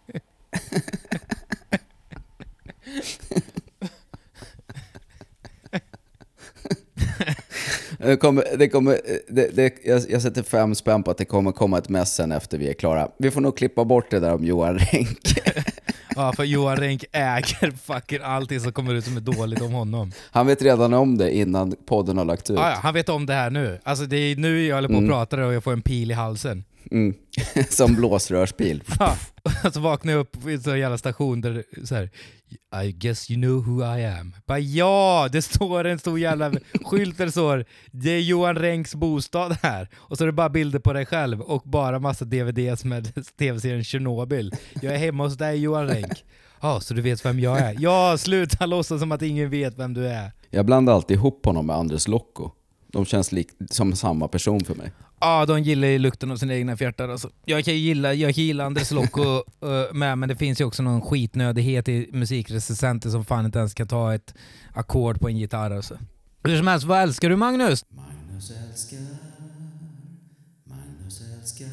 Det 7.99 8.17
kommer, 8.17 8.45
det 8.59 8.69
kommer, 8.69 9.01
det, 9.29 9.57
det, 9.57 9.75
jag, 9.85 10.03
jag 10.11 10.23
sätter 10.23 10.43
fem 10.43 10.75
spänn 10.75 11.03
på 11.03 11.11
att 11.11 11.19
det 11.19 11.25
kommer 11.25 11.53
komma 11.53 11.79
ett 11.79 11.89
mess 11.89 12.15
sen 12.15 12.33
efter 12.33 12.59
vi 12.59 12.69
är 12.69 12.75
klara. 12.75 13.09
Vi 13.19 13.31
får 13.31 13.41
nog 13.41 13.57
klippa 13.57 13.85
bort 13.85 14.11
det 14.11 14.21
där 14.21 14.35
om 14.35 14.45
Johan 14.45 14.79
Renck. 14.79 15.19
Ja, 16.17 16.33
för 16.33 16.45
Johan 16.45 16.77
Renck 16.77 17.05
äger 17.13 17.71
fucking 17.71 18.19
allting 18.23 18.61
som 18.61 18.73
kommer 18.73 18.95
ut 18.95 19.05
som 19.05 19.17
är 19.17 19.21
dåligt 19.21 19.63
om 19.63 19.73
honom. 19.73 20.13
Han 20.31 20.47
vet 20.47 20.63
redan 20.63 20.95
om 20.95 21.19
det 21.19 21.37
innan 21.37 21.75
podden 21.87 22.19
har 22.19 22.25
lagt 22.25 22.51
ut. 22.51 22.59
Ja, 22.59 22.71
ja, 22.71 22.79
han 22.83 22.95
vet 22.95 23.09
om 23.09 23.27
det 23.27 23.35
här 23.35 23.51
nu. 23.51 23.81
Alltså 23.83 24.05
det 24.05 24.17
är 24.17 24.37
nu 24.37 24.67
jag 24.67 24.75
håller 24.75 24.89
på 24.89 24.95
och 24.95 25.09
pratar 25.09 25.39
och 25.39 25.55
jag 25.55 25.65
får 25.65 25.73
en 25.73 25.83
pil 25.83 26.11
i 26.11 26.15
halsen. 26.15 26.65
Mm. 26.91 27.15
Som 27.71 27.95
blåsrörsbil. 27.95 28.83
Ja, 28.99 29.17
alltså 29.65 29.71
så 29.73 29.81
vaknar 29.81 30.13
jag 30.13 30.21
upp 30.21 30.47
i 30.47 30.53
en 30.53 30.63
sån 30.63 30.79
jävla 30.79 30.99
station 30.99 31.41
där 31.41 31.65
så 31.85 31.95
här, 31.95 32.11
I 32.85 32.93
guess 32.93 33.31
you 33.31 33.43
know 33.43 33.65
who 33.67 33.99
I 33.99 34.07
am. 34.07 34.35
Bara, 34.47 34.59
ja, 34.59 35.29
det 35.33 35.43
står 35.43 35.85
en 35.85 35.99
stor 35.99 36.19
jävla 36.19 36.53
skylt 36.85 37.19
där 37.19 37.27
det 37.27 37.33
står 37.33 37.65
det 37.91 38.11
är 38.11 38.21
Johan 38.21 38.57
Renks 38.57 38.95
bostad 38.95 39.57
här. 39.63 39.89
Och 39.97 40.19
så 40.19 40.25
är 40.25 40.27
det 40.27 40.33
bara 40.33 40.49
bilder 40.49 40.79
på 40.79 40.93
dig 40.93 41.07
själv 41.07 41.41
och 41.41 41.63
bara 41.65 41.99
massa 41.99 42.25
DVDs 42.25 42.85
med 42.85 43.27
tv-serien 43.39 43.85
Tjernobyl. 43.85 44.55
Jag 44.83 44.95
är 44.95 44.99
hemma 44.99 45.25
hos 45.25 45.37
dig 45.37 45.59
Johan 45.61 45.89
Renck. 45.89 46.25
Ja, 46.61 46.81
så 46.81 46.95
du 46.95 47.03
vet 47.03 47.25
vem 47.25 47.41
jag 47.41 47.59
är? 47.59 47.77
Ja, 47.79 48.17
sluta 48.19 48.67
låtsas 48.67 49.01
som 49.01 49.13
att 49.13 49.23
ingen 49.23 49.51
vet 49.51 49.79
vem 49.79 49.95
du 49.95 50.09
är. 50.09 50.33
Jag 50.51 50.67
blandar 50.67 50.93
alltid 50.93 51.17
ihop 51.17 51.47
honom 51.47 51.67
med 51.67 51.77
Anders 51.77 52.09
Lokko. 52.09 52.51
De 52.93 53.05
känns 53.05 53.33
lik, 53.33 53.49
som 53.71 53.97
samma 53.97 54.29
person 54.29 54.61
för 54.61 54.75
mig. 54.75 54.93
Ja, 55.21 55.47
de 55.47 55.63
gillar 55.63 55.89
ju 55.89 55.99
lukten 55.99 56.31
av 56.31 56.37
sina 56.37 56.55
egna 56.55 56.77
fjärtar. 56.77 57.09
Alltså. 57.09 57.31
Jag 57.45 57.65
kan 57.65 57.75
ju 57.75 57.81
gilla, 57.81 58.15
jag 58.15 58.35
kan 58.35 58.45
gilla 58.45 58.65
Andres 58.65 58.91
Lokko 58.91 59.23
uh, 59.23 59.43
med, 59.93 60.19
men 60.19 60.29
det 60.29 60.37
finns 60.37 60.61
ju 60.61 60.65
också 60.65 60.83
någon 60.83 61.03
skitnödighet 61.03 61.89
i 61.89 62.11
musikrecensenter 62.13 63.11
som 63.11 63.25
fan 63.25 63.45
inte 63.47 63.59
ens 63.59 63.75
kan 63.75 63.89
ta 63.89 64.15
ett 64.15 64.35
ackord 64.75 65.21
på 65.21 65.29
en 65.29 65.39
gitarr. 65.39 65.71
Alltså. 65.71 65.99
Hur 66.45 66.59
som 66.59 66.67
helst, 66.67 66.87
vad 66.87 67.03
älskar 67.03 67.29
du 67.29 67.37
Magnus? 67.37 67.85
Magnus 67.89 68.51
älskar, 68.51 68.99
Magnus 70.65 71.21
älskar. 71.39 71.69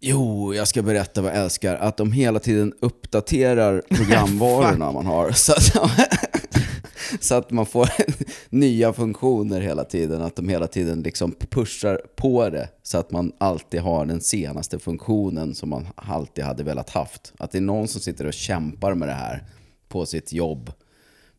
Jo, 0.00 0.54
jag 0.54 0.68
ska 0.68 0.82
berätta 0.82 1.22
vad 1.22 1.30
jag 1.30 1.38
älskar. 1.38 1.76
Att 1.76 1.96
de 1.96 2.12
hela 2.12 2.38
tiden 2.38 2.72
uppdaterar 2.80 3.82
programvarorna 3.90 4.92
man 4.92 5.06
har. 5.06 5.30
Så 5.30 5.52
att, 5.52 5.76
så 7.20 7.34
att 7.34 7.50
man 7.50 7.66
får 7.66 7.88
nya 8.48 8.92
funktioner 8.92 9.60
hela 9.60 9.84
tiden. 9.84 10.22
Att 10.22 10.36
de 10.36 10.48
hela 10.48 10.66
tiden 10.66 11.02
liksom 11.02 11.34
pushar 11.50 12.00
på 12.16 12.50
det. 12.50 12.68
Så 12.82 12.98
att 12.98 13.10
man 13.10 13.32
alltid 13.38 13.80
har 13.80 14.06
den 14.06 14.20
senaste 14.20 14.78
funktionen 14.78 15.54
som 15.54 15.68
man 15.68 15.86
alltid 15.94 16.44
hade 16.44 16.62
velat 16.62 16.90
haft. 16.90 17.32
Att 17.38 17.50
det 17.50 17.58
är 17.58 17.62
någon 17.62 17.88
som 17.88 18.00
sitter 18.00 18.26
och 18.26 18.32
kämpar 18.32 18.94
med 18.94 19.08
det 19.08 19.14
här 19.14 19.44
på 19.88 20.06
sitt 20.06 20.32
jobb. 20.32 20.72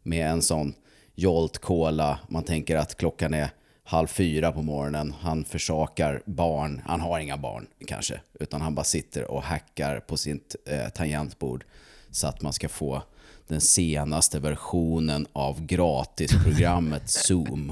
Med 0.04 0.32
en 0.32 0.42
sån 0.42 0.74
Jolt 1.16 1.58
Cola. 1.58 2.20
Man 2.28 2.44
tänker 2.44 2.78
att 2.78 2.96
klockan 2.96 3.34
är 3.34 3.50
halv 3.84 4.08
fyra 4.08 4.52
på 4.52 4.62
morgonen. 4.62 5.14
Han 5.20 5.44
försakar 5.44 6.22
barn. 6.26 6.82
Han 6.86 7.02
har 7.02 7.20
inga 7.20 7.38
barn 7.38 7.68
kanske. 7.88 8.22
Utan 8.40 8.62
han 8.62 8.76
bara 8.76 8.84
sitter 8.84 9.32
och 9.32 9.44
hackar 9.44 10.00
på 10.00 10.18
sitt 10.18 10.56
eh, 10.66 10.90
tangentbord. 10.90 11.66
Så 12.12 12.28
att 12.28 12.42
man 12.42 12.54
ska 12.54 12.70
få 12.70 13.04
den 13.50 13.62
senaste 13.62 14.40
versionen 14.40 15.28
av 15.34 15.66
gratisprogrammet 15.66 17.10
Zoom. 17.10 17.72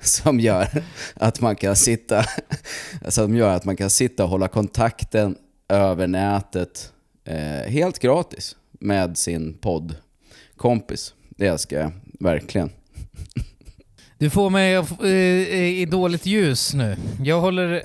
Som 0.00 0.40
gör 0.40 0.84
att 1.14 1.40
man 1.40 1.56
kan 1.56 1.76
sitta, 1.76 2.24
som 3.08 3.36
gör 3.36 3.50
att 3.50 3.64
man 3.64 3.76
kan 3.76 3.90
sitta 3.90 4.24
och 4.24 4.30
hålla 4.30 4.48
kontakten 4.48 5.36
över 5.68 6.06
nätet 6.06 6.92
eh, 7.24 7.70
helt 7.70 7.98
gratis 7.98 8.56
med 8.72 9.18
sin 9.18 9.58
poddkompis. 9.58 11.14
Det 11.28 11.46
älskar 11.46 11.80
jag 11.80 11.92
verkligen. 12.20 12.70
Du 14.24 14.30
får 14.30 14.50
mig 14.50 14.74
eh, 14.74 15.80
i 15.80 15.84
dåligt 15.90 16.26
ljus 16.26 16.74
nu. 16.74 16.96
Jag 17.22 17.40
håller, 17.40 17.82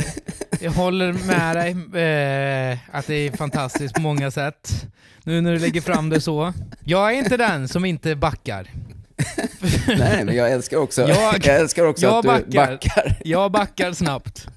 jag 0.59 0.71
håller 0.71 1.13
med 1.13 1.55
dig 1.55 1.69
eh, 2.03 2.77
att 2.91 3.07
det 3.07 3.13
är 3.15 3.37
fantastiskt 3.37 3.93
på 3.95 4.01
många 4.01 4.31
sätt. 4.31 4.85
Nu 5.23 5.41
när 5.41 5.51
du 5.53 5.59
lägger 5.59 5.81
fram 5.81 6.09
det 6.09 6.21
så. 6.21 6.53
Jag 6.83 7.13
är 7.13 7.17
inte 7.17 7.37
den 7.37 7.67
som 7.67 7.85
inte 7.85 8.15
backar. 8.15 8.67
Nej, 9.87 10.25
men 10.25 10.35
jag 10.35 10.51
älskar 10.51 10.77
också, 10.77 11.01
Jag- 11.09 11.45
jag, 11.45 11.55
älskar 11.61 11.85
också 11.85 12.05
jag 12.05 12.13
att 12.15 12.21
du 12.23 12.27
backar. 12.57 12.71
backar. 12.71 13.17
Jag 13.25 13.51
backar 13.51 13.93
snabbt. 13.93 14.47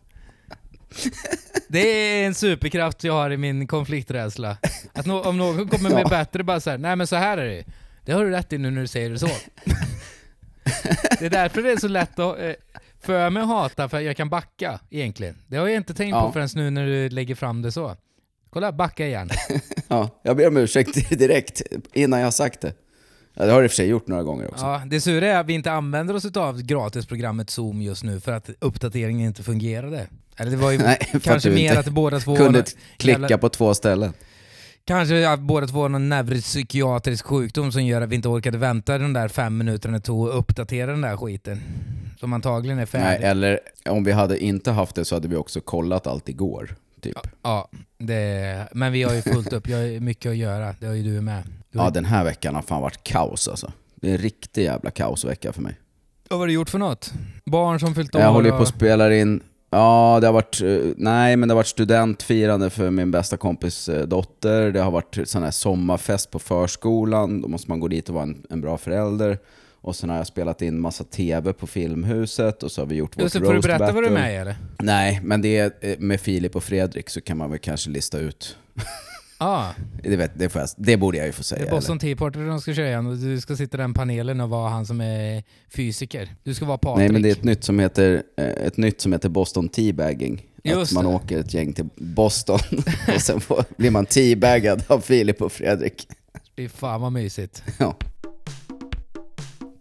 Det 1.69 1.81
är 1.89 2.27
en 2.27 2.35
superkraft 2.35 3.05
jag 3.05 3.13
har 3.13 3.31
i 3.31 3.37
min 3.37 3.67
konflikträdsla. 3.67 4.57
Att 4.93 5.07
nå- 5.07 5.23
om 5.23 5.39
någon 5.39 5.69
kommer 5.69 5.91
med 5.91 6.03
Ja. 6.05 6.09
bättre, 6.09 6.45
bara 6.45 6.61
såhär, 6.61 6.79
nej 6.79 6.97
men 6.97 7.07
så 7.07 7.17
här 7.17 7.39
är 7.39 7.47
det. 7.47 7.65
Det 8.05 8.13
har 8.13 8.25
du 8.25 8.31
rätt 8.31 8.53
i 8.53 8.59
nu 8.59 8.71
när 8.71 8.81
du 8.81 8.87
säger 8.87 9.11
det 9.11 9.19
så. 9.19 9.29
Det 11.19 11.27
är 11.27 11.31
därför 11.31 11.63
det 11.63 11.71
är 11.73 11.77
så 11.77 11.89
lätt 11.89 12.19
att 12.19 12.39
eh, 12.39 12.53
för 13.01 13.31
mig 13.31 13.43
att 13.43 13.49
hata, 13.49 13.89
för 13.89 14.01
jag 14.01 14.17
kan 14.17 14.29
backa 14.29 14.81
egentligen. 14.91 15.39
Det 15.47 15.57
har 15.57 15.69
jag 15.69 15.77
inte 15.77 15.95
tänkt 15.95 16.11
Ja. 16.15 16.27
på 16.27 16.33
förrän 16.33 16.49
nu 16.55 16.71
när 16.71 16.87
du 16.87 17.09
lägger 17.09 17.35
fram 17.35 17.63
det 17.63 17.73
så. 17.73 17.97
Kolla, 18.51 18.73
backa 18.73 19.07
igen. 19.07 19.31
Ja, 19.89 20.21
jag 20.23 20.37
ber 20.37 20.49
om 20.49 20.57
ursäkt 20.57 21.11
direkt 21.19 21.63
innan 21.93 22.19
jag 22.21 22.27
har 22.27 22.31
sagt 22.33 22.61
det. 22.61 22.75
Ja, 23.35 23.45
det 23.45 23.51
har 23.51 23.59
jag 23.59 23.65
i 23.65 23.67
och 23.67 23.71
för 23.71 23.77
sig 23.77 23.89
gjort 23.89 24.07
några 24.07 24.23
gånger 24.23 24.51
också. 24.51 24.65
Ja, 24.65 24.83
det 24.87 25.01
sura 25.01 25.27
är 25.27 25.41
att 25.41 25.47
vi 25.47 25.53
inte 25.53 25.73
använder 25.73 26.15
oss 26.15 26.37
av 26.37 26.63
gratisprogrammet 26.63 27.51
Zoom 27.51 27.83
just 27.83 28.05
nu 28.05 28.21
för 28.21 28.33
att 28.33 28.51
uppdateringen 28.59 29.27
inte 29.27 29.43
fungerade. 29.43 30.07
Eller 30.37 30.51
det 30.51 30.57
var 30.57 30.71
ju 30.71 30.79
Nej, 30.83 30.99
att 31.15 31.23
kanske 31.23 31.49
du 31.49 31.55
mer 31.55 31.69
inte 31.69 31.79
att 31.79 31.89
båda 31.89 32.21
två... 32.21 32.37
Kunde 32.37 32.65
klicka 32.97 33.39
på 33.39 33.49
två 33.49 33.75
ställen. 33.75 34.13
Kanske 34.85 35.29
att 35.29 35.41
båda 35.41 35.67
två 35.67 35.81
har 35.83 35.89
någon 35.89 36.09
neuropsykiatrisk 36.09 37.27
sjukdom 37.27 37.73
som 37.73 37.85
gör 37.85 38.01
att 38.03 38.09
vi 38.09 38.15
inte 38.17 38.29
orkade 38.29 38.59
vänta 38.59 38.99
de 38.99 39.13
där 39.13 39.29
fem 39.29 39.59
minuterna 39.59 39.99
det 39.99 40.05
tog 40.05 40.29
att 40.29 40.35
uppdatera 40.35 40.91
den 40.91 41.01
där 41.01 41.17
skiten. 41.17 41.61
Som 42.21 42.33
antagligen 42.33 42.79
är 42.79 42.83
Nej, 42.83 42.87
färdig. 42.87 43.27
eller 43.27 43.61
om 43.89 44.05
vi 44.05 44.13
hade 44.13 44.39
inte 44.45 44.71
haft 44.71 44.95
det 44.95 45.05
så 45.05 45.17
hade 45.17 45.29
vi 45.29 45.37
också 45.37 45.61
kollat 45.61 46.07
allt 46.07 46.29
igår. 46.29 46.75
Typ. 47.01 47.19
Ja, 47.43 47.69
det, 47.99 48.69
men 48.73 48.93
vi 48.93 49.03
har 49.03 49.15
ju 49.15 49.23
fullt 49.23 49.53
upp. 49.53 49.69
Jag 49.69 49.79
har 49.79 50.01
mycket 50.01 50.31
att 50.31 50.37
göra. 50.37 50.75
Det 50.81 50.87
har 50.87 50.95
ju 50.95 51.03
du 51.03 51.21
med. 51.21 51.43
Du 51.71 51.79
har, 51.79 51.85
Ja, 51.87 51.91
den 51.91 52.05
här 52.05 52.25
veckan 52.25 52.55
har 52.55 52.63
fan 52.63 52.83
varit 52.83 53.03
kaos 53.03 53.49
alltså. 53.49 53.73
Det 53.95 54.09
är 54.09 54.13
en 54.13 54.19
riktig 54.19 54.65
jävla 54.65 54.91
kaosvecka 54.91 55.53
för 55.53 55.63
mig. 55.63 55.75
Vad 56.29 56.39
har 56.39 56.47
du 56.47 56.53
gjort 56.53 56.71
för 56.71 56.79
något? 56.79 57.13
Barn 57.45 57.81
som 57.81 57.95
fyllt 57.95 58.15
år? 58.15 58.21
Jag 58.21 58.33
håller 58.33 58.47
ju 58.47 58.51
på 58.51 58.57
och- 58.57 58.63
att 58.63 58.69
spela 58.69 59.15
in... 59.15 59.41
Ja, 59.75 60.19
det 60.21 60.27
har 60.27 60.33
varit... 60.35 60.61
eh, 60.63 60.79
Nej, 60.97 61.37
men 61.37 61.49
det 61.49 61.53
har 61.53 61.57
varit 61.57 61.67
studentfirande 61.67 62.71
för 62.71 62.91
min 62.91 63.11
bästa 63.11 63.37
kompis 63.37 63.89
eh, 63.89 64.07
dotter. 64.07 64.71
Det 64.73 64.81
har 64.81 64.91
varit 64.91 65.19
sån 65.25 65.43
här 65.43 65.51
sommarfest 65.51 66.31
på 66.31 66.39
förskolan. 66.39 67.41
Då 67.41 67.49
måste 67.49 67.71
man 67.71 67.81
gå 67.81 67.89
dit 67.89 68.09
och 68.09 68.15
vara 68.15 68.25
en, 68.25 68.47
en 68.51 68.61
bra 68.61 68.79
förälder. 68.79 69.39
Och 69.81 69.97
sen 69.97 70.11
har 70.11 70.17
jag 70.17 70.27
spelat 70.27 70.63
in 70.63 70.81
massa 70.81 71.05
TV 71.05 71.53
på 71.53 71.67
Filmhuset 71.67 72.63
och 72.63 72.73
så 72.73 72.81
har 72.81 72.87
vi 72.87 72.95
gjort 72.95 73.19
Just 73.19 73.33
det, 73.33 73.39
vårt 73.41 73.47
får 73.47 73.53
du 73.53 73.57
roast 73.57 73.69
berätta 73.69 73.93
vad 73.93 74.03
du 74.03 74.07
är 74.07 74.11
battle. 74.11 74.23
med 74.25 74.35
i 74.35 74.37
eller? 74.37 74.57
Nej, 74.79 75.21
men 75.23 75.43
det 75.43 75.59
är 75.59 75.73
eh, 75.81 75.99
med 75.99 76.21
Filip 76.21 76.57
och 76.57 76.65
Fredrik 76.65 77.11
så 77.11 77.21
kan 77.21 77.37
man 77.37 77.51
väl 77.51 77.59
kanske 77.59 77.91
lista 77.91 78.19
ut. 78.19 78.57
Ah, 79.43 79.67
Det, 80.03 80.17
vet, 80.17 80.39
det, 80.39 80.49
får 80.49 80.61
jag, 80.61 80.69
det 80.77 80.97
borde 80.97 81.19
jag 81.19 81.27
ju 81.27 81.33
få 81.33 81.43
säga. 81.43 81.63
det 81.63 81.69
är 81.69 81.71
Boston 81.71 81.99
Tea 81.99 82.17
Party 82.17 82.39
de 82.41 82.61
ska 82.61 82.75
köra 82.75 82.87
igen 82.89 83.07
och 83.07 83.17
du 83.17 83.41
ska 83.41 83.57
sitta 83.57 83.77
i 83.77 83.81
den 83.81 83.95
panelen 83.95 84.41
och 84.41 84.49
vara 84.51 84.69
han 84.71 84.87
som 84.87 85.01
är 85.01 85.43
fysiker. 85.75 86.35
Du 86.43 86.55
ska 86.55 86.65
vara? 86.65 86.79
Patrik. 86.79 86.99
Nej, 86.99 87.13
men 87.13 87.23
det 87.23 87.29
är 87.29 87.33
ett 87.33 87.45
nytt 87.45 87.65
som 87.65 87.79
heter, 87.79 88.23
eh, 88.37 88.47
ett 88.47 88.77
nytt 88.77 89.01
som 89.01 89.13
heter 89.13 89.29
Boston 89.29 89.69
Teabagging. 89.69 90.47
Just 90.65 90.93
att 90.93 90.95
man 90.95 91.05
det. 91.05 91.17
åker 91.17 91.39
ett 91.39 91.55
gäng 91.55 91.73
till 91.73 91.89
Boston 91.97 92.59
och 93.15 93.21
sen 93.23 93.41
får, 93.41 93.65
blir 93.77 93.91
man 93.91 94.07
teabaggad 94.07 94.85
av 94.87 95.01
Filip 95.01 95.43
och 95.43 95.53
Fredrik. 95.53 96.09
Fy 96.57 96.69
fan 96.69 97.01
vad 97.01 97.13
mysigt. 97.13 97.63
Ja. 97.79 97.97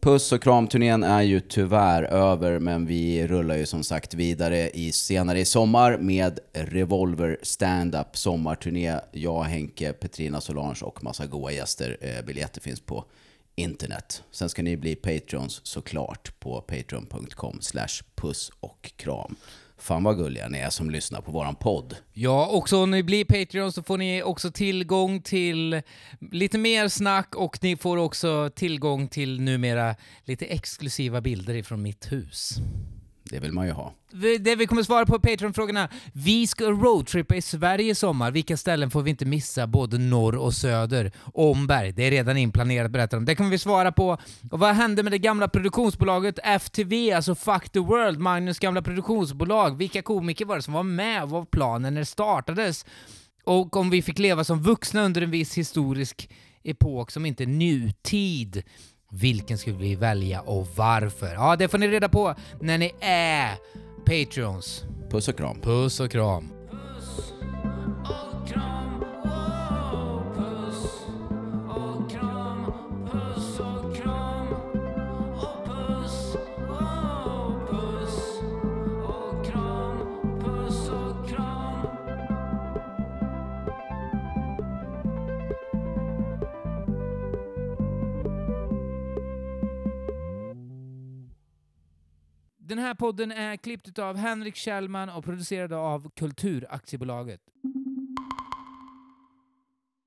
Puss 0.02 0.32
och 0.32 0.44
kram-turnén 0.44 1.04
är 1.04 1.22
ju 1.22 1.40
tyvärr 1.40 2.04
över, 2.04 2.60
men 2.60 2.86
vi 2.86 3.28
rullar 3.28 3.56
ju 3.56 3.66
som 3.66 3.84
sagt 3.84 4.14
vidare 4.14 4.70
i 4.70 4.92
senare 4.92 5.40
i 5.40 5.46
sommar 5.46 5.98
med 5.98 6.40
Revolver 6.54 7.38
Stand-Up 7.42 8.18
sommarturné. 8.18 9.00
Jag, 9.12 9.44
Henke, 9.44 9.94
Petrina 9.94 10.42
Solange 10.42 10.82
och 10.82 11.04
massa 11.04 11.26
goa 11.26 11.52
gäster. 11.52 11.98
Eh, 12.02 12.26
biljetter 12.26 12.62
finns 12.62 12.80
på 12.80 13.06
internet. 13.56 14.24
Sen 14.32 14.50
ska 14.50 14.62
ni 14.62 14.78
bli 14.78 14.96
Patreons 14.96 15.62
såklart 15.64 16.40
på 16.40 16.62
patreon.com 16.62 17.62
slash 17.62 18.04
puss 18.16 18.52
och 18.60 18.92
kram. 18.96 19.36
Fan 19.82 20.04
vad 20.04 20.18
gulliga 20.18 20.48
ni 20.50 20.58
är 20.58 20.70
som 20.70 20.90
lyssnar 20.90 21.22
på 21.22 21.32
våran 21.32 21.56
podd. 21.56 21.96
Ja, 22.14 22.48
också 22.48 22.78
om 22.78 22.92
ni 22.92 23.04
blir 23.04 23.26
Patreon 23.26 23.72
så 23.72 23.84
får 23.84 23.98
ni 23.98 24.24
också 24.24 24.52
tillgång 24.52 25.22
till 25.22 25.82
lite 26.32 26.58
mer 26.58 26.88
snack 26.88 27.36
och 27.36 27.58
ni 27.62 27.78
får 27.78 27.98
också 27.98 28.50
tillgång 28.56 29.08
till 29.08 29.42
numera 29.42 29.96
lite 30.26 30.46
exklusiva 30.46 31.22
bilder 31.22 31.54
ifrån 31.54 31.82
mitt 31.82 32.12
hus. 32.12 32.60
Det 33.32 33.40
vill 33.40 33.52
man 33.52 33.68
ju 33.68 33.72
ha. 33.72 33.94
Det 34.40 34.56
vi 34.56 34.68
kommer 34.68 34.84
svara 34.84 35.06
på 35.06 35.20
Patreon-frågorna. 35.20 35.90
Vi 36.14 36.48
ska 36.48 36.66
roadtrippa 36.66 37.36
i 37.36 37.42
Sverige 37.42 37.92
i 37.92 37.96
sommar. 37.96 38.32
Vilka 38.32 38.58
ställen 38.58 38.92
får 38.92 39.02
vi 39.02 39.10
inte 39.10 39.26
missa, 39.26 39.68
både 39.68 39.98
norr 39.98 40.36
och 40.36 40.54
söder? 40.54 41.12
Omberg, 41.34 41.92
det 41.92 42.04
är 42.04 42.12
redan 42.12 42.38
inplanerat 42.38 42.92
berättar 42.92 43.18
de. 43.18 43.26
Det 43.26 43.36
kommer 43.36 43.50
vi 43.50 43.58
svara 43.58 43.92
på. 43.92 44.18
Och 44.52 44.60
vad 44.60 44.76
hände 44.76 45.04
med 45.04 45.12
det 45.12 45.18
gamla 45.18 45.48
produktionsbolaget 45.48 46.40
FTV, 46.44 47.12
alltså 47.12 47.36
Fuck 47.36 47.70
the 47.70 47.80
World, 47.80 48.20
Magnus 48.20 48.60
gamla 48.60 48.82
produktionsbolag? 48.82 49.78
Vilka 49.78 50.02
komiker 50.02 50.46
var 50.46 50.56
det 50.56 50.62
som 50.62 50.74
var 50.74 50.84
med? 50.84 51.22
Vad 51.22 51.30
var 51.30 51.46
planen 51.46 51.94
när 51.94 52.02
det 52.02 52.06
startades? 52.06 52.86
Och 53.44 53.78
om 53.78 53.90
vi 53.90 54.02
fick 54.02 54.20
leva 54.20 54.44
som 54.44 54.64
vuxna 54.64 55.04
under 55.04 55.22
en 55.22 55.32
viss 55.32 55.58
historisk 55.58 56.30
epok 56.64 57.12
som 57.12 57.26
inte 57.26 57.44
är 57.44 57.48
nutid. 57.48 58.64
Vilken 59.14 59.58
skulle 59.58 59.78
vi 59.78 59.96
välja 59.96 60.42
och 60.42 60.68
varför? 60.76 61.34
Ja, 61.34 61.56
det 61.56 61.68
får 61.68 61.78
ni 61.78 61.88
reda 61.88 62.10
på 62.10 62.36
när 62.60 62.78
ni 62.78 62.92
är 63.00 63.56
Patreons. 64.06 64.84
Puss 65.10 65.28
och 65.28 65.38
kram. 65.38 65.62
Puss 65.62 66.00
och 66.00 66.12
kram. 66.12 66.52
Den 92.72 92.80
här 92.80 92.94
podden 92.94 93.32
är 93.32 93.58
klippt 93.58 94.00
av 94.00 94.16
Henrik 94.16 94.56
Kjellman 94.56 95.10
och 95.10 95.24
producerad 95.24 95.74
av 95.74 96.10
Kulturaktiebolaget. 96.16 97.42